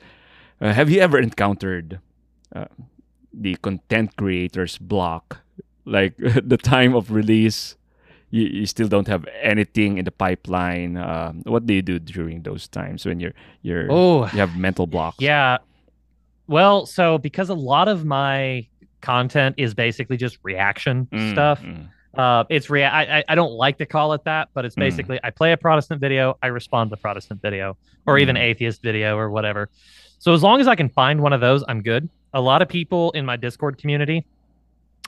Uh, 0.61 0.74
have 0.74 0.89
you 0.89 0.99
ever 1.01 1.20
encountered 1.20 1.99
uh, 2.55 2.66
the 3.34 3.55
content 3.61 4.16
creators 4.16 4.78
block? 4.78 5.41
Like 5.86 6.18
the 6.51 6.57
time 6.57 6.95
of 6.95 7.11
release, 7.11 7.76
you, 8.32 8.43
you 8.47 8.66
still 8.66 8.88
don't 8.88 9.07
have 9.07 9.26
anything 9.41 9.97
in 9.99 10.05
the 10.05 10.11
pipeline. 10.11 10.97
Um, 10.97 11.43
what 11.45 11.68
do 11.68 11.74
you 11.76 11.82
do 11.84 11.99
during 11.99 12.41
those 12.41 12.68
times 12.68 13.05
when 13.05 13.20
you're 13.20 13.34
you're 13.61 13.88
Oh, 13.91 14.24
you 14.34 14.39
have 14.39 14.57
mental 14.57 14.88
blocks? 14.88 15.18
Yeah. 15.22 15.57
Well, 16.47 16.86
so 16.86 17.18
because 17.18 17.49
a 17.49 17.55
lot 17.55 17.88
of 17.88 18.05
my 18.05 18.68
content 19.01 19.55
is 19.57 19.74
basically 19.76 20.18
just 20.18 20.38
reaction 20.43 21.07
Mm, 21.11 21.32
stuff. 21.32 21.61
mm, 21.61 21.88
Uh, 22.18 22.43
it's 22.49 22.70
rea- 22.70 22.84
I, 22.86 23.20
I 23.20 23.24
I 23.30 23.36
don't 23.36 23.53
like 23.53 23.78
to 23.80 23.86
call 23.86 24.13
it 24.13 24.24
that, 24.26 24.49
but 24.53 24.66
it's 24.66 24.76
Mm. 24.76 24.80
basically 24.80 25.20
I 25.24 25.30
play 25.32 25.51
a 25.51 25.57
Protestant 25.57 25.99
video, 26.01 26.36
I 26.41 26.47
respond 26.47 26.91
to 26.91 26.97
Protestant 26.97 27.41
video, 27.41 27.78
or 28.05 28.18
even 28.18 28.36
Mm. 28.36 28.41
atheist 28.41 28.82
video 28.82 29.18
or 29.18 29.30
whatever. 29.30 29.70
So 30.20 30.34
as 30.34 30.41
long 30.41 30.61
as 30.61 30.68
I 30.68 30.76
can 30.76 30.89
find 30.89 31.22
one 31.22 31.34
of 31.34 31.41
those, 31.41 31.63
I'm 31.68 31.82
good. 31.82 32.09
A 32.34 32.41
lot 32.41 32.61
of 32.61 32.68
people 32.70 33.11
in 33.11 33.26
my 33.26 33.36
Discord 33.38 33.78
community 33.78 34.26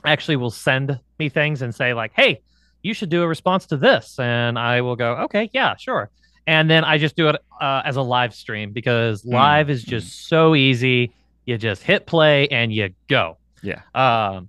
actually 0.04 0.36
will 0.36 0.50
send 0.50 0.98
me 1.18 1.28
things 1.28 1.62
and 1.62 1.74
say 1.74 1.94
like, 1.94 2.12
"Hey, 2.14 2.40
you 2.82 2.94
should 2.94 3.08
do 3.08 3.22
a 3.22 3.28
response 3.28 3.66
to 3.66 3.76
this," 3.76 4.18
and 4.18 4.58
I 4.58 4.80
will 4.82 4.96
go, 4.96 5.14
"Okay, 5.24 5.50
yeah, 5.52 5.76
sure." 5.76 6.10
And 6.46 6.70
then 6.70 6.84
I 6.84 6.96
just 6.98 7.16
do 7.16 7.28
it 7.28 7.36
uh, 7.60 7.82
as 7.84 7.96
a 7.96 8.02
live 8.02 8.32
stream 8.34 8.72
because 8.72 9.22
Mm, 9.22 9.32
live 9.32 9.70
is 9.70 9.82
just 9.82 10.28
so 10.28 10.54
easy. 10.54 11.12
You 11.44 11.58
just 11.58 11.82
hit 11.82 12.06
play 12.06 12.48
and 12.48 12.72
you 12.72 12.90
go. 13.08 13.38
Yeah. 13.62 13.80
Um, 13.94 14.48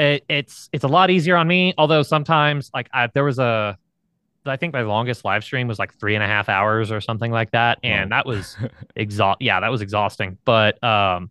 it, 0.00 0.24
it's 0.28 0.68
it's 0.72 0.84
a 0.84 0.88
lot 0.88 1.10
easier 1.10 1.36
on 1.36 1.46
me. 1.46 1.74
Although 1.76 2.02
sometimes, 2.02 2.70
like, 2.72 2.88
I, 2.92 3.08
there 3.12 3.24
was 3.24 3.38
a, 3.38 3.76
I 4.46 4.56
think 4.56 4.72
my 4.72 4.82
longest 4.82 5.24
live 5.24 5.44
stream 5.44 5.68
was 5.68 5.78
like 5.78 5.92
three 5.98 6.14
and 6.14 6.24
a 6.24 6.26
half 6.26 6.48
hours 6.48 6.90
or 6.90 7.00
something 7.00 7.30
like 7.30 7.50
that, 7.50 7.78
and 7.82 8.10
Wow. 8.10 8.16
that 8.16 8.26
was 8.26 8.56
exhaust. 8.96 9.42
Yeah, 9.42 9.60
that 9.60 9.70
was 9.70 9.82
exhausting. 9.82 10.38
But 10.44 10.82
um, 10.82 11.30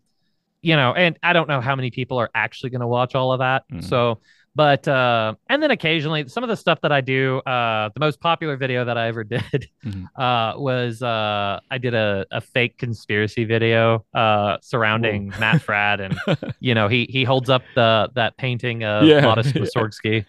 you 0.62 0.76
know, 0.76 0.94
and 0.94 1.18
I 1.24 1.34
don't 1.34 1.48
know 1.48 1.62
how 1.62 1.76
many 1.76 1.90
people 1.90 2.18
are 2.20 2.30
actually 2.36 2.70
going 2.70 2.82
to 2.82 2.88
watch 2.88 3.16
all 3.16 3.32
of 3.34 3.40
that. 3.40 3.64
Mm. 3.72 3.84
So, 3.84 4.20
but 4.60 4.86
uh, 4.90 5.36
and 5.48 5.64
then 5.64 5.72
occasionally 5.72 6.28
some 6.28 6.44
of 6.44 6.50
the 6.50 6.58
stuff 6.58 6.82
that 6.82 6.92
I 6.92 7.00
do, 7.00 7.38
uh, 7.40 7.88
the 7.94 8.00
most 8.02 8.20
popular 8.20 8.58
video 8.58 8.84
that 8.84 8.98
I 8.98 9.08
ever 9.08 9.24
did 9.36 9.70
Mhm. 9.86 10.04
uh, 10.18 10.60
was 10.60 11.02
uh, 11.02 11.62
I 11.72 11.78
did 11.78 11.94
a, 11.94 12.26
a 12.30 12.42
fake 12.42 12.78
conspiracy 12.78 13.46
video 13.46 14.04
uh, 14.14 14.58
surrounding 14.62 15.30
Matt 15.40 15.62
Fradd, 15.62 16.00
and 16.02 16.54
you 16.60 16.74
know 16.76 16.90
he 16.90 17.08
he 17.10 17.24
holds 17.24 17.50
up 17.50 17.64
the 17.76 18.10
that 18.16 18.36
painting 18.36 18.84
of 18.84 19.08
Yeah. 19.08 19.22
Modest 19.22 19.56
Mussorgsky, 19.64 20.26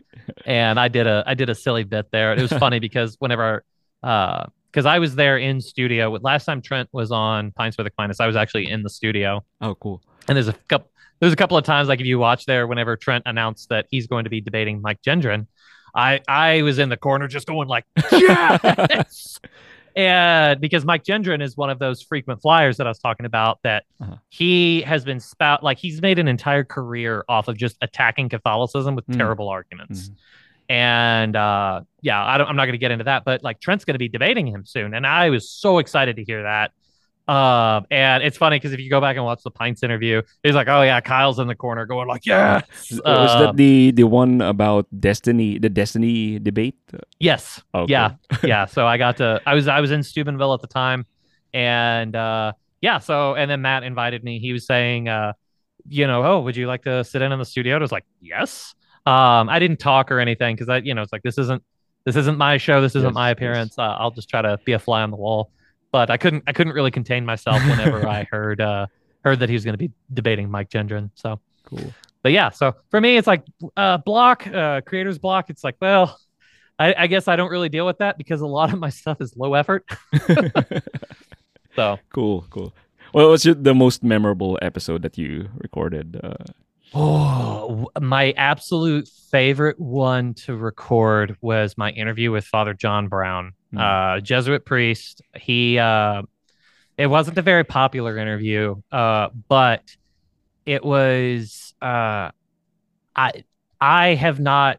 and 0.46 0.78
I 0.78 0.86
did 0.86 1.08
a 1.08 1.24
I 1.26 1.34
did 1.34 1.48
a 1.50 1.54
silly 1.56 1.82
bit 1.82 2.06
there. 2.12 2.32
It 2.32 2.40
was 2.40 2.52
funny 2.52 2.78
because 2.78 3.16
whenever 3.18 3.64
uh 4.04 4.44
because 4.70 4.86
I 4.86 5.00
was 5.00 5.16
there 5.16 5.36
in 5.38 5.60
studio. 5.60 6.10
Last 6.22 6.44
time 6.44 6.62
Trent 6.62 6.88
was 6.92 7.10
on 7.10 7.50
Pines 7.50 7.74
for 7.74 7.82
the 7.82 7.90
Finest, 7.90 8.20
I 8.20 8.28
was 8.28 8.36
actually 8.36 8.70
in 8.70 8.84
the 8.84 8.90
studio. 8.90 9.44
Oh, 9.60 9.74
cool. 9.74 10.00
And 10.28 10.36
there's 10.36 10.46
a 10.46 10.52
couple 10.68 10.89
there's 11.20 11.32
a 11.32 11.36
couple 11.36 11.56
of 11.56 11.64
times 11.64 11.88
like 11.88 12.00
if 12.00 12.06
you 12.06 12.18
watch 12.18 12.46
there 12.46 12.66
whenever 12.66 12.96
Trent 12.96 13.24
announced 13.26 13.68
that 13.68 13.86
he's 13.90 14.06
going 14.06 14.24
to 14.24 14.30
be 14.30 14.40
debating 14.40 14.80
Mike 14.80 15.00
Gendron, 15.06 15.46
I 15.94 16.20
I 16.26 16.62
was 16.62 16.78
in 16.78 16.88
the 16.88 16.96
corner 16.96 17.28
just 17.28 17.46
going 17.46 17.68
like 17.68 17.84
yes. 18.12 19.38
and 19.96 20.60
because 20.60 20.84
Mike 20.84 21.04
Gendron 21.04 21.42
is 21.42 21.56
one 21.56 21.68
of 21.70 21.78
those 21.78 22.00
frequent 22.02 22.40
flyers 22.40 22.76
that 22.76 22.86
I 22.86 22.90
was 22.90 22.98
talking 22.98 23.26
about, 23.26 23.58
that 23.64 23.84
Uh-huh. 24.00 24.16
he 24.28 24.82
has 24.82 25.04
been 25.04 25.20
spout 25.20 25.62
like 25.62 25.78
he's 25.78 26.00
made 26.00 26.18
an 26.18 26.28
entire 26.28 26.64
career 26.64 27.24
off 27.28 27.48
of 27.48 27.56
just 27.56 27.76
attacking 27.82 28.28
Catholicism 28.28 28.94
with 28.94 29.06
Mm. 29.08 29.16
terrible 29.18 29.48
arguments. 29.48 30.08
Mhm. 30.10 30.14
And 30.68 31.34
uh, 31.36 31.80
yeah, 32.00 32.24
I 32.24 32.38
don't, 32.38 32.46
I'm 32.48 32.54
not 32.54 32.66
going 32.66 32.74
to 32.74 32.78
get 32.78 32.92
into 32.92 33.04
that, 33.04 33.24
but 33.24 33.42
like 33.42 33.58
Trent's 33.60 33.84
going 33.84 33.94
to 33.94 33.98
be 33.98 34.08
debating 34.08 34.46
him 34.46 34.64
soon, 34.64 34.94
and 34.94 35.04
I 35.04 35.30
was 35.30 35.50
so 35.50 35.78
excited 35.78 36.14
to 36.16 36.24
hear 36.24 36.44
that. 36.44 36.70
Um, 37.30 37.86
and 37.92 38.24
it's 38.24 38.36
funny 38.36 38.56
because 38.56 38.72
if 38.72 38.80
you 38.80 38.90
go 38.90 39.00
back 39.00 39.14
and 39.14 39.24
watch 39.24 39.42
the 39.44 39.52
Pints 39.52 39.84
interview, 39.84 40.22
he's 40.42 40.54
like, 40.56 40.66
"Oh 40.66 40.82
yeah, 40.82 41.00
Kyle's 41.00 41.38
in 41.38 41.46
the 41.46 41.54
corner 41.54 41.86
going 41.86 42.08
like, 42.08 42.26
yes, 42.26 42.64
Was 42.90 43.00
Uh, 43.04 43.38
that 43.46 43.56
the 43.56 43.92
the 43.92 44.02
one 44.02 44.40
about 44.40 44.86
Destiny, 44.98 45.58
the 45.58 45.68
Destiny 45.70 46.40
debate? 46.40 46.74
yes, 47.20 47.62
Okay. 47.72 47.92
Yeah, 47.92 48.18
yeah. 48.44 48.66
So 48.66 48.86
I 48.86 48.96
got 48.98 49.18
to 49.18 49.40
I 49.46 49.54
was 49.54 49.68
I 49.68 49.80
was 49.80 49.92
in 49.92 50.02
Steubenville 50.02 50.54
at 50.54 50.60
the 50.60 50.66
time, 50.66 51.06
and 51.54 52.16
uh, 52.16 52.52
yeah. 52.80 52.98
So 52.98 53.36
and 53.36 53.50
then 53.50 53.62
Matt 53.62 53.84
invited 53.84 54.24
me. 54.24 54.40
He 54.40 54.52
was 54.52 54.66
saying, 54.66 55.08
uh, 55.08 55.34
you 55.88 56.06
know, 56.06 56.24
oh, 56.24 56.40
would 56.40 56.56
you 56.56 56.66
like 56.66 56.82
to 56.82 57.04
sit 57.04 57.22
in 57.22 57.30
in 57.32 57.38
the 57.38 57.44
studio? 57.44 57.76
And 57.76 57.82
I 57.82 57.84
was 57.84 57.92
like, 57.92 58.06
yes. 58.20 58.74
Um, 59.06 59.48
I 59.48 59.58
didn't 59.58 59.78
talk 59.78 60.10
or 60.10 60.18
anything 60.20 60.56
because 60.56 60.68
I, 60.68 60.78
you 60.78 60.94
know, 60.94 61.02
it's 61.02 61.12
like 61.12 61.22
this 61.22 61.38
isn't 61.38 61.62
this 62.04 62.16
isn't 62.16 62.38
my 62.38 62.58
show. 62.58 62.80
This 62.80 62.96
isn't 62.96 63.14
Yes, 63.14 63.14
my 63.14 63.30
yes. 63.30 63.34
appearance. 63.36 63.78
Uh, 63.78 63.82
I'll 63.98 64.10
just 64.10 64.28
try 64.28 64.42
to 64.42 64.58
be 64.64 64.72
a 64.72 64.78
fly 64.78 65.02
on 65.02 65.10
the 65.10 65.16
wall. 65.16 65.50
But 65.92 66.10
I 66.10 66.16
couldn't 66.16 66.44
I 66.46 66.52
couldn't 66.52 66.72
really 66.72 66.90
contain 66.90 67.24
myself 67.24 67.60
whenever 67.66 68.06
I 68.06 68.24
heard 68.30 68.60
uh, 68.60 68.86
heard 69.24 69.40
that 69.40 69.48
he 69.48 69.54
was 69.54 69.64
going 69.64 69.74
to 69.74 69.78
be 69.78 69.90
debating 70.12 70.50
Mike 70.50 70.70
Gendron. 70.70 71.10
So 71.14 71.40
Cool. 71.64 71.92
but 72.22 72.32
yeah, 72.32 72.50
so 72.50 72.74
for 72.90 73.00
me, 73.00 73.16
it's 73.16 73.26
like 73.26 73.44
uh, 73.76 73.98
block, 73.98 74.46
uh, 74.46 74.80
creator's 74.82 75.18
block. 75.18 75.50
It's 75.50 75.62
like, 75.62 75.76
well, 75.80 76.18
I, 76.78 76.94
I 76.98 77.06
guess 77.06 77.28
I 77.28 77.36
don't 77.36 77.50
really 77.50 77.68
deal 77.68 77.86
with 77.86 77.98
that 77.98 78.18
because 78.18 78.40
a 78.40 78.46
lot 78.46 78.72
of 78.72 78.78
my 78.78 78.88
stuff 78.90 79.20
is 79.20 79.36
low 79.36 79.54
effort. 79.54 79.84
So, 81.76 81.98
cool, 82.12 82.44
cool. 82.50 82.74
Well, 83.14 83.30
was 83.30 83.44
your, 83.44 83.54
the 83.54 83.74
most 83.74 84.02
memorable 84.02 84.58
episode 84.60 85.02
that 85.02 85.16
you 85.16 85.48
recorded? 85.58 86.20
Uh, 86.22 86.34
oh, 86.94 87.88
my 88.00 88.32
absolute 88.32 89.08
favorite 89.30 89.78
one 89.78 90.34
to 90.34 90.56
record 90.56 91.36
was 91.40 91.78
my 91.78 91.90
interview 91.90 92.32
with 92.32 92.44
Father 92.44 92.74
John 92.74 93.08
Brown, 93.08 93.52
Hmm. 93.72 93.78
uh, 93.78 94.20
Jesuit 94.20 94.64
priest. 94.64 95.22
He, 95.36 95.78
uh, 95.78 96.22
it 96.96 97.06
wasn't 97.06 97.38
a 97.38 97.42
very 97.42 97.64
popular 97.64 98.18
interview, 98.18 98.76
uh, 98.92 99.28
but 99.48 99.82
it 100.66 100.84
was, 100.84 101.74
uh, 101.80 102.30
I, 103.16 103.44
I 103.80 104.14
have 104.14 104.38
not 104.38 104.78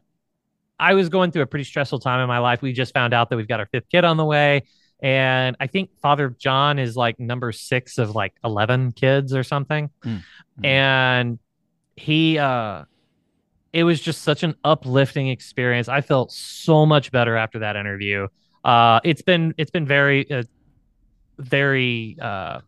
I 0.82 0.94
was 0.94 1.08
going 1.08 1.30
through 1.30 1.42
a 1.42 1.46
pretty 1.46 1.64
stressful 1.64 2.00
time 2.00 2.18
in 2.18 2.26
my 2.26 2.38
life. 2.38 2.60
We 2.60 2.72
just 2.72 2.92
found 2.92 3.14
out 3.14 3.30
that 3.30 3.36
we've 3.36 3.46
got 3.46 3.60
our 3.60 3.66
fifth 3.66 3.88
kid 3.88 4.04
on 4.04 4.16
the 4.16 4.24
way. 4.24 4.64
And 5.00 5.56
I 5.60 5.68
think 5.68 5.90
Father 6.00 6.30
John 6.30 6.80
is 6.80 6.96
like 6.96 7.20
number 7.20 7.52
six 7.52 7.98
of 7.98 8.16
like 8.16 8.34
11 8.42 8.92
kids 8.92 9.32
or 9.32 9.44
something. 9.44 9.90
Mm. 10.04 10.24
Mm. 10.60 10.66
And 10.66 11.38
he, 11.94 12.36
uh, 12.36 12.82
it 13.72 13.84
was 13.84 14.00
just 14.00 14.22
such 14.22 14.42
an 14.42 14.56
uplifting 14.64 15.28
experience. 15.28 15.88
I 15.88 16.00
felt 16.00 16.32
so 16.32 16.84
much 16.84 17.12
better 17.12 17.36
after 17.36 17.60
that 17.60 17.76
interview. 17.76 18.26
Uh, 18.64 19.00
it's 19.04 19.22
been, 19.22 19.54
it's 19.58 19.70
been 19.70 19.86
very, 19.86 20.30
uh, 20.30 20.42
very, 21.38 22.16
uh, 22.20 22.60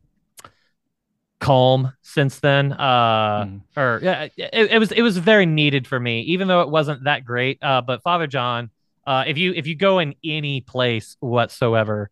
calm 1.44 1.92
since 2.00 2.40
then. 2.40 2.72
Uh, 2.72 3.44
mm, 3.44 3.60
or 3.76 4.00
yeah, 4.02 4.28
it, 4.36 4.72
it 4.72 4.78
was 4.78 4.92
it 4.92 5.02
was 5.02 5.18
very 5.18 5.44
needed 5.44 5.86
for 5.86 6.00
me, 6.00 6.22
even 6.22 6.48
though 6.48 6.62
it 6.62 6.70
wasn't 6.70 7.04
that 7.04 7.24
great. 7.24 7.58
Uh, 7.62 7.82
but 7.82 8.02
Father 8.02 8.26
John, 8.26 8.70
uh, 9.06 9.24
if 9.26 9.36
you 9.36 9.52
if 9.52 9.66
you 9.66 9.76
go 9.76 9.98
in 9.98 10.14
any 10.24 10.62
place 10.62 11.16
whatsoever, 11.20 12.10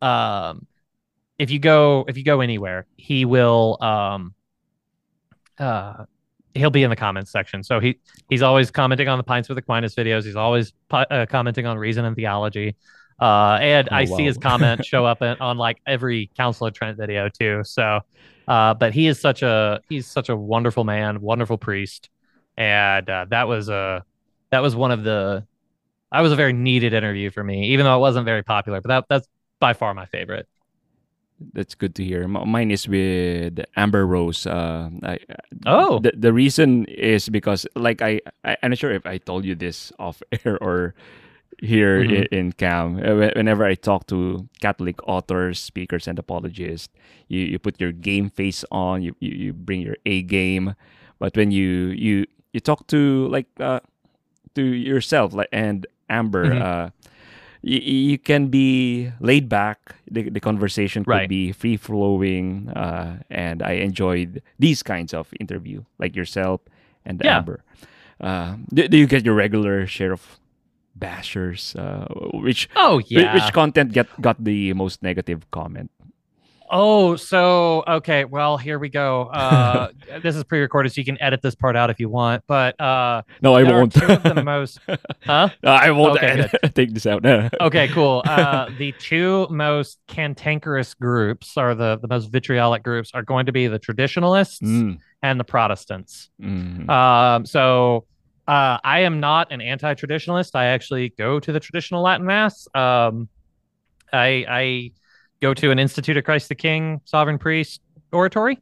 um, 0.00 0.66
if 1.38 1.50
you 1.50 1.60
go 1.60 2.04
if 2.08 2.16
you 2.16 2.24
go 2.24 2.40
anywhere, 2.40 2.86
he 2.96 3.24
will 3.24 3.78
um, 3.80 4.34
uh, 5.58 6.04
he'll 6.54 6.70
be 6.70 6.82
in 6.82 6.90
the 6.90 6.96
comments 6.96 7.30
section. 7.30 7.62
So 7.62 7.78
he 7.78 8.00
he's 8.28 8.42
always 8.42 8.72
commenting 8.72 9.06
on 9.06 9.16
the 9.16 9.24
Pints 9.24 9.48
with 9.48 9.58
Aquinas 9.58 9.94
videos. 9.94 10.24
He's 10.24 10.36
always 10.36 10.72
uh, 10.90 11.26
commenting 11.28 11.66
on 11.66 11.78
reason 11.78 12.04
and 12.04 12.16
theology. 12.16 12.74
Uh, 13.22 13.58
and 13.60 13.88
Oh, 13.92 13.94
I 13.96 14.04
see 14.04 14.24
his 14.24 14.36
comment 14.36 14.84
show 14.92 15.06
up 15.06 15.22
in, 15.22 15.36
on 15.40 15.56
like 15.56 15.78
every 15.86 16.30
Council 16.36 16.66
of 16.66 16.74
Trent 16.74 16.96
video 16.98 17.28
too. 17.28 17.62
So, 17.64 18.00
uh, 18.48 18.74
but 18.74 18.92
he 18.92 19.06
is 19.06 19.20
such 19.20 19.42
a 19.42 19.80
he's 19.88 20.06
such 20.08 20.28
a 20.28 20.36
wonderful 20.36 20.82
man, 20.84 21.20
wonderful 21.20 21.56
priest, 21.56 22.10
and 22.56 23.08
uh, 23.08 23.26
that 23.30 23.46
was 23.46 23.68
a 23.68 24.04
that 24.50 24.60
was 24.60 24.74
one 24.74 24.90
of 24.90 25.04
the 25.04 25.46
that 26.10 26.20
was 26.20 26.32
a 26.32 26.36
very 26.36 26.52
needed 26.52 26.92
interview 26.94 27.30
for 27.30 27.44
me, 27.44 27.68
even 27.68 27.84
though 27.84 27.96
it 27.96 28.00
wasn't 28.00 28.24
very 28.24 28.42
popular. 28.42 28.80
But 28.80 28.88
that 28.88 29.04
that's 29.08 29.28
by 29.60 29.72
far 29.72 29.94
my 29.94 30.06
favorite. 30.06 30.48
that's 31.54 31.74
good 31.74 31.94
to 31.96 32.04
hear. 32.04 32.26
Mine 32.28 32.70
is 32.70 32.86
with 32.88 33.58
Amber 33.76 34.06
Rose. 34.06 34.46
Uh, 34.46 34.90
I, 35.02 35.18
Oh. 35.66 35.98
the, 36.00 36.12
the 36.16 36.32
reason 36.32 36.84
is 36.86 37.28
because, 37.28 37.66
like, 37.74 38.02
I, 38.02 38.20
I 38.44 38.56
I'm 38.62 38.70
not 38.70 38.78
sure 38.78 38.90
if 38.92 39.06
I 39.06 39.18
told 39.18 39.44
you 39.44 39.54
this 39.54 39.92
off 39.98 40.22
air 40.44 40.58
or 40.62 40.94
here 41.60 42.02
Mhm. 42.04 42.26
in, 42.32 42.52
Cam. 42.52 42.96
Uh, 42.96 43.30
Whenever 43.36 43.64
I 43.64 43.74
talk 43.74 44.06
to 44.08 44.48
Catholic 44.60 44.96
authors, 45.08 45.58
speakers, 45.58 46.08
and 46.08 46.18
apologists, 46.18 46.88
you, 47.28 47.40
you 47.40 47.58
put 47.58 47.80
your 47.80 47.92
game 47.92 48.30
face 48.30 48.64
on. 48.70 49.02
You, 49.02 49.14
you 49.20 49.30
you 49.30 49.52
bring 49.52 49.80
your 49.80 49.96
A 50.06 50.22
game, 50.22 50.74
but 51.18 51.36
when 51.36 51.50
you 51.50 51.92
you 51.96 52.26
you 52.52 52.60
talk 52.60 52.86
to 52.88 53.28
like 53.28 53.46
uh, 53.60 53.80
to 54.54 54.62
yourself, 54.62 55.32
like 55.34 55.48
and 55.52 55.86
Amber. 56.08 56.46
Mhm. 56.46 56.60
Uh, 56.62 56.90
you, 57.62 57.78
you 57.78 58.18
can 58.18 58.48
be 58.48 59.12
laid 59.20 59.48
back. 59.48 59.94
The, 60.10 60.28
the 60.28 60.40
conversation 60.40 61.04
could 61.04 61.10
Right. 61.10 61.28
be 61.28 61.52
free 61.52 61.76
flowing, 61.78 62.68
uh, 62.74 63.22
and 63.30 63.62
I 63.62 63.78
enjoyed 63.78 64.42
these 64.58 64.82
kinds 64.82 65.14
of 65.14 65.30
interview, 65.38 65.84
like 65.98 66.16
yourself 66.16 66.60
and 67.06 67.22
Yeah. 67.22 67.38
Amber. 67.38 67.62
Uh, 68.20 68.56
do, 68.74 68.88
do 68.88 68.98
you 68.98 69.06
get 69.06 69.24
your 69.24 69.34
regular 69.34 69.86
share 69.86 70.10
of 70.12 70.38
bashers? 70.98 71.74
Uh, 71.76 72.06
which 72.38 72.68
Oh 72.76 73.00
yeah. 73.06 73.34
which 73.34 73.52
content 73.52 73.92
get 73.92 74.08
got 74.20 74.42
the 74.42 74.72
most 74.74 75.02
negative 75.02 75.50
comment? 75.50 75.90
Oh, 76.74 77.16
so 77.16 77.84
okay. 77.86 78.24
Well, 78.24 78.56
here 78.56 78.78
we 78.78 78.88
go. 78.88 79.24
Uh, 79.24 79.88
this 80.22 80.34
is 80.34 80.42
pre-recorded, 80.44 80.90
so 80.90 81.00
you 81.02 81.04
can 81.04 81.20
edit 81.20 81.42
this 81.42 81.54
part 81.54 81.76
out 81.76 81.90
if 81.90 82.00
you 82.00 82.08
want. 82.08 82.44
But 82.46 82.80
uh, 82.80 83.22
No, 83.42 83.52
I 83.54 83.62
won't. 83.62 83.92
two 83.92 84.06
of 84.06 84.22
the 84.22 84.42
most. 84.42 84.78
Huh? 85.26 85.50
I 85.62 85.90
won't 85.90 86.16
Okay, 86.16 86.48
take 86.74 86.94
this 86.94 87.04
out. 87.04 87.26
Okay, 87.26 87.88
cool. 87.88 88.22
Uh, 88.24 88.70
the 88.78 88.92
two 88.98 89.46
most 89.50 89.98
cantankerous 90.08 90.94
groups, 90.94 91.58
or 91.58 91.74
the 91.74 91.98
the 92.00 92.08
most 92.08 92.32
vitriolic 92.32 92.82
groups, 92.82 93.10
are 93.12 93.22
going 93.22 93.44
to 93.46 93.52
be 93.52 93.66
the 93.66 93.78
traditionalists 93.78 94.60
Mm, 94.62 94.98
and 95.22 95.38
the 95.38 95.44
Protestants. 95.44 96.30
mm, 96.40 96.88
Um, 96.88 97.44
so 97.44 98.06
uh, 98.48 98.78
I 98.82 99.00
am 99.00 99.20
not 99.20 99.52
an 99.52 99.60
anti-traditionalist. 99.60 100.54
I 100.54 100.66
actually 100.66 101.10
go 101.10 101.38
to 101.40 101.52
the 101.52 101.60
traditional 101.60 102.02
Latin 102.02 102.26
Mass. 102.26 102.66
Um, 102.74 103.28
I 104.12 104.44
I 104.48 104.90
go 105.40 105.54
to 105.54 105.70
an 105.70 105.78
Institute 105.78 106.16
of 106.16 106.24
Christ 106.24 106.48
the 106.48 106.54
King 106.54 107.00
Sovereign 107.04 107.38
Priest 107.38 107.80
oratory. 108.12 108.58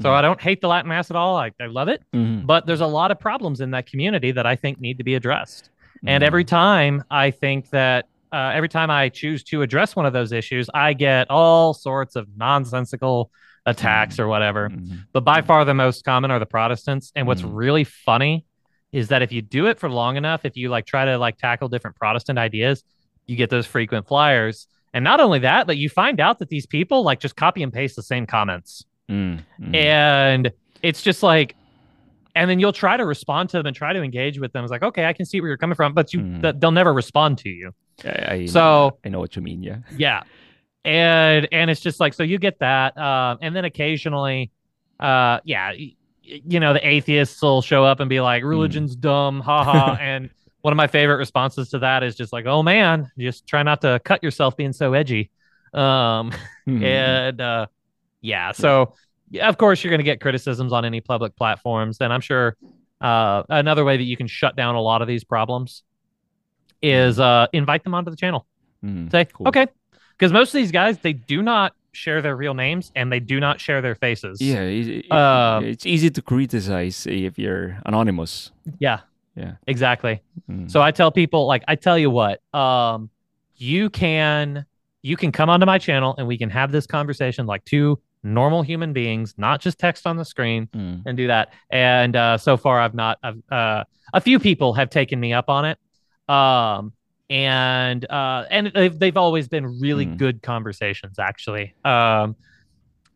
So 0.00 0.08
Mhm. 0.08 0.14
I 0.14 0.22
don't 0.22 0.40
hate 0.40 0.60
the 0.60 0.66
Latin 0.68 0.88
Mass 0.88 1.10
at 1.10 1.16
all. 1.16 1.36
I, 1.36 1.52
I 1.60 1.66
love 1.66 1.86
it, 1.88 2.02
mm, 2.12 2.44
but 2.44 2.66
there's 2.66 2.80
a 2.80 2.86
lot 2.86 3.12
of 3.12 3.20
problems 3.20 3.60
in 3.60 3.70
that 3.72 3.86
community 3.86 4.32
that 4.32 4.44
I 4.46 4.56
think 4.56 4.80
need 4.80 4.98
to 4.98 5.04
be 5.04 5.14
addressed. 5.14 5.70
And 6.04 6.22
mm. 6.22 6.26
every 6.26 6.44
time 6.44 7.04
I 7.10 7.30
think 7.30 7.70
that 7.70 8.06
uh, 8.32 8.50
every 8.52 8.68
time 8.68 8.90
I 8.90 9.08
choose 9.10 9.44
to 9.44 9.62
address 9.62 9.94
one 9.94 10.06
of 10.06 10.12
those 10.12 10.32
issues, 10.32 10.68
I 10.74 10.92
get 10.94 11.30
all 11.30 11.72
sorts 11.74 12.16
of 12.16 12.26
nonsensical 12.36 13.30
attacks 13.66 14.16
Mm. 14.16 14.20
or 14.24 14.28
whatever. 14.28 14.70
Mm, 14.70 15.06
But 15.12 15.20
by 15.24 15.40
far 15.42 15.64
the 15.64 15.74
most 15.74 16.04
common 16.04 16.32
are 16.32 16.40
the 16.40 16.46
Protestants. 16.46 17.12
And 17.14 17.28
what's 17.28 17.44
really 17.44 17.84
funny 17.84 18.44
is 18.94 19.08
that 19.08 19.22
if 19.22 19.32
you 19.32 19.42
do 19.42 19.66
it 19.66 19.78
for 19.78 19.90
long 19.90 20.16
enough, 20.16 20.44
if 20.44 20.56
you 20.56 20.68
like 20.68 20.86
try 20.86 21.04
to 21.04 21.18
like 21.18 21.36
tackle 21.36 21.68
different 21.68 21.96
Protestant 21.96 22.38
ideas, 22.38 22.84
you 23.26 23.34
get 23.36 23.50
those 23.50 23.66
frequent 23.66 24.06
flyers. 24.06 24.68
And 24.92 25.02
not 25.02 25.18
only 25.20 25.40
that, 25.40 25.66
but 25.66 25.76
you 25.76 25.88
find 25.88 26.20
out 26.20 26.38
that 26.38 26.48
these 26.48 26.66
people 26.66 27.02
like 27.02 27.18
just 27.18 27.34
copy 27.34 27.62
and 27.64 27.72
paste 27.72 27.96
the 27.96 28.02
same 28.02 28.26
comments. 28.26 28.84
mm, 29.10 29.40
mm. 29.60 29.74
And 29.74 30.52
it's 30.82 31.02
just 31.02 31.22
like, 31.24 31.56
and 32.36 32.48
then 32.48 32.60
you'll 32.60 32.72
try 32.72 32.96
to 32.96 33.04
respond 33.04 33.48
to 33.50 33.56
them 33.56 33.66
and 33.66 33.74
try 33.76 33.92
to 33.92 34.02
engage 34.02 34.38
with 34.38 34.52
them. 34.52 34.62
It's 34.64 34.70
like, 34.70 34.82
okay, 34.84 35.04
I 35.06 35.12
can 35.12 35.26
see 35.26 35.40
where 35.40 35.48
you're 35.48 35.56
coming 35.56 35.74
from, 35.76 35.92
but 35.94 36.12
you 36.14 36.20
Mm. 36.20 36.42
th- 36.42 36.54
they'll 36.58 36.70
never 36.70 36.92
respond 36.92 37.38
to 37.38 37.48
you. 37.48 37.72
I, 38.04 38.26
I, 38.34 38.46
So- 38.46 38.98
I 39.04 39.08
know 39.08 39.18
what 39.18 39.34
you 39.34 39.42
mean. 39.42 39.62
Yeah. 39.62 39.78
Yeah. 39.96 40.22
And 40.84 41.48
and 41.50 41.70
it's 41.70 41.80
just 41.80 41.98
like 41.98 42.12
so 42.14 42.22
you 42.22 42.38
get 42.38 42.58
that. 42.58 42.96
Um, 42.98 43.38
and 43.40 43.56
then 43.56 43.64
occasionally, 43.64 44.50
uh, 45.00 45.40
yeah, 45.44 45.72
you 46.24 46.60
know, 46.60 46.72
the 46.72 46.86
atheists 46.86 47.40
will 47.42 47.62
show 47.62 47.84
up 47.84 48.00
and 48.00 48.08
be 48.08 48.20
like, 48.20 48.42
religion's 48.42 48.96
dumb, 48.96 49.40
haha. 49.40 49.94
and 50.00 50.30
one 50.62 50.72
of 50.72 50.76
my 50.76 50.86
favorite 50.86 51.16
responses 51.16 51.68
to 51.70 51.80
that 51.80 52.02
is 52.02 52.16
just 52.16 52.32
like, 52.32 52.46
oh 52.46 52.62
man, 52.62 53.10
just 53.18 53.46
try 53.46 53.62
not 53.62 53.82
to 53.82 54.00
cut 54.04 54.22
yourself 54.22 54.56
being 54.56 54.72
so 54.72 54.94
edgy. 54.94 55.30
Um, 55.72 56.32
Mm, 56.66 56.82
and 56.82 57.40
uh, 57.40 57.66
yeah, 58.22 58.52
so 58.52 58.94
yeah, 59.30 59.48
of 59.48 59.58
course 59.58 59.84
you're 59.84 59.90
going 59.90 59.98
to 59.98 60.04
get 60.04 60.20
criticisms 60.20 60.72
on 60.72 60.84
any 60.84 61.00
public 61.02 61.36
platforms, 61.36 61.98
and 62.00 62.12
I'm 62.12 62.22
sure 62.22 62.56
uh, 63.02 63.42
another 63.50 63.84
way 63.84 63.96
that 63.98 64.02
you 64.04 64.16
can 64.16 64.26
shut 64.26 64.56
down 64.56 64.74
a 64.76 64.80
lot 64.80 65.02
of 65.02 65.08
these 65.08 65.24
problems 65.24 65.82
is 66.80 67.20
uh, 67.20 67.48
invite 67.52 67.84
them 67.84 67.94
onto 67.94 68.10
the 68.10 68.16
channel. 68.16 68.46
Mm, 68.82 69.10
say 69.10 69.26
cool. 69.26 69.48
okay. 69.48 69.66
Because 70.12 70.32
most 70.32 70.54
of 70.54 70.58
these 70.58 70.72
guys 70.72 70.98
they 70.98 71.12
do 71.12 71.42
not 71.42 71.74
share 71.94 72.20
their 72.22 72.36
real 72.36 72.54
names 72.54 72.92
and 72.94 73.10
they 73.12 73.20
do 73.20 73.40
not 73.40 73.60
share 73.60 73.80
their 73.80 73.94
faces. 73.94 74.40
Yeah, 74.40 74.60
it- 74.62 75.10
Uh, 75.10 75.60
it's 75.64 75.86
easy 75.86 76.10
to 76.10 76.22
criticize 76.22 77.06
if 77.06 77.38
you're 77.38 77.78
anonymous. 77.86 78.50
Yeah. 78.78 79.00
Yeah. 79.36 79.52
Exactly. 79.66 80.22
Mm. 80.50 80.70
So 80.70 80.80
I 80.82 80.90
tell 80.92 81.10
people 81.10 81.46
like 81.46 81.64
I 81.66 81.74
tell 81.76 81.98
you 81.98 82.10
what, 82.10 82.40
um, 82.54 83.10
you 83.56 83.90
can 83.90 84.64
you 85.02 85.16
can 85.16 85.32
come 85.32 85.50
onto 85.50 85.66
my 85.66 85.78
channel 85.78 86.14
and 86.18 86.26
we 86.26 86.38
can 86.38 86.50
have 86.50 86.72
this 86.72 86.86
conversation 86.86 87.44
like 87.46 87.64
two 87.64 87.98
normal 88.22 88.62
human 88.62 88.92
beings, 88.94 89.34
not 89.36 89.60
just 89.60 89.78
text 89.78 90.06
on 90.06 90.16
the 90.16 90.24
screen 90.24 90.66
Mm. 90.72 91.02
and 91.04 91.16
do 91.16 91.26
that. 91.26 91.52
And 91.70 92.16
uh, 92.16 92.38
so 92.38 92.56
far, 92.56 92.80
I've 92.80 92.94
not. 92.94 93.18
I've, 93.22 93.42
uh, 93.50 93.84
a 94.14 94.20
few 94.20 94.38
people 94.38 94.72
have 94.74 94.88
taken 94.88 95.20
me 95.20 95.32
up 95.34 95.50
on 95.50 95.64
it, 95.66 95.78
um, 96.28 96.92
and 97.30 98.08
uh, 98.10 98.44
and 98.50 98.70
they've 98.74 98.98
they've 98.98 99.16
always 99.16 99.48
been 99.48 99.80
really 99.80 100.06
Mm. 100.06 100.16
good 100.18 100.42
conversations, 100.42 101.18
actually. 101.18 101.74
Um, 101.84 102.36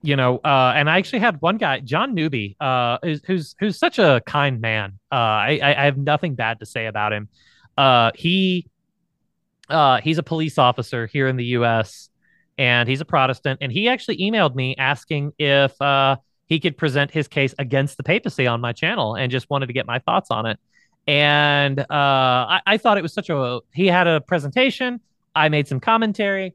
you 0.03 0.15
know, 0.17 0.39
uh, 0.39 0.73
and 0.77 0.89
I 0.89 0.99
actually 0.99 1.19
had 1.19 1.41
one 1.43 1.59
guy, 1.59 1.81
John 1.81 2.15
Newby, 2.15 2.57
uh, 2.61 2.99
who's 3.03 3.21
who's, 3.27 3.55
who's 3.59 3.79
such 3.79 3.99
a 3.99 4.23
kind 4.27 4.61
man. 4.61 4.99
Uh, 5.11 5.15
I, 5.17 5.61
I 5.63 5.83
I 5.83 5.85
have 5.87 5.99
nothing 5.99 6.35
bad 6.37 6.61
to 6.61 6.67
say 6.67 6.87
about 6.87 7.13
him. 7.13 7.29
Uh, 7.77 8.13
he 8.15 8.67
uh, 9.69 10.01
he's 10.01 10.19
a 10.19 10.23
police 10.23 10.57
officer 10.59 11.07
here 11.07 11.27
in 11.29 11.37
the 11.37 11.45
U.S. 11.47 12.09
and 12.57 12.89
he's 12.89 13.01
a 13.01 13.05
Protestant, 13.05 13.59
and 13.61 13.71
he 13.71 13.89
actually 13.89 14.19
emailed 14.19 14.55
me 14.55 14.75
asking 14.77 15.33
if 15.39 15.81
uh, 15.83 16.17
he 16.47 16.59
could 16.61 16.77
present 16.79 17.11
his 17.11 17.29
case 17.29 17.55
against 17.59 17.97
the 17.99 18.03
papacy 18.03 18.47
on 18.47 18.61
my 18.61 18.73
channel, 18.73 19.17
and 19.17 19.31
just 19.31 19.51
wanted 19.51 19.67
to 19.67 19.73
get 19.73 19.85
my 19.87 19.99
thoughts 19.99 20.31
on 20.31 20.47
it. 20.47 20.59
And 21.09 21.81
uh, 21.81 21.85
I, 21.91 22.61
I 22.67 22.77
thought 22.77 22.99
it 22.99 23.03
was 23.03 23.15
such 23.15 23.31
a 23.31 23.61
he 23.73 23.87
had 23.87 24.07
a 24.07 24.21
presentation. 24.21 25.01
I 25.35 25.49
made 25.49 25.67
some 25.67 25.81
commentary, 25.81 26.55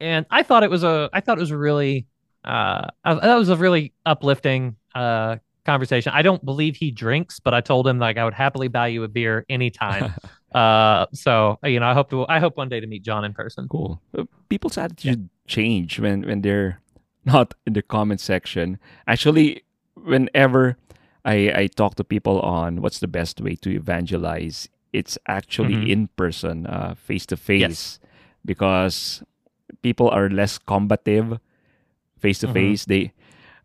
and 0.00 0.26
I 0.28 0.42
thought 0.42 0.64
it 0.64 0.70
was 0.70 0.82
a 0.82 1.08
I 1.12 1.20
thought 1.20 1.38
it 1.38 1.40
was 1.40 1.52
a 1.52 1.56
really 1.56 2.06
uh, 2.44 2.88
that 3.04 3.36
was 3.36 3.48
a 3.48 3.56
really 3.56 3.92
uplifting 4.04 4.74
uh, 4.96 5.36
conversation. 5.64 6.12
I 6.12 6.22
don't 6.22 6.44
believe 6.44 6.74
he 6.74 6.90
drinks, 6.90 7.38
but 7.38 7.54
I 7.54 7.60
told 7.60 7.86
him 7.86 8.00
like 8.00 8.18
I 8.18 8.24
would 8.24 8.34
happily 8.34 8.66
buy 8.66 8.88
you 8.88 9.04
a 9.04 9.08
beer 9.08 9.46
anytime. 9.48 10.14
uh, 10.52 11.06
so 11.14 11.60
you 11.62 11.78
know, 11.78 11.86
I 11.86 11.94
hope 11.94 12.10
to 12.10 12.26
I 12.28 12.40
hope 12.40 12.56
one 12.56 12.68
day 12.68 12.80
to 12.80 12.86
meet 12.88 13.04
John 13.04 13.24
in 13.24 13.32
person. 13.32 13.68
Cool. 13.68 14.02
Uh, 14.18 14.24
People's 14.48 14.76
attitude 14.76 15.28
change 15.46 16.00
when 16.00 16.22
when 16.22 16.42
they're 16.42 16.80
not 17.24 17.54
in 17.68 17.74
the 17.74 17.82
comment 17.82 18.20
section. 18.20 18.80
Actually, 19.06 19.62
whenever 19.94 20.76
I 21.24 21.52
I 21.62 21.66
talk 21.68 21.94
to 21.96 22.04
people 22.04 22.40
on 22.40 22.80
what's 22.82 22.98
the 23.00 23.08
best 23.08 23.40
way 23.40 23.54
to 23.56 23.70
evangelize, 23.70 24.68
it's 24.92 25.18
actually 25.26 25.74
Mhm. 25.76 25.88
in 25.88 26.08
person, 26.16 26.66
uh, 26.66 26.94
face 26.94 27.26
to 27.26 27.36
face, 27.36 28.00
because 28.44 29.22
people 29.82 30.08
are 30.10 30.28
less 30.28 30.58
combative 30.58 31.38
face 32.18 32.38
to 32.40 32.48
face. 32.52 32.84
They 32.86 33.12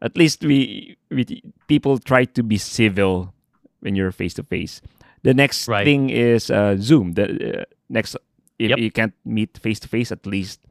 at 0.02 0.16
least 0.18 0.44
we 0.46 0.96
we 1.10 1.26
people 1.68 1.98
try 2.00 2.26
to 2.26 2.44
be 2.44 2.58
civil 2.58 3.34
when 3.82 3.96
you're 3.96 4.12
face 4.12 4.34
to 4.36 4.44
face. 4.44 4.82
The 5.24 5.34
next 5.34 5.68
Right. 5.68 5.84
thing 5.86 6.10
is 6.10 6.50
uh, 6.50 6.78
Zoom. 6.80 7.14
The 7.14 7.26
uh, 7.62 7.66
next 7.90 8.16
if 8.60 8.70
Yep. 8.70 8.80
you 8.80 8.92
can't 8.92 9.14
meet 9.26 9.58
face 9.58 9.80
to 9.82 9.88
face, 9.88 10.12
at 10.12 10.26
least 10.26 10.62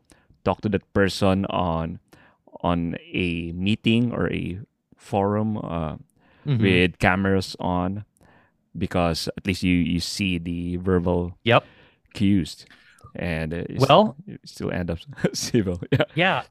talk 0.45 0.61
to 0.63 0.69
that 0.71 0.83
person 0.95 1.45
on 1.51 1.99
on 2.63 2.97
a 3.13 3.53
meeting 3.53 4.13
or 4.13 4.31
a 4.33 4.59
forum 4.97 5.59
uh, 5.59 5.97
Mhm. 6.47 6.61
with 6.63 6.99
cameras 6.99 7.57
on, 7.61 8.05
because 8.77 9.29
at 9.37 9.47
least 9.47 9.63
you 9.63 9.75
you 9.75 10.01
see 10.01 10.39
the 10.39 10.77
verbal 10.77 11.37
Yep. 11.45 11.65
cues, 12.15 12.67
and 13.15 13.53
uh, 13.55 13.65
Well- 13.79 13.87
still, 13.87 14.17
you 14.27 14.39
still 14.45 14.71
end 14.71 14.91
up 14.91 14.99
civil. 15.35 15.81
Yeah. 15.93 16.05
Yeah. 16.15 16.43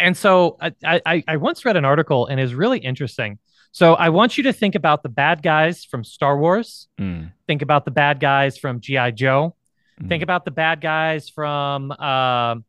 And 0.00 0.16
so 0.16 0.56
I, 0.60 1.00
I, 1.06 1.22
I 1.28 1.36
once 1.36 1.64
read 1.64 1.76
an 1.76 1.84
article 1.84 2.26
and 2.26 2.40
it's 2.40 2.52
really 2.52 2.78
interesting. 2.80 3.38
So 3.70 3.94
I 3.94 4.08
want 4.10 4.36
you 4.36 4.42
to 4.44 4.52
think 4.52 4.74
about 4.74 5.02
the 5.04 5.08
bad 5.08 5.40
guys 5.40 5.84
from 5.84 6.02
Star 6.04 6.36
Wars. 6.36 6.88
Mm, 7.00 7.30
Think 7.46 7.62
about 7.62 7.84
the 7.84 7.90
bad 7.92 8.18
guys 8.20 8.58
from 8.58 8.80
G.I. 8.80 9.12
Joe. 9.12 9.54
mm, 10.00 10.08
Think 10.08 10.22
about 10.24 10.44
the 10.44 10.50
bad 10.50 10.80
guys 10.80 11.28
from, 11.28 11.92
um, 11.92 12.64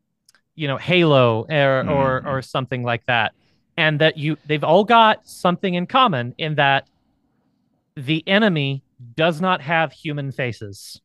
you 0.55 0.67
know, 0.67 0.78
Halo 0.78 1.45
or, 1.49 1.80
or, 1.89 2.21
Mm. 2.21 2.26
or 2.28 2.41
something 2.43 2.84
like 2.84 3.03
that. 3.07 3.34
And 3.78 3.99
that 3.99 4.17
you, 4.17 4.38
they've 4.45 4.63
all 4.63 4.84
got 4.86 5.28
something 5.28 5.73
in 5.73 5.86
common 5.86 6.34
in 6.38 6.55
that 6.55 6.88
the 7.95 8.23
enemy 8.28 8.84
does 9.15 9.41
not 9.41 9.61
have 9.61 9.91
human 9.91 10.32
faces. 10.32 11.01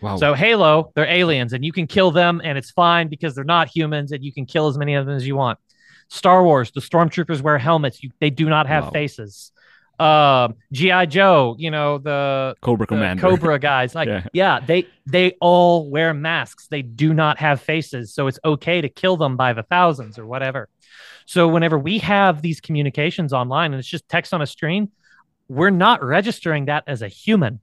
wow. 0.00 0.16
So 0.16 0.34
Halo, 0.34 0.92
they're 0.94 1.06
aliens, 1.06 1.52
and 1.52 1.64
you 1.64 1.72
can 1.72 1.86
kill 1.86 2.10
them, 2.10 2.40
and 2.44 2.56
it's 2.56 2.70
fine 2.70 3.08
because 3.08 3.34
they're 3.34 3.44
not 3.44 3.68
humans, 3.68 4.12
and 4.12 4.24
you 4.24 4.32
can 4.32 4.46
kill 4.46 4.68
as 4.68 4.78
many 4.78 4.94
of 4.94 5.06
them 5.06 5.16
as 5.16 5.26
you 5.26 5.36
want. 5.36 5.58
Star 6.08 6.44
Wars, 6.44 6.70
the 6.70 6.80
stormtroopers 6.80 7.40
wear 7.40 7.58
helmets; 7.58 8.02
you, 8.02 8.10
they 8.20 8.30
do 8.30 8.48
not 8.48 8.66
have 8.66 8.84
Wow. 8.84 8.90
faces. 8.90 9.50
Um, 10.02 10.54
GI 10.72 11.06
Joe, 11.06 11.54
you 11.58 11.70
know 11.70 11.98
the, 11.98 12.54
Cobra 12.60 12.84
the 12.86 12.88
Commander. 12.88 13.20
Cobra 13.20 13.58
guys, 13.72 13.94
like 13.94 14.08
Yeah. 14.08 14.26
yeah. 14.32 14.60
they 14.60 14.86
they 15.06 15.32
all 15.40 15.88
wear 15.90 16.12
masks. 16.14 16.66
They 16.68 16.82
do 16.82 17.14
not 17.14 17.38
have 17.38 17.60
faces, 17.60 18.12
so 18.14 18.26
it's 18.26 18.38
okay 18.44 18.80
to 18.80 18.88
kill 18.88 19.16
them 19.16 19.36
by 19.36 19.52
the 19.52 19.62
thousands 19.62 20.18
or 20.18 20.26
whatever. 20.26 20.68
So 21.26 21.48
whenever 21.48 21.78
we 21.78 21.98
have 21.98 22.42
these 22.42 22.60
communications 22.60 23.32
online 23.32 23.72
and 23.72 23.78
it's 23.78 23.88
just 23.88 24.08
text 24.08 24.34
on 24.34 24.42
a 24.42 24.46
screen, 24.46 24.90
we're 25.48 25.70
not 25.70 26.02
registering 26.02 26.66
that 26.66 26.84
as 26.86 27.02
a 27.02 27.08
human. 27.08 27.60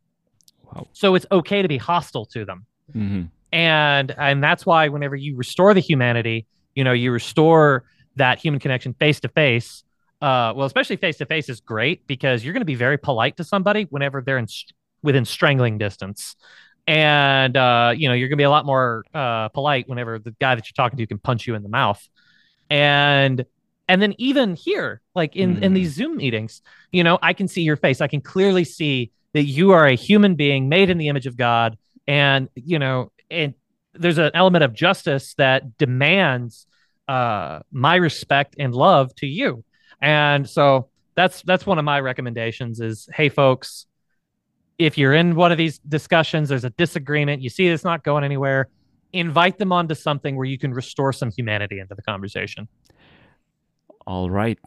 Wow. 0.64 0.88
So 0.94 1.16
it's 1.16 1.26
okay 1.32 1.62
to 1.62 1.68
be 1.68 1.78
hostile 1.78 2.26
to 2.28 2.46
them 2.46 2.66
hmm 2.94 3.24
and 3.52 4.12
and 4.18 4.44
that's 4.44 4.64
why 4.66 4.88
whenever 4.90 5.16
you 5.16 5.36
restore 5.36 5.74
the 5.74 5.80
humanity 5.80 6.46
you 6.76 6.84
know 6.84 6.92
you 6.92 7.12
restore 7.12 7.84
that 8.16 8.38
human 8.38 8.60
connection 8.60 8.94
face 8.94 9.20
to 9.20 9.28
face 9.30 9.84
uh 10.22 10.54
well 10.56 10.66
especially 10.66 10.98
face 10.98 11.18
to 11.18 11.26
face 11.26 11.48
is 11.50 11.62
great 11.62 12.06
because 12.08 12.44
you're 12.44 12.54
going 12.54 12.62
to 12.62 12.66
be 12.66 12.76
very 12.76 12.98
polite 12.98 13.38
to 13.38 13.44
somebody 13.44 13.84
whenever 13.90 14.22
they're 14.22 14.38
in 14.38 14.48
within 15.02 15.24
strangling 15.26 15.78
distance. 15.78 16.36
And 16.88 17.56
uh 17.56 17.94
you 17.96 18.08
know 18.08 18.14
you're 18.14 18.28
going 18.28 18.38
to 18.38 18.42
be 18.42 18.44
a 18.44 18.50
lot 18.50 18.66
more 18.66 19.06
uh 19.14 19.50
polite 19.50 19.88
whenever 19.88 20.20
the 20.20 20.32
guy 20.40 20.56
that 20.56 20.66
you're 20.68 20.84
talking 20.84 20.98
to 20.98 21.08
can 21.08 21.20
punch 21.20 21.48
you 21.48 21.56
in 21.56 21.64
the 21.64 21.70
mouth. 21.70 22.02
And 22.70 23.46
and 23.88 24.02
then 24.02 24.14
even 24.18 24.56
here 24.56 25.02
like 25.16 25.36
in 25.36 25.58
in 25.64 25.72
Mm. 25.72 25.76
these 25.76 25.94
zoom 25.94 26.18
meetings 26.18 26.62
you 26.92 27.04
know 27.04 27.18
i 27.22 27.34
can 27.34 27.48
see 27.48 27.62
your 27.62 27.76
face. 27.78 28.02
I 28.02 28.08
can 28.08 28.22
clearly 28.22 28.64
see 28.64 29.12
that 29.34 29.44
you 29.44 29.72
are 29.72 29.86
a 29.86 29.96
human 29.96 30.36
being 30.36 30.70
made 30.70 30.90
in 30.90 30.98
the 30.98 31.08
image 31.08 31.28
of 31.28 31.38
god. 31.38 31.78
And 32.08 32.50
you 32.56 32.80
know 32.80 33.12
and 33.32 33.54
there's 33.94 34.18
an 34.18 34.32
element 34.34 34.64
of 34.64 34.74
justice 34.74 35.34
that 35.36 35.78
demands 35.78 36.66
uh 37.08 37.60
my 37.72 37.96
respect 37.96 38.56
and 38.60 38.74
love 38.76 39.14
to 39.16 39.28
you 39.28 39.64
and 40.02 40.48
so 40.50 40.90
that's 41.16 41.42
that's 41.44 41.66
one 41.66 41.78
of 41.80 41.86
my 41.86 42.00
recommendations 42.00 42.80
is 42.80 43.08
hey 43.14 43.30
folks 43.30 43.86
if 44.78 44.98
you're 44.98 45.14
in 45.14 45.36
one 45.36 45.52
of 45.52 45.58
these 45.58 45.80
discussions 45.80 46.50
there's 46.50 46.64
a 46.64 46.70
disagreement 46.72 47.42
you 47.42 47.50
see 47.50 47.68
it's 47.68 47.84
not 47.84 48.04
going 48.04 48.24
anywhere 48.24 48.70
invite 49.12 49.58
them 49.58 49.72
onto 49.74 49.94
something 49.96 50.36
where 50.38 50.46
you 50.46 50.58
can 50.58 50.72
restore 50.74 51.12
some 51.12 51.30
humanity 51.32 51.80
into 51.80 51.96
the 51.96 52.02
conversation 52.04 52.68
All 54.08 54.30
right. 54.30 54.58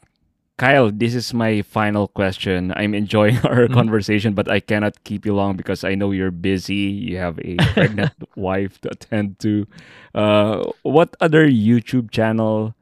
Kyle, 0.59 0.91
this 0.93 1.15
is 1.15 1.35
my 1.35 1.63
final 1.63 2.07
question. 2.07 2.73
I'm 2.77 2.95
enjoying 2.95 3.39
our 3.45 3.67
Mhm. 3.67 3.75
conversation, 3.75 4.35
but 4.35 4.49
I 4.49 4.61
cannot 4.61 5.03
keep 5.03 5.27
you 5.27 5.35
long 5.35 5.57
because 5.57 5.83
I 5.83 5.95
know 5.97 6.13
you're 6.13 6.31
busy. 6.31 6.75
You 7.09 7.17
have 7.19 7.41
a 7.41 7.57
pregnant 7.75 8.13
wife 8.37 8.79
to 8.83 8.91
attend 8.93 9.41
to. 9.41 9.67
Uh, 10.15 10.71
what 10.83 11.17
other 11.21 11.49
YouTube 11.49 12.11
channel 12.13 12.75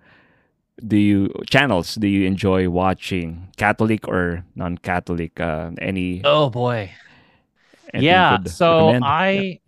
do 0.86 0.96
you 0.96 1.32
channels 1.48 1.94
do 1.96 2.06
you 2.08 2.26
enjoy 2.26 2.68
watching? 2.68 3.48
Catholic 3.56 4.08
or 4.08 4.44
non-Catholic? 4.56 5.38
Uh, 5.40 5.70
any? 5.78 6.22
oh 6.24 6.50
boy 6.50 6.90
yeah 7.94 8.38
so 8.44 8.86
recommend? 8.92 9.04
i 9.04 9.58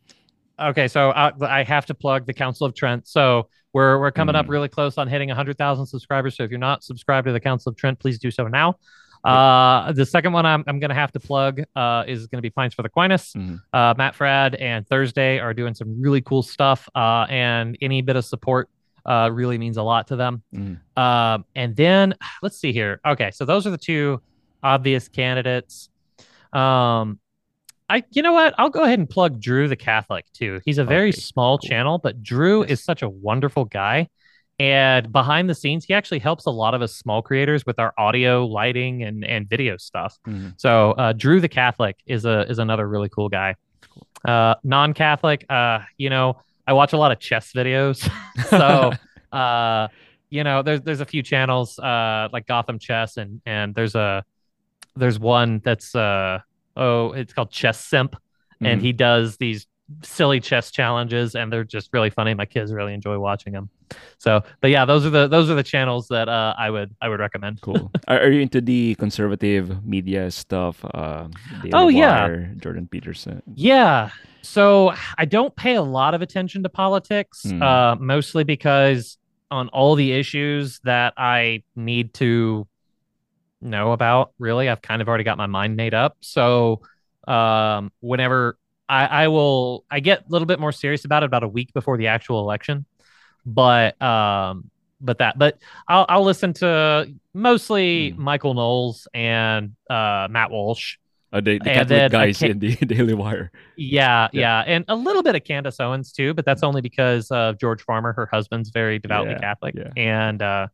okay 0.60 0.86
so 0.88 1.10
I, 1.10 1.32
I 1.42 1.62
have 1.64 1.86
to 1.86 1.94
plug 1.94 2.24
the 2.26 2.32
council 2.34 2.66
of 2.66 2.74
trent 2.74 3.08
so 3.08 3.48
we're 3.72 3.98
we're 3.98 4.12
coming 4.12 4.36
up 4.36 4.46
Mm. 4.46 4.50
really 4.50 4.68
close 4.68 4.96
on 4.98 5.08
hitting 5.08 5.28
100000 5.28 5.86
subscribers 5.86 6.36
so 6.36 6.44
if 6.44 6.50
you're 6.50 6.60
not 6.60 6.84
subscribed 6.84 7.26
to 7.26 7.32
the 7.32 7.40
council 7.40 7.70
of 7.70 7.76
trent 7.76 7.98
please 7.98 8.18
do 8.20 8.30
so 8.30 8.46
now 8.46 8.76
uh 9.24 9.90
the 9.92 10.04
second 10.06 10.32
one 10.32 10.44
i'm, 10.46 10.62
I'm 10.66 10.78
gonna 10.78 10.94
have 10.94 11.10
to 11.12 11.20
plug 11.20 11.62
uh 11.76 12.04
is 12.06 12.26
gonna 12.28 12.42
be 12.42 12.50
pints 12.50 12.74
for 12.74 12.82
the 12.82 12.88
Aquinas. 12.88 13.32
Mhm. 13.32 13.60
uh 13.72 13.94
matt 13.96 14.14
fradd 14.14 14.60
and 14.60 14.86
thursday 14.86 15.38
are 15.40 15.54
doing 15.54 15.74
some 15.74 16.00
really 16.00 16.20
cool 16.20 16.42
stuff 16.42 16.88
uh 16.94 17.26
and 17.28 17.76
any 17.80 18.02
bit 18.02 18.16
of 18.16 18.24
support 18.24 18.68
uh 19.06 19.28
really 19.32 19.58
means 19.58 19.76
a 19.76 19.82
lot 19.82 20.06
to 20.08 20.16
them 20.16 20.42
Mm. 20.54 20.78
um, 20.96 21.44
and 21.54 21.74
then 21.76 22.14
let's 22.42 22.58
see 22.58 22.72
here. 22.72 23.00
Okay, 23.06 23.30
so 23.32 23.44
those 23.44 23.66
are 23.66 23.70
the 23.70 23.78
two 23.78 24.20
obvious 24.62 25.08
candidates. 25.08 25.88
Um, 26.52 27.18
I, 27.88 28.04
you 28.12 28.22
know 28.22 28.32
what? 28.32 28.54
I'll 28.58 28.70
go 28.70 28.84
ahead 28.84 28.98
and 28.98 29.08
plug 29.10 29.40
Drew 29.40 29.68
the 29.68 29.76
Catholic 29.76 30.24
too. 30.32 30.60
He's 30.64 30.78
a 30.78 30.84
very 30.84 31.10
Okay, 31.10 31.20
small 31.20 31.58
cool. 31.58 31.68
channel, 31.68 31.98
but 31.98 32.22
Drew 32.22 32.62
is 32.62 32.82
such 32.82 33.02
a 33.02 33.08
wonderful 33.08 33.64
guy. 33.66 34.08
And 34.58 35.10
behind 35.10 35.50
the 35.50 35.54
scenes, 35.54 35.84
he 35.84 35.92
actually 35.94 36.20
helps 36.20 36.46
a 36.46 36.50
lot 36.50 36.74
of 36.74 36.82
us 36.82 36.94
small 36.94 37.20
creators 37.22 37.66
with 37.66 37.78
our 37.78 37.92
audio, 37.98 38.46
lighting, 38.46 39.02
and 39.02 39.24
and 39.24 39.48
video 39.48 39.76
stuff. 39.76 40.18
Mhm. 40.26 40.54
So 40.56 40.92
uh, 40.92 41.12
Drew 41.14 41.40
the 41.40 41.48
Catholic 41.48 41.96
is 42.06 42.24
a 42.24 42.48
is 42.48 42.58
another 42.58 42.86
really 42.88 43.08
cool 43.08 43.28
guy. 43.28 43.56
Uh, 44.24 44.54
non-Catholic, 44.62 45.44
uh, 45.50 45.80
you 45.98 46.08
know, 46.10 46.36
I 46.72 46.74
watch 46.74 46.94
a 46.94 46.96
lot 46.96 47.12
of 47.12 47.18
chess 47.20 47.52
videos, 47.52 48.08
so 48.48 48.92
uh, 49.36 49.88
you 50.30 50.42
know, 50.42 50.62
there's 50.62 50.80
there's 50.80 51.00
a 51.02 51.04
few 51.04 51.22
channels 51.22 51.78
uh 51.78 52.28
like 52.32 52.46
Gotham 52.46 52.78
Chess 52.78 53.18
and 53.18 53.42
and 53.44 53.74
there's 53.74 53.94
a 53.94 54.24
there's 54.96 55.18
one 55.18 55.60
that's 55.62 55.94
uh 55.94 56.38
oh 56.74 57.12
it's 57.12 57.34
called 57.34 57.50
Chess 57.50 57.78
Simp 57.84 58.16
and 58.62 58.80
Mhm. 58.80 58.84
he 58.84 58.92
does 58.92 59.36
these 59.36 59.66
silly 60.02 60.40
chess 60.40 60.70
challenges 60.70 61.34
and 61.34 61.52
they're 61.52 61.64
just 61.64 61.90
really 61.92 62.10
funny. 62.10 62.34
My 62.34 62.46
kids 62.46 62.72
really 62.72 62.94
enjoy 62.94 63.18
watching 63.18 63.52
them. 63.52 63.68
So, 64.18 64.42
but 64.60 64.70
yeah, 64.70 64.84
those 64.84 65.04
are 65.04 65.10
the 65.10 65.28
those 65.28 65.50
are 65.50 65.54
the 65.54 65.62
channels 65.62 66.08
that 66.08 66.28
uh, 66.28 66.54
I 66.58 66.70
would 66.70 66.94
I 67.02 67.08
would 67.08 67.20
recommend. 67.20 67.60
Cool. 67.60 67.90
are, 68.08 68.20
are 68.20 68.30
you 68.30 68.40
into 68.40 68.60
the 68.60 68.94
conservative 68.96 69.84
media 69.84 70.30
stuff? 70.30 70.84
Uh, 70.84 71.28
Oh, 71.72 71.88
yeah. 71.88 72.22
Wire, 72.22 72.54
Jordan 72.58 72.88
Peterson. 72.88 73.42
Yeah. 73.54 74.10
So 74.40 74.92
I 75.18 75.24
don't 75.24 75.54
pay 75.54 75.74
a 75.74 75.82
lot 75.82 76.14
of 76.14 76.22
attention 76.22 76.62
to 76.62 76.68
politics, 76.68 77.42
Hmm. 77.44 77.62
uh, 77.62 77.96
mostly 77.96 78.44
because 78.44 79.18
on 79.50 79.68
all 79.68 79.94
the 79.94 80.12
issues 80.12 80.80
that 80.84 81.12
I 81.16 81.62
need 81.76 82.14
to 82.14 82.66
know 83.60 83.92
about, 83.92 84.32
really, 84.38 84.68
I've 84.68 84.82
kind 84.82 85.02
of 85.02 85.08
already 85.08 85.24
got 85.24 85.36
my 85.38 85.46
mind 85.46 85.76
made 85.76 85.94
up. 85.94 86.16
So 86.20 86.80
um, 87.28 87.92
whenever 88.00 88.58
I, 88.92 89.24
I 89.24 89.28
will, 89.28 89.84
I 89.90 90.00
get 90.00 90.20
a 90.20 90.24
little 90.28 90.46
bit 90.46 90.60
more 90.60 90.72
serious 90.72 91.04
about 91.04 91.22
it 91.22 91.26
about 91.26 91.42
a 91.44 91.48
week 91.48 91.72
before 91.72 91.96
the 91.96 92.08
actual 92.08 92.40
election. 92.40 92.84
But 93.46 94.00
um, 94.00 94.70
but 95.00 95.18
that, 95.18 95.38
but 95.38 95.58
I'll 95.88 96.06
I'll 96.08 96.24
listen 96.24 96.52
to 96.54 97.12
mostly 97.34 98.10
Hmm. 98.10 98.22
Michael 98.22 98.54
Knowles 98.54 99.08
and 99.14 99.74
uh, 99.90 100.28
Matt 100.30 100.50
Walsh. 100.50 100.96
Uh, 101.32 101.40
the 101.40 101.58
the 101.58 101.70
And 101.70 101.88
Catholic 101.88 102.12
guys 102.12 102.42
in 102.42 102.58
the 102.58 102.76
Daily 102.76 103.14
Wire. 103.14 103.50
Yeah, 103.76 104.28
Yeah. 104.32 104.40
yeah, 104.64 104.74
and 104.74 104.84
a 104.88 104.94
little 104.94 105.22
bit 105.22 105.34
of 105.34 105.42
Candace 105.44 105.80
Owens 105.80 106.12
too, 106.12 106.34
but 106.34 106.44
that's 106.44 106.62
only 106.62 106.82
because 106.82 107.30
of 107.30 107.58
George 107.58 107.82
Farmer. 107.82 108.12
Her 108.12 108.28
husband's 108.30 108.68
very 108.70 108.98
devoutly 108.98 109.32
Yeah, 109.32 109.38
Catholic, 109.40 109.74
yeah. 109.74 109.90
and 109.96 110.42
uh, 110.42 110.66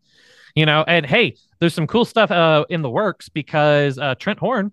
you 0.57 0.66
know, 0.66 0.85
and 0.89 1.07
hey, 1.07 1.37
there's 1.61 1.75
some 1.75 1.87
cool 1.87 2.05
stuff 2.05 2.31
uh, 2.33 2.64
in 2.69 2.83
the 2.83 2.91
works 2.91 3.29
because 3.29 3.99
uh, 3.99 4.16
Trent 4.16 4.41
Horn 4.41 4.73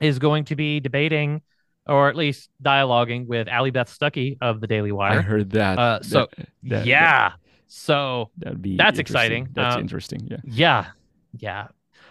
is 0.00 0.18
going 0.18 0.44
to 0.46 0.56
be 0.56 0.80
debating, 0.80 1.42
or 1.88 2.08
at 2.08 2.16
least 2.16 2.50
dialoguing 2.62 3.26
with 3.26 3.48
Allie 3.48 3.70
Beth 3.70 3.88
Stuckey 3.88 4.36
of 4.40 4.60
the 4.60 4.66
Daily 4.66 4.92
Wire. 4.92 5.18
I 5.18 5.22
heard 5.22 5.50
that. 5.50 5.78
Uh, 5.78 6.02
so 6.02 6.28
That- 6.36 6.48
that- 6.64 6.86
yeah, 6.86 7.32
so 7.66 8.30
that'd 8.38 8.60
be 8.62 8.76
That's 8.76 8.98
exciting. 8.98 9.48
That's 9.52 9.74
Um, 9.76 9.80
interesting. 9.82 10.20
Yeah. 10.30 10.36
yeah, 10.44 10.86
yeah. 11.38 11.68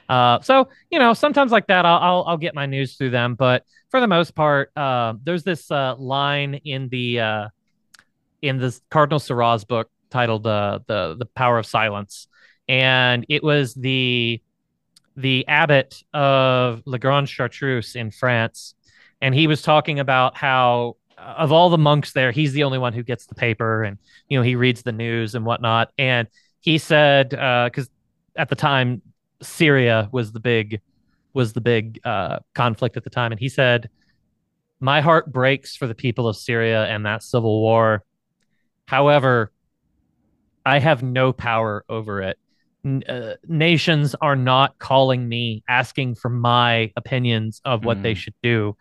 Uh, 0.09 0.39
so 0.41 0.69
you 0.89 0.99
know, 0.99 1.13
sometimes 1.13 1.51
like 1.51 1.67
that, 1.67 1.86
I'll, 1.86 1.99
I'll 1.99 2.23
I'll 2.28 2.38
get 2.38 2.55
my 2.55 2.65
news 2.65 2.95
through 2.95 3.09
them, 3.11 3.36
but 3.36 3.63
for 3.89 3.99
the 3.99 4.07
most 4.07 4.36
part, 4.36 4.71
uh, 4.78 5.13
there's 5.23 5.43
this 5.43 5.69
uh, 5.71 5.95
line 5.97 6.55
in 6.63 6.88
the 6.89 7.19
uh, 7.19 7.47
in 8.41 8.57
this 8.57 8.82
Cardinal 8.89 9.19
Sarah's 9.19 9.65
book 9.65 9.89
titled 10.09 10.47
uh, 10.47 10.80
"the 10.88 11.15
the 11.19 11.25
Power 11.25 11.57
of 11.59 11.65
Silence," 11.65 12.28
and 12.69 13.25
it 13.28 13.43
was 13.43 13.73
the 13.73 14.41
the 15.17 15.45
abbot 15.47 16.03
of 16.13 16.84
La 16.86 16.97
Grande 16.99 17.28
Chartreuse 17.28 17.95
in 17.95 18.11
France, 18.11 18.75
and 19.22 19.34
he 19.34 19.47
was 19.47 19.61
talking 19.61 19.99
about 19.99 20.38
how 20.38 20.97
uh, 21.18 21.36
of 21.38 21.51
all 21.51 21.70
the 21.70 21.78
monks 21.78 22.13
there, 22.13 22.32
he's 22.32 22.53
the 22.53 22.63
only 22.63 22.78
one 22.78 22.93
who 22.93 23.03
gets 23.03 23.26
the 23.26 23.36
paper, 23.36 23.84
and 23.84 23.97
you 24.30 24.38
know 24.38 24.43
he 24.43 24.55
reads 24.55 24.84
the 24.84 24.91
news 24.91 25.36
and 25.36 25.45
whatnot, 25.45 25.91
and 25.97 26.28
he 26.61 26.78
said 26.78 27.30
because 27.30 27.89
at 28.36 28.49
the 28.49 28.55
time 28.55 29.01
Syria 29.41 30.09
was 30.11 30.32
the 30.32 30.39
big 30.39 30.82
was 31.34 31.53
the 31.53 31.61
big 31.61 31.99
uh, 32.03 32.39
conflict 32.55 32.97
at 32.97 33.03
the 33.03 33.09
time, 33.09 33.32
and 33.32 33.39
he 33.39 33.49
said, 33.49 33.89
"My 34.80 35.01
heart 35.01 35.32
breaks 35.32 35.76
for 35.76 35.88
the 35.88 35.95
people 35.95 36.28
of 36.28 36.36
Syria 36.36 36.86
and 36.86 37.05
that 37.05 37.24
civil 37.24 37.61
war. 37.61 38.03
However, 38.88 39.51
I 40.65 40.80
have 40.80 41.03
no 41.03 41.34
power 41.34 41.84
over 41.89 42.22
it. 42.22 42.38
Uh, 42.86 43.34
nations 43.47 44.15
are 44.22 44.36
not 44.36 44.78
calling 44.80 45.28
me, 45.28 45.63
asking 45.68 46.15
for 46.15 46.30
my 46.30 46.91
opinions 46.95 47.59
of 47.65 47.84
what 47.84 48.01
they 48.03 48.13
Mm. 48.13 48.18
should 48.18 48.36
do." 48.43 48.78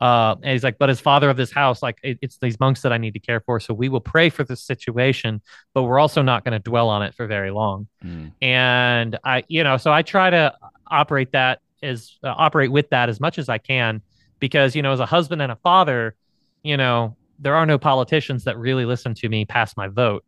Uh, 0.00 0.34
and 0.42 0.52
he's 0.52 0.64
like, 0.64 0.78
but 0.78 0.88
as 0.88 0.98
father 0.98 1.28
of 1.28 1.36
this 1.36 1.52
house, 1.52 1.82
like 1.82 1.98
it, 2.02 2.18
it's 2.22 2.38
these 2.38 2.58
monks 2.58 2.80
that 2.82 2.92
I 2.92 2.96
need 2.98 3.12
to 3.12 3.18
care 3.20 3.40
for. 3.40 3.60
So 3.60 3.74
we 3.74 3.88
will 3.90 4.00
pray 4.00 4.30
for 4.30 4.44
this 4.44 4.62
situation, 4.62 5.42
but 5.74 5.82
we're 5.82 5.98
also 5.98 6.22
not 6.22 6.42
going 6.44 6.52
to 6.52 6.58
dwell 6.58 6.88
on 6.88 7.02
it 7.02 7.14
for 7.14 7.26
very 7.26 7.50
long 7.50 7.86
Mm. 8.04 8.32
and 8.40 9.18
I, 9.24 9.44
you 9.48 9.62
know, 9.62 9.76
so 9.76 9.92
I 9.92 10.00
try 10.02 10.30
to 10.30 10.54
operate 10.90 11.32
that 11.32 11.60
as 11.82 12.16
uh, 12.24 12.34
operate 12.36 12.72
with 12.72 12.88
that 12.90 13.08
as 13.10 13.20
much 13.20 13.38
as 13.38 13.48
I 13.50 13.58
can, 13.58 14.00
because 14.38 14.74
you 14.74 14.80
know, 14.82 14.92
as 14.92 15.00
a 15.00 15.06
husband 15.06 15.42
and 15.42 15.52
a 15.52 15.56
father, 15.56 16.14
you 16.62 16.76
know, 16.78 17.16
there 17.38 17.54
are 17.56 17.66
no 17.66 17.78
politicians 17.78 18.44
that 18.44 18.56
really 18.58 18.84
listen 18.86 19.14
to 19.14 19.28
me 19.28 19.44
past 19.44 19.76
my 19.76 19.88
vote, 19.88 20.24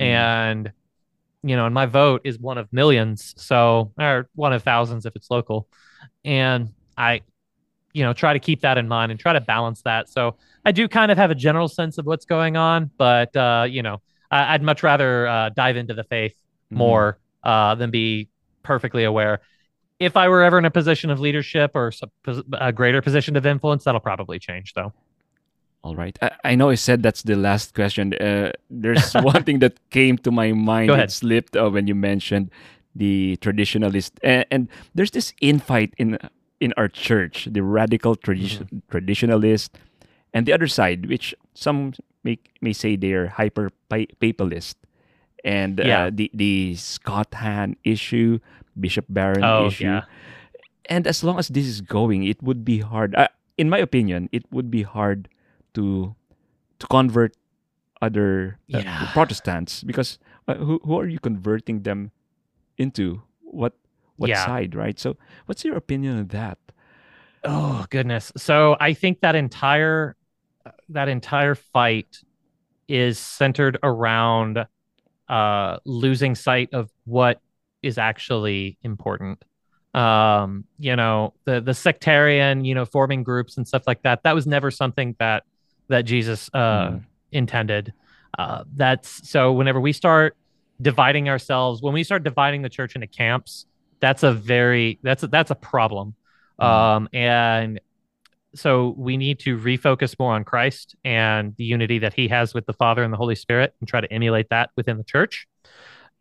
Mm. 0.00 0.04
and 0.04 0.72
you 1.42 1.56
know, 1.56 1.66
and 1.66 1.74
my 1.74 1.86
vote 1.86 2.22
is 2.24 2.38
one 2.38 2.58
of 2.58 2.70
millions, 2.72 3.34
so 3.36 3.92
or 3.98 4.28
one 4.34 4.52
of 4.52 4.62
thousands 4.62 5.06
if 5.06 5.14
it's 5.16 5.30
local, 5.30 5.68
and 6.24 6.72
I, 6.96 7.20
you 7.94 8.02
know, 8.04 8.12
try 8.12 8.32
to 8.34 8.38
keep 8.38 8.60
that 8.60 8.76
in 8.76 8.86
mind 8.88 9.10
and 9.12 9.18
try 9.18 9.32
to 9.32 9.40
balance 9.40 9.80
that. 9.82 10.08
So 10.10 10.36
I 10.66 10.72
do 10.72 10.86
kind 10.88 11.10
of 11.10 11.16
have 11.16 11.30
a 11.30 11.34
general 11.34 11.68
sense 11.68 11.96
of 11.96 12.04
what's 12.04 12.26
going 12.26 12.56
on, 12.58 12.90
but 12.98 13.34
uh, 13.36 13.66
you 13.70 13.82
know, 13.82 14.02
I, 14.30 14.54
I'd 14.54 14.62
much 14.62 14.82
rather 14.82 15.26
uh, 15.26 15.48
dive 15.50 15.76
into 15.76 15.94
the 15.94 16.04
faith 16.04 16.34
Mhm. 16.72 16.76
more 16.78 17.18
uh, 17.42 17.74
than 17.74 17.90
be 17.90 18.28
perfectly 18.62 19.04
aware. 19.04 19.40
If 20.00 20.16
I 20.16 20.28
were 20.28 20.42
ever 20.42 20.58
in 20.58 20.64
a 20.64 20.70
position 20.70 21.10
of 21.10 21.20
leadership 21.20 21.72
or 21.74 21.92
a 22.58 22.72
greater 22.72 23.00
position 23.02 23.36
of 23.36 23.44
influence, 23.46 23.84
that'll 23.84 24.00
probably 24.00 24.38
change, 24.38 24.72
though. 24.74 24.92
All 25.82 25.94
right. 25.94 26.18
I, 26.22 26.30
I 26.44 26.54
know 26.56 26.70
I 26.70 26.74
said 26.76 27.02
that's 27.02 27.22
the 27.22 27.36
last 27.36 27.74
question. 27.74 28.14
Uh, 28.14 28.52
there's 28.70 29.12
one 29.32 29.44
thing 29.44 29.58
that 29.60 29.78
came 29.90 30.16
to 30.18 30.30
my 30.30 30.52
mind. 30.52 30.88
that 30.90 31.12
slipped 31.12 31.54
uh, 31.56 31.68
when 31.70 31.86
you 31.86 31.94
mentioned 31.94 32.50
the 32.96 33.36
traditionalist, 33.42 34.12
and, 34.22 34.46
and 34.50 34.68
there's 34.94 35.10
this 35.10 35.34
infight 35.42 35.92
in 35.98 36.18
in 36.60 36.72
our 36.76 36.88
church: 36.88 37.48
the 37.50 37.62
radical 37.62 38.16
tradi- 38.16 38.62
Mm-hmm. 38.62 38.78
traditionalist, 38.90 39.70
and 40.32 40.46
the 40.46 40.52
other 40.52 40.66
side, 40.68 41.06
which 41.06 41.34
some 41.54 41.92
may 42.22 42.38
may 42.60 42.72
say 42.72 42.96
they're 42.96 43.28
hyper 43.34 43.70
pa- 43.88 44.10
papalist, 44.20 44.76
and 45.44 45.78
Yeah. 45.82 46.06
uh, 46.06 46.10
the 46.12 46.30
the 46.34 46.74
Scott 46.76 47.34
Hahn 47.34 47.76
issue, 47.84 48.38
Bishop 48.78 49.06
Barron 49.08 49.44
Oh, 49.44 49.66
issue 49.68 49.84
yeah. 49.90 50.04
and 50.90 51.06
as 51.06 51.24
long 51.24 51.38
as 51.38 51.48
this 51.48 51.64
is 51.66 51.80
going 51.80 52.24
it 52.28 52.42
would 52.42 52.60
be 52.64 52.80
hard 52.84 53.14
uh, 53.16 53.28
in 53.56 53.70
my 53.72 53.78
opinion 53.80 54.28
it 54.36 54.44
would 54.52 54.68
be 54.70 54.82
hard 54.84 55.28
to 55.72 56.12
to 56.76 56.84
convert 56.92 57.32
other 58.02 58.58
uh, 58.74 58.82
Yeah. 58.84 59.08
protestants 59.16 59.80
because 59.86 60.18
uh, 60.48 60.60
who, 60.60 60.80
who 60.84 60.92
are 61.00 61.08
you 61.08 61.16
converting 61.22 61.88
them 61.88 62.10
into 62.76 63.22
what 63.40 63.72
what 64.16 64.28
Yeah. 64.28 64.44
side 64.44 64.74
right 64.74 64.98
so 64.98 65.16
what's 65.46 65.64
your 65.64 65.76
opinion 65.76 66.18
on 66.18 66.26
that 66.28 66.58
Oh 67.44 67.84
goodness. 67.90 68.32
So 68.36 68.76
I 68.80 68.94
think 68.94 69.20
that 69.20 69.34
entire 69.34 70.16
that 70.88 71.08
entire 71.08 71.54
fight 71.54 72.06
is 72.88 73.18
centered 73.18 73.78
around 73.82 74.66
uh 75.28 75.76
losing 75.84 76.34
sight 76.34 76.70
of 76.72 76.90
what 77.04 77.40
is 77.82 77.98
actually 77.98 78.78
important. 78.82 79.44
Um, 79.92 80.64
you 80.78 80.96
know, 80.96 81.34
the 81.44 81.60
the 81.60 81.74
sectarian, 81.74 82.64
you 82.64 82.74
know, 82.74 82.84
forming 82.86 83.22
groups 83.22 83.56
and 83.58 83.68
stuff 83.68 83.82
like 83.86 84.02
that. 84.02 84.22
That 84.24 84.34
was 84.34 84.46
never 84.46 84.70
something 84.70 85.14
that 85.18 85.42
that 85.88 86.02
Jesus 86.02 86.48
uh 86.54 86.90
Mm. 86.92 87.04
intended. 87.32 87.92
Uh 88.38 88.64
that's 88.74 89.28
so 89.28 89.52
whenever 89.52 89.80
we 89.80 89.92
start 89.92 90.34
dividing 90.80 91.28
ourselves, 91.28 91.82
when 91.82 91.92
we 91.92 92.04
start 92.04 92.24
dividing 92.24 92.62
the 92.62 92.70
church 92.70 92.94
into 92.94 93.06
camps, 93.06 93.66
that's 94.00 94.22
a 94.22 94.32
very 94.32 94.98
that's 95.02 95.22
a, 95.22 95.26
that's 95.28 95.50
a 95.50 95.54
problem. 95.54 96.14
Mhm. 96.60 96.64
Um, 96.64 97.08
and 97.12 97.80
so 98.54 98.94
we 98.96 99.16
need 99.16 99.40
to 99.40 99.58
refocus 99.58 100.16
more 100.18 100.32
on 100.34 100.44
Christ 100.44 100.94
and 101.04 101.54
the 101.56 101.64
unity 101.64 101.98
that 102.00 102.14
he 102.14 102.28
has 102.28 102.54
with 102.54 102.66
the 102.66 102.72
Father 102.72 103.02
and 103.02 103.12
the 103.12 103.16
Holy 103.16 103.34
Spirit 103.34 103.74
and 103.80 103.88
try 103.88 104.00
to 104.00 104.12
emulate 104.12 104.48
that 104.50 104.70
within 104.76 104.96
the 104.96 105.02
church. 105.04 105.48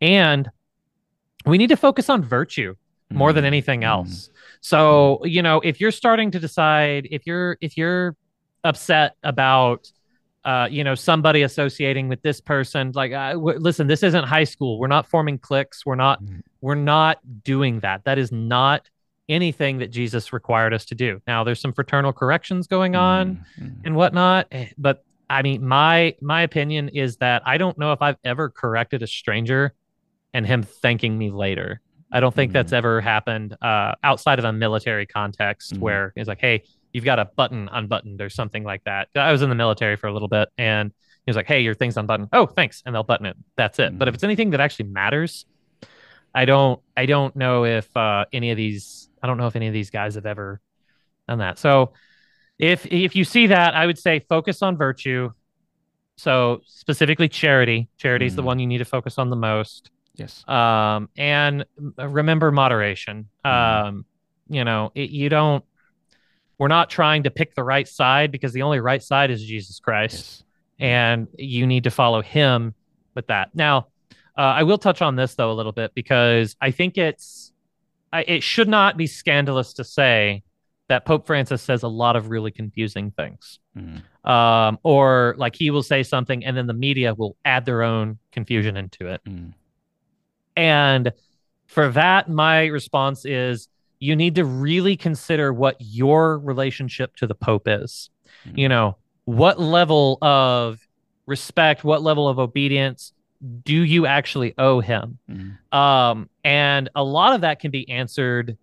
And 0.01 0.49
we 1.45 1.57
need 1.57 1.67
to 1.67 1.77
focus 1.77 2.09
on 2.09 2.23
virtue 2.23 2.75
more 3.11 3.33
than 3.33 3.43
Mm. 3.43 3.47
anything 3.47 3.81
Mm. 3.81 3.87
else. 3.87 4.29
So, 4.61 5.23
you 5.25 5.41
know, 5.43 5.59
if 5.59 5.79
you're 5.79 5.91
starting 5.91 6.31
to 6.31 6.39
decide 6.39 7.07
if 7.11 7.27
you're 7.27 7.57
if 7.61 7.77
you're 7.77 8.15
upset 8.63 9.15
about 9.23 9.91
uh, 10.45 10.67
you 10.69 10.83
know, 10.83 10.93
somebody 10.93 11.43
associating 11.43 12.09
with 12.09 12.21
this 12.21 12.41
person, 12.41 12.91
like, 12.95 13.13
uh, 13.13 13.31
w- 13.31 13.57
listen, 13.59 13.87
this 13.87 14.03
isn't 14.03 14.25
high 14.25 14.43
school. 14.43 14.77
We're 14.77 14.87
not 14.87 15.07
forming 15.07 15.37
cliques. 15.37 15.85
We're 15.85 15.95
not 15.95 16.21
Mm. 16.21 16.41
We're 16.63 16.75
not 16.75 17.19
doing 17.43 17.81
that. 17.81 18.05
That 18.05 18.17
is 18.17 18.31
not 18.31 18.89
anything 19.27 19.79
that 19.79 19.91
Jesus 19.91 20.31
required 20.31 20.73
us 20.73 20.85
to 20.85 20.95
do. 20.95 21.21
Now, 21.27 21.43
there's 21.43 21.59
some 21.59 21.73
fraternal 21.73 22.13
corrections 22.13 22.67
going 22.67 22.95
on 22.95 23.35
Mm, 23.59 23.63
mm. 23.65 23.75
and 23.85 23.95
whatnot, 23.97 24.47
eh, 24.51 24.67
but 24.77 25.03
I 25.29 25.41
mean, 25.41 25.65
my 25.67 26.15
my 26.21 26.41
opinion 26.43 26.89
is 26.89 27.17
that 27.17 27.41
I 27.45 27.57
don't 27.57 27.77
know 27.77 27.91
if 27.91 28.01
I've 28.01 28.17
ever 28.23 28.49
corrected 28.49 29.03
a 29.03 29.07
stranger 29.07 29.73
and 30.33 30.45
him 30.45 30.63
thanking 30.63 31.17
me 31.17 31.31
later. 31.31 31.81
I 32.11 32.19
don't 32.21 32.33
think 32.33 32.53
that's 32.53 32.71
ever 32.73 33.01
happened 33.01 33.57
uh, 33.61 33.95
outside 34.03 34.39
of 34.39 34.45
a 34.45 34.53
military 34.53 35.05
context 35.05 35.73
Mhm. 35.73 35.79
where 35.79 36.13
it's 36.15 36.27
like, 36.29 36.39
hey, 36.39 36.63
you've 36.93 37.03
got 37.03 37.19
a 37.19 37.25
button 37.25 37.67
unbuttoned 37.71 38.21
or 38.21 38.29
something 38.29 38.63
like 38.63 38.83
that. 38.85 39.09
I 39.15 39.31
was 39.31 39.41
in 39.41 39.49
the 39.49 39.55
military 39.55 39.95
for 39.97 40.07
a 40.07 40.13
little 40.13 40.29
bit, 40.29 40.47
and 40.57 40.91
He's 41.25 41.37
like, 41.37 41.47
"Hey, 41.47 41.61
your 41.61 41.73
thing's 41.73 41.95
unbuttoned." 41.95 42.27
Oh, 42.33 42.45
thanks, 42.45 42.83
and 42.85 42.93
they'll 42.93 43.01
button 43.03 43.25
it. 43.25 43.37
That's 43.55 43.79
it. 43.79 43.97
But 43.97 44.09
if 44.09 44.11
Mhm. 44.11 44.15
it's 44.15 44.23
anything 44.25 44.49
that 44.49 44.59
actually 44.59 44.89
matters, 44.89 45.45
I 46.33 46.45
don't 46.45 46.81
I 46.97 47.05
don't 47.05 47.35
know 47.35 47.65
if 47.65 47.95
uh, 47.95 48.25
any 48.33 48.51
of 48.51 48.57
these 48.57 49.09
I 49.21 49.27
don't 49.27 49.37
know 49.37 49.47
if 49.47 49.55
any 49.55 49.67
of 49.67 49.73
these 49.73 49.89
guys 49.89 50.15
have 50.15 50.25
ever 50.25 50.59
done 51.27 51.39
that. 51.39 51.57
So 51.59 51.93
if 52.59 52.85
if 52.87 53.15
you 53.15 53.23
see 53.23 53.47
that, 53.47 53.75
I 53.75 53.85
would 53.85 53.97
say 53.99 54.19
focus 54.19 54.61
on 54.61 54.77
virtue. 54.77 55.31
So 56.17 56.61
specifically 56.65 57.27
charity. 57.27 57.89
Charity 57.97 58.25
is 58.27 58.35
the 58.35 58.41
Mhm. 58.41 58.45
one 58.45 58.59
you 58.59 58.67
need 58.67 58.77
to 58.79 58.85
focus 58.85 59.17
on 59.17 59.29
the 59.29 59.35
most. 59.35 59.89
Yes. 60.15 60.47
Um, 60.47 61.09
and 61.17 61.65
remember 61.97 62.51
moderation. 62.51 63.29
Mhm. 63.45 63.49
Um, 63.51 64.05
you 64.47 64.63
know, 64.63 64.91
it, 64.93 65.09
you 65.09 65.29
don't. 65.29 65.63
We're 66.59 66.67
not 66.67 66.89
trying 66.91 67.23
to 67.23 67.31
pick 67.31 67.55
the 67.55 67.63
right 67.63 67.87
side 67.87 68.31
because 68.31 68.53
the 68.53 68.61
only 68.61 68.79
right 68.79 69.01
side 69.01 69.31
is 69.31 69.43
Jesus 69.43 69.79
Christ 69.79 70.13
Yes. 70.15 70.43
and 70.79 71.27
you 71.37 71.65
need 71.65 71.85
to 71.85 71.91
follow 71.91 72.21
him 72.21 72.75
with 73.15 73.27
that. 73.27 73.55
Now, 73.55 73.87
uh, 74.37 74.41
I 74.41 74.63
will 74.63 74.77
touch 74.77 75.01
on 75.01 75.15
this 75.15 75.35
though 75.35 75.51
a 75.51 75.53
little 75.53 75.71
bit 75.71 75.93
because 75.93 76.55
I 76.61 76.71
think 76.71 76.97
it's 76.97 77.51
I, 78.11 78.21
it 78.27 78.43
should 78.43 78.67
not 78.67 78.97
be 78.97 79.07
scandalous 79.07 79.73
to 79.73 79.83
say 79.83 80.43
that 80.87 81.05
Pope 81.05 81.25
Francis 81.25 81.61
says 81.61 81.83
a 81.83 81.87
lot 81.87 82.15
of 82.15 82.29
really 82.29 82.51
confusing 82.51 83.11
things. 83.11 83.59
Mhm. 83.77 84.03
Um, 84.29 84.77
or 84.83 85.35
like 85.37 85.55
he 85.55 85.71
will 85.71 85.83
say 85.83 86.03
something 86.03 86.45
and 86.45 86.55
then 86.55 86.67
the 86.67 86.73
media 86.73 87.13
will 87.13 87.35
add 87.45 87.65
their 87.65 87.81
own 87.81 88.19
confusion 88.31 88.77
into 88.77 89.07
it. 89.07 89.21
Mhm. 89.25 89.53
And 90.55 91.11
for 91.65 91.89
that, 91.89 92.29
my 92.29 92.65
response 92.67 93.25
is 93.25 93.69
you 93.99 94.15
need 94.15 94.35
to 94.35 94.45
really 94.45 94.97
consider 94.97 95.53
what 95.53 95.77
your 95.79 96.37
relationship 96.39 97.15
to 97.15 97.27
the 97.27 97.35
Pope 97.35 97.67
is. 97.67 98.09
Mhm. 98.45 98.57
You 98.57 98.69
know, 98.69 98.97
what 99.25 99.59
level 99.59 100.17
of 100.21 100.85
respect, 101.25 101.83
what 101.83 102.01
level 102.01 102.27
of 102.27 102.37
obedience 102.37 103.13
do 103.63 103.75
you 103.75 104.05
actually 104.05 104.53
owe 104.57 104.79
him? 104.79 105.19
Mhm. 105.29 105.77
Um, 105.77 106.29
and 106.43 106.89
a 106.95 107.03
lot 107.03 107.33
of 107.33 107.41
that 107.41 107.59
can 107.59 107.71
be 107.71 107.89
answered 107.89 108.57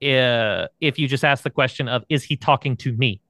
uh, 0.00 0.68
if 0.80 0.96
you 0.98 1.08
just 1.08 1.24
ask 1.24 1.42
the 1.42 1.50
question 1.50 1.88
of, 1.88 2.04
is 2.08 2.22
he 2.22 2.36
talking 2.36 2.76
to 2.76 2.92
me? 2.92 3.20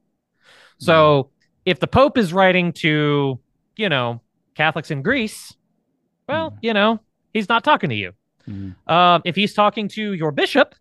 So 0.77 1.31
if 1.65 1.79
the 1.79 1.87
Pope 1.87 2.17
is 2.17 2.31
writing 2.31 2.73
to, 2.73 3.39
you 3.75 3.89
know, 3.89 4.21
Catholics 4.55 4.91
in 4.91 5.01
Greece, 5.01 5.55
well, 6.27 6.51
Mhm. 6.51 6.57
you 6.61 6.73
know, 6.73 6.99
he's 7.33 7.49
not 7.49 7.63
talking 7.63 7.89
to 7.89 7.95
you. 7.95 8.13
Mhm. 8.47 8.75
Um, 8.87 9.21
if 9.25 9.35
he's 9.35 9.53
talking 9.53 9.87
to 9.89 10.13
your 10.13 10.31
bishop, 10.31 10.75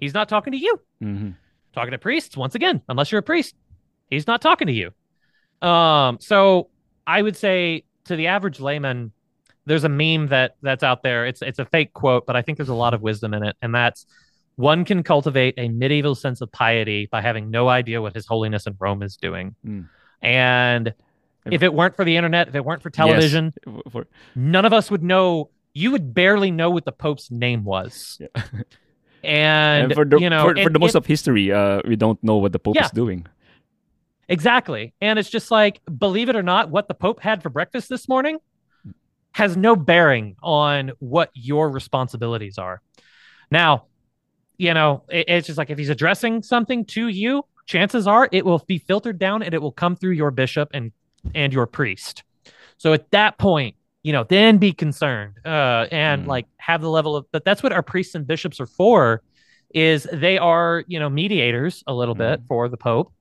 he's 0.00 0.14
not 0.14 0.28
talking 0.28 0.52
to 0.52 0.58
you. 0.58 0.80
Mhm. 1.02 1.36
Talking 1.74 1.92
to 1.92 1.98
priests, 1.98 2.36
once 2.36 2.54
again, 2.54 2.80
unless 2.88 3.12
you're 3.12 3.18
a 3.18 3.22
priest, 3.22 3.54
he's 4.10 4.26
not 4.26 4.40
talking 4.40 4.66
to 4.66 4.72
you. 4.72 4.92
Um, 5.66 6.18
so 6.20 6.70
I 7.06 7.20
would 7.22 7.36
say 7.36 7.84
to 8.04 8.16
the 8.16 8.28
average 8.28 8.60
layman, 8.60 9.12
there's 9.66 9.84
a 9.84 9.88
meme 9.88 10.28
that 10.28 10.56
that's 10.62 10.82
out 10.82 11.02
there. 11.02 11.26
It's 11.26 11.42
it's 11.42 11.58
a 11.58 11.64
fake 11.64 11.92
quote, 11.92 12.26
but 12.26 12.36
I 12.36 12.42
think 12.42 12.58
there's 12.58 12.68
a 12.68 12.74
lot 12.74 12.94
of 12.94 13.02
wisdom 13.02 13.34
in 13.34 13.42
it, 13.44 13.56
and 13.62 13.74
that's 13.74 14.06
one 14.56 14.84
can 14.84 15.02
cultivate 15.02 15.54
a 15.56 15.68
medieval 15.68 16.14
sense 16.14 16.40
of 16.40 16.50
piety 16.52 17.08
by 17.10 17.20
having 17.20 17.50
no 17.50 17.68
idea 17.68 18.02
what 18.02 18.14
His 18.14 18.26
Holiness 18.26 18.66
in 18.66 18.76
Rome 18.78 19.02
is 19.02 19.16
doing. 19.16 19.54
Mm. 19.66 19.88
And 20.20 20.94
if 21.46 21.62
it 21.62 21.72
weren't 21.72 21.96
for 21.96 22.04
the 22.04 22.16
internet, 22.16 22.48
if 22.48 22.54
it 22.54 22.64
weren't 22.64 22.82
for 22.82 22.90
television, 22.90 23.52
for- 23.90 24.06
none 24.34 24.64
of 24.64 24.72
us 24.72 24.90
would 24.90 25.02
know. 25.02 25.50
You 25.74 25.90
would 25.92 26.12
barely 26.12 26.50
know 26.50 26.68
what 26.68 26.84
the 26.84 26.92
Pope's 26.92 27.30
name 27.30 27.64
was. 27.64 28.20
Yeah. 28.20 28.42
And, 29.24 29.84
and 29.84 29.94
for 29.94 30.04
the 30.04 30.18
you 30.18 30.28
know, 30.30 30.48
for, 30.48 30.62
for 30.64 30.68
the 30.68 30.80
most 30.80 30.96
of 30.96 31.06
history, 31.06 31.52
uh, 31.52 31.80
we 31.86 31.94
don't 31.94 32.20
know 32.24 32.38
what 32.38 32.50
the 32.50 32.58
Pope 32.58 32.74
Yeah. 32.74 32.86
is 32.86 32.90
doing. 32.90 33.24
Exactly. 34.28 34.94
And 35.00 35.18
it's 35.18 35.30
just 35.30 35.50
like, 35.50 35.80
believe 35.98 36.28
it 36.28 36.36
or 36.36 36.42
not, 36.42 36.70
what 36.70 36.88
the 36.88 36.94
Pope 36.94 37.20
had 37.20 37.42
for 37.42 37.48
breakfast 37.48 37.88
this 37.88 38.08
morning 38.08 38.38
has 39.32 39.56
no 39.56 39.74
bearing 39.76 40.36
on 40.42 40.92
what 40.98 41.30
your 41.34 41.70
responsibilities 41.70 42.58
are. 42.58 42.82
Now, 43.50 43.86
you 44.58 44.74
know, 44.74 45.04
it- 45.08 45.28
it's 45.28 45.46
just 45.46 45.58
like 45.58 45.70
if 45.70 45.78
he's 45.78 45.88
addressing 45.88 46.42
something 46.42 46.84
to 46.86 47.08
you, 47.08 47.44
chances 47.66 48.06
are 48.06 48.28
it 48.32 48.44
will 48.44 48.58
be 48.66 48.78
filtered 48.78 49.18
down 49.18 49.42
and 49.42 49.54
it 49.54 49.62
will 49.62 49.72
come 49.72 49.96
through 49.96 50.12
your 50.12 50.30
bishop 50.30 50.68
and 50.74 50.92
and 51.34 51.52
your 51.52 51.66
priest. 51.66 52.24
So 52.76 52.92
at 52.92 53.10
that 53.12 53.38
point, 53.38 53.76
you 54.02 54.12
know, 54.12 54.24
then 54.24 54.58
be 54.58 54.72
concerned 54.72 55.34
uh, 55.46 55.86
and 55.92 56.24
Mm. 56.24 56.26
like 56.26 56.46
have 56.56 56.80
the 56.82 56.90
level 56.90 57.14
of. 57.14 57.26
But 57.30 57.44
that's 57.44 57.62
what 57.62 57.72
our 57.72 57.82
priests 57.82 58.16
and 58.16 58.26
bishops 58.26 58.60
are 58.60 58.66
for. 58.66 59.22
Is 59.72 60.06
they 60.12 60.36
are 60.36 60.84
you 60.88 60.98
know 60.98 61.08
mediators 61.08 61.84
a 61.86 61.94
little 61.94 62.14
bit 62.16 62.40
for 62.48 62.68
the 62.68 62.76
Pope, 62.76 63.12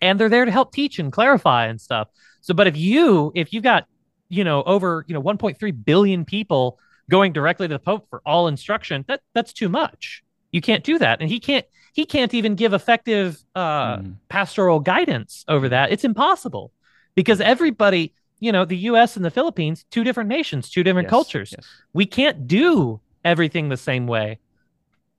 and 0.00 0.18
they're 0.18 0.28
there 0.28 0.44
to 0.44 0.50
help 0.50 0.72
teach 0.72 0.98
and 0.98 1.12
clarify 1.12 1.66
and 1.66 1.80
stuff. 1.80 2.08
So, 2.40 2.54
but 2.54 2.66
if 2.66 2.76
you 2.76 3.32
if 3.34 3.52
you've 3.52 3.62
got 3.62 3.86
you 4.34 4.44
know 4.44 4.62
over 4.64 5.04
you 5.08 5.14
know 5.14 5.22
1.3 5.22 5.84
billion 5.84 6.24
people 6.24 6.78
going 7.10 7.32
directly 7.32 7.68
to 7.68 7.74
the 7.74 7.78
Pope 7.78 8.06
for 8.10 8.20
all 8.24 8.48
instruction, 8.48 9.04
that 9.08 9.20
that's 9.34 9.52
too 9.52 9.68
much. 9.68 10.22
You 10.52 10.60
can't 10.60 10.84
do 10.84 10.98
that, 10.98 11.20
and 11.20 11.28
he 11.30 11.38
can't 11.40 11.66
he 11.92 12.04
can't 12.06 12.34
even 12.34 12.54
give 12.56 12.72
effective 12.72 13.38
uh, 13.54 13.96
Mhm. 13.98 14.14
pastoral 14.28 14.80
guidance 14.80 15.44
over 15.46 15.68
that. 15.68 15.92
It's 15.92 16.04
impossible 16.04 16.72
because 17.14 17.40
everybody, 17.40 18.12
you 18.40 18.50
know, 18.50 18.64
the 18.64 18.78
US 18.90 19.16
and 19.16 19.24
the 19.24 19.30
Philippines, 19.30 19.84
two 19.90 20.02
different 20.02 20.28
nations, 20.28 20.70
two 20.70 20.82
different 20.82 21.06
Yes, 21.06 21.10
cultures. 21.10 21.50
yes. 21.56 21.66
We 21.92 22.06
can't 22.06 22.48
do 22.48 23.00
everything 23.24 23.68
the 23.68 23.76
same 23.76 24.06
way. 24.08 24.38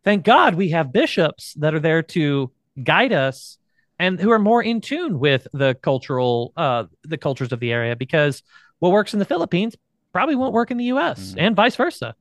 Thank 0.03 0.23
God 0.25 0.55
we 0.55 0.69
have 0.69 0.91
bishops 0.91 1.53
that 1.55 1.73
are 1.73 1.79
there 1.79 2.03
to 2.03 2.51
guide 2.83 3.13
us 3.13 3.57
and 3.97 4.19
who 4.19 4.29
are 4.31 4.39
more 4.39 4.61
in 4.61 4.81
tune 4.81 5.19
with 5.19 5.47
the 5.53 5.73
cultural 5.75 6.51
uh 6.57 6.83
the 7.03 7.17
cultures 7.17 7.51
of 7.53 7.59
the 7.61 7.71
area 7.71 7.95
because 7.95 8.43
what 8.79 8.91
works 8.91 9.13
in 9.13 9.19
the 9.19 9.25
Philippines 9.25 9.75
probably 10.13 10.35
won't 10.35 10.53
work 10.53 10.71
in 10.71 10.77
the 10.77 10.85
US 10.85 11.33
Mhm. 11.33 11.35
and 11.39 11.55
vice 11.55 11.75
versa. 11.75 12.15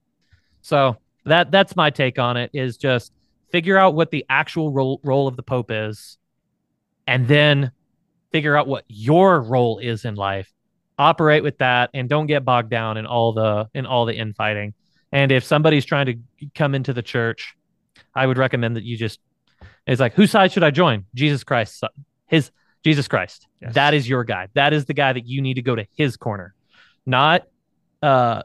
So 0.62 0.96
that 1.24 1.50
that's 1.50 1.76
my 1.76 1.90
take 1.90 2.18
on 2.18 2.36
it 2.36 2.50
is 2.52 2.76
just 2.76 3.12
figure 3.50 3.76
out 3.78 3.94
what 3.94 4.10
the 4.10 4.24
actual 4.28 4.72
role 4.72 5.00
role 5.04 5.26
of 5.28 5.36
the 5.36 5.42
pope 5.42 5.70
is 5.70 6.18
and 7.06 7.26
then 7.28 7.70
figure 8.32 8.56
out 8.56 8.66
what 8.66 8.84
your 8.88 9.40
role 9.40 9.78
is 9.78 10.04
in 10.04 10.14
life 10.16 10.52
operate 10.98 11.42
with 11.42 11.58
that 11.58 11.90
and 11.94 12.08
don't 12.08 12.26
get 12.26 12.44
bogged 12.44 12.70
down 12.70 12.96
in 12.96 13.06
all 13.06 13.32
the 13.32 13.68
in 13.74 13.86
all 13.86 14.04
the 14.06 14.14
infighting 14.14 14.74
and 15.12 15.30
if 15.32 15.44
somebody's 15.44 15.84
trying 15.84 16.06
to 16.06 16.16
come 16.54 16.74
into 16.74 16.92
the 16.92 17.02
church 17.02 17.54
i 18.14 18.26
would 18.26 18.38
recommend 18.38 18.76
that 18.76 18.84
you 18.84 18.96
just 18.96 19.18
it's 19.86 20.00
like 20.00 20.14
whose 20.14 20.30
side 20.30 20.50
should 20.52 20.62
i 20.64 20.70
join 20.70 21.04
jesus 21.14 21.42
christ 21.44 21.82
his 22.26 22.50
jesus 22.84 23.08
christ. 23.08 23.46
Yes. 23.60 23.74
that 23.74 23.94
is 23.94 24.08
your 24.08 24.24
guy. 24.24 24.48
That 24.54 24.72
is 24.72 24.84
the 24.84 24.94
guy 24.94 25.12
that 25.12 25.26
you 25.26 25.40
need 25.42 25.54
to 25.54 25.62
go 25.62 25.74
to 25.74 25.86
his 25.96 26.16
corner. 26.16 26.54
Not 27.06 27.42
uh 28.02 28.42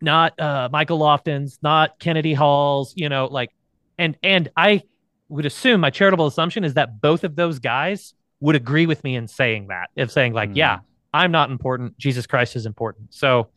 not 0.00 0.38
uh 0.38 0.68
michael 0.70 0.98
lofton's 0.98 1.58
not 1.62 1.98
kennedy 1.98 2.34
hall's 2.34 2.92
you 2.96 3.08
know 3.08 3.26
like 3.26 3.50
and 3.98 4.16
and 4.22 4.50
i 4.56 4.82
would 5.28 5.46
assume 5.46 5.80
my 5.80 5.90
charitable 5.90 6.26
assumption 6.26 6.64
is 6.64 6.74
that 6.74 7.00
both 7.00 7.24
of 7.24 7.34
those 7.34 7.58
guys 7.58 8.12
would 8.40 8.54
agree 8.56 8.84
with 8.86 9.02
me 9.04 9.16
in 9.16 9.26
saying 9.26 9.68
that 9.68 9.88
of 9.96 10.10
saying 10.12 10.32
like 10.34 10.50
Mhm. 10.50 10.56
yeah 10.56 10.78
i'm 11.14 11.32
not 11.32 11.50
important. 11.50 11.96
Jesus 11.98 12.26
christ 12.26 12.56
is 12.56 12.66
important. 12.66 13.14
So 13.14 13.48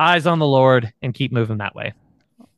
eyes 0.00 0.26
on 0.26 0.38
the 0.40 0.46
lord 0.46 0.92
and 1.02 1.14
keep 1.14 1.30
moving 1.30 1.58
that 1.58 1.74
way. 1.74 1.92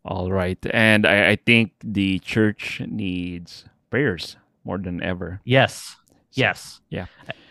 All 0.04 0.32
right, 0.32 0.58
and 0.70 1.06
I, 1.06 1.30
I 1.30 1.36
think 1.36 1.72
the 1.84 2.18
church 2.20 2.80
needs 2.86 3.64
prayers 3.90 4.36
more 4.64 4.78
than 4.78 5.02
ever. 5.02 5.40
yes 5.44 5.96
yes 6.36 6.80
yeah. 6.90 7.06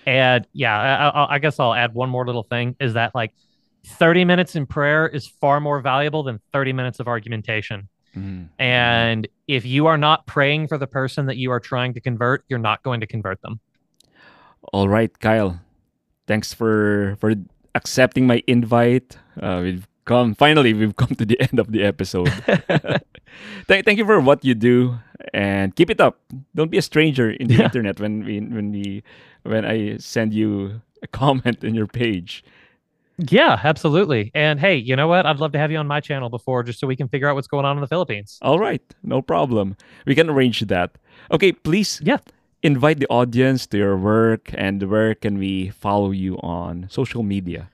and 0.05 0.47
yeah 0.53 0.77
I, 0.77 1.09
I, 1.09 1.35
I 1.35 1.39
guess 1.39 1.59
i'll 1.59 1.73
add 1.73 1.93
one 1.93 2.09
more 2.09 2.25
little 2.25 2.43
thing 2.43 2.75
is 2.79 2.93
that 2.93 3.13
like 3.15 3.33
30 3.85 4.25
minutes 4.25 4.55
in 4.55 4.65
prayer 4.65 5.07
is 5.07 5.27
far 5.27 5.59
more 5.59 5.81
valuable 5.81 6.23
than 6.23 6.39
30 6.53 6.73
minutes 6.73 6.99
of 6.99 7.07
argumentation 7.07 7.89
mhm. 8.15 8.49
and 8.59 9.27
if 9.47 9.65
you 9.65 9.87
are 9.87 9.97
not 9.97 10.25
praying 10.27 10.67
for 10.67 10.77
the 10.77 10.87
person 10.87 11.25
that 11.25 11.37
you 11.37 11.51
are 11.51 11.59
trying 11.59 11.93
to 11.93 12.01
convert 12.01 12.43
you're 12.47 12.59
not 12.59 12.83
going 12.83 12.99
to 12.99 13.07
convert 13.07 13.41
them 13.41 13.59
All 14.73 14.87
right, 14.87 15.11
Kyle. 15.19 15.59
Thanks 16.27 16.53
for 16.53 17.17
for 17.19 17.33
accepting 17.75 18.27
my 18.27 18.43
invite. 18.47 19.17
Uh, 19.41 19.61
we've 19.63 19.87
come 20.05 20.35
finally. 20.35 20.73
We've 20.73 20.95
come 20.95 21.15
to 21.15 21.25
the 21.25 21.39
end 21.39 21.59
of 21.59 21.71
the 21.71 21.83
episode. 21.83 22.29
thank, 23.67 23.85
thank 23.85 23.97
you 23.97 24.05
for 24.05 24.19
what 24.19 24.43
you 24.43 24.55
do 24.55 24.95
and 25.33 25.75
keep 25.75 25.89
it 25.89 25.99
up. 26.01 26.19
Don't 26.55 26.71
be 26.71 26.77
a 26.77 26.81
stranger 26.81 27.31
in 27.31 27.47
the 27.47 27.55
Yeah. 27.55 27.65
internet 27.65 27.99
when 27.99 28.23
we 28.25 28.39
when 28.39 28.71
we 28.71 29.03
when 29.43 29.65
I 29.65 29.97
send 29.97 30.33
you 30.33 30.81
a 31.03 31.07
comment 31.07 31.63
in 31.63 31.73
your 31.75 31.87
page. 31.87 32.43
Yeah, 33.17 33.59
absolutely. 33.63 34.31
And 34.33 34.59
hey, 34.59 34.75
you 34.77 34.95
know 34.95 35.07
what? 35.07 35.25
I'd 35.25 35.37
love 35.37 35.51
to 35.51 35.59
have 35.59 35.71
you 35.71 35.77
on 35.77 35.85
my 35.87 35.99
channel 35.99 36.29
before 36.29 36.63
just 36.63 36.79
so 36.79 36.87
we 36.87 36.95
can 36.95 37.07
figure 37.07 37.27
out 37.29 37.35
what's 37.35 37.47
going 37.47 37.65
on 37.65 37.77
in 37.77 37.81
the 37.81 37.87
Philippines. 37.87 38.39
All 38.41 38.57
right, 38.57 38.81
no 39.03 39.21
problem. 39.21 39.75
We 40.07 40.15
can 40.15 40.29
arrange 40.29 40.61
that. 40.61 40.97
Okay, 41.29 41.51
please 41.51 42.01
Yeah. 42.03 42.17
invite 42.63 42.99
the 42.99 43.07
audience 43.09 43.67
to 43.67 43.77
your 43.77 43.97
work 43.97 44.49
and 44.55 44.81
where 44.89 45.13
can 45.13 45.37
we 45.37 45.69
follow 45.69 46.09
you 46.11 46.37
on 46.41 46.87
social 46.89 47.21
media? 47.21 47.69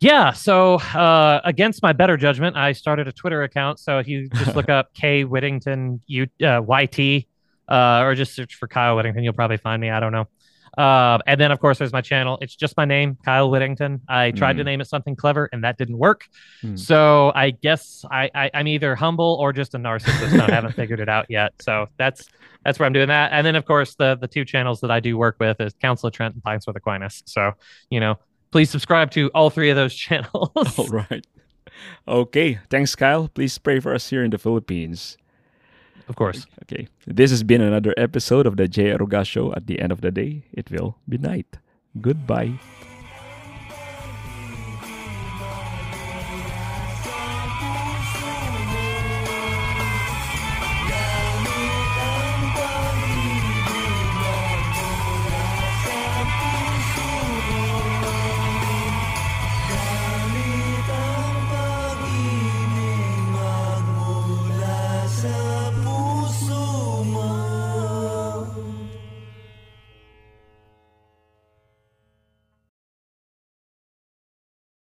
Yeah. 0.00 0.32
So, 0.32 0.74
uh, 0.76 1.40
against 1.44 1.82
my 1.82 1.92
better 1.92 2.16
judgment, 2.16 2.56
I 2.56 2.72
started 2.72 3.08
a 3.08 3.12
Twitter 3.12 3.42
account. 3.42 3.78
So 3.78 3.98
if 3.98 4.08
you 4.08 4.28
just 4.28 4.54
look 4.54 4.68
up 4.68 4.92
K 4.94 5.24
Whittington 5.24 6.00
U, 6.06 6.26
uh, 6.42 6.60
YT, 6.62 7.26
uh, 7.68 8.02
or 8.02 8.14
just 8.14 8.34
search 8.34 8.56
for 8.56 8.68
Kyle 8.68 8.96
Whittington, 8.96 9.24
you'll 9.24 9.32
probably 9.32 9.56
find 9.56 9.80
me. 9.80 9.90
I 9.90 10.00
don't 10.00 10.12
know. 10.12 10.26
Uh, 10.76 11.18
and 11.28 11.40
then, 11.40 11.52
of 11.52 11.60
course, 11.60 11.78
there's 11.78 11.92
my 11.92 12.00
channel. 12.00 12.36
It's 12.42 12.56
just 12.56 12.76
my 12.76 12.84
name, 12.84 13.16
Kyle 13.24 13.48
Whittington. 13.48 14.00
I 14.08 14.32
tried 14.32 14.54
to 14.56 14.62
Mm. 14.62 14.66
name 14.66 14.80
it 14.80 14.88
something 14.88 15.14
clever, 15.14 15.48
and 15.52 15.62
that 15.62 15.78
didn't 15.78 15.96
work. 15.96 16.24
Hmm. 16.62 16.74
So 16.74 17.30
I 17.32 17.50
guess 17.50 18.04
I, 18.10 18.28
I, 18.34 18.50
I'm 18.52 18.66
either 18.66 18.96
humble 18.96 19.38
or 19.40 19.52
just 19.52 19.74
a 19.74 19.78
narcissist. 19.78 20.38
I 20.40 20.52
haven't 20.52 20.72
figured 20.72 20.98
it 20.98 21.08
out 21.08 21.26
yet. 21.30 21.52
So 21.62 21.86
that's 21.96 22.26
that's 22.64 22.80
where 22.80 22.86
I'm 22.86 22.92
doing 22.92 23.06
that. 23.08 23.30
And 23.32 23.46
then, 23.46 23.54
of 23.54 23.64
course, 23.64 23.94
the 23.94 24.16
the 24.16 24.26
two 24.26 24.44
channels 24.44 24.80
that 24.80 24.90
I 24.90 24.98
do 24.98 25.16
work 25.16 25.36
with 25.38 25.60
is 25.60 25.72
Council 25.80 26.08
of 26.08 26.12
Trent 26.12 26.34
and 26.34 26.42
Pints 26.42 26.66
with 26.66 26.74
Aquinas. 26.74 27.22
So 27.24 27.52
you 27.88 28.00
know, 28.00 28.18
please 28.54 28.70
subscribe 28.70 29.10
to 29.10 29.32
all 29.34 29.50
three 29.50 29.68
of 29.68 29.74
those 29.74 29.92
channels. 30.06 30.78
All 30.78 30.86
right. 30.86 31.26
Okay. 32.06 32.60
Thanks, 32.70 32.94
Kyle. 32.94 33.26
Please 33.26 33.58
pray 33.58 33.80
for 33.80 33.92
us 33.92 34.08
here 34.10 34.22
in 34.22 34.30
the 34.30 34.38
Philippines. 34.38 35.18
Of 36.08 36.14
course. 36.14 36.46
Okay. 36.62 36.86
This 37.04 37.32
has 37.32 37.42
been 37.42 37.60
another 37.60 37.92
episode 37.96 38.46
of 38.46 38.56
the 38.56 38.68
Jay 38.68 38.94
Aruga 38.94 39.26
Show. 39.26 39.52
At 39.54 39.66
the 39.66 39.80
end 39.80 39.90
of 39.90 40.02
the 40.02 40.12
day, 40.12 40.44
it 40.52 40.70
will 40.70 40.94
be 41.08 41.18
night. 41.18 41.58
Goodbye. 42.00 42.60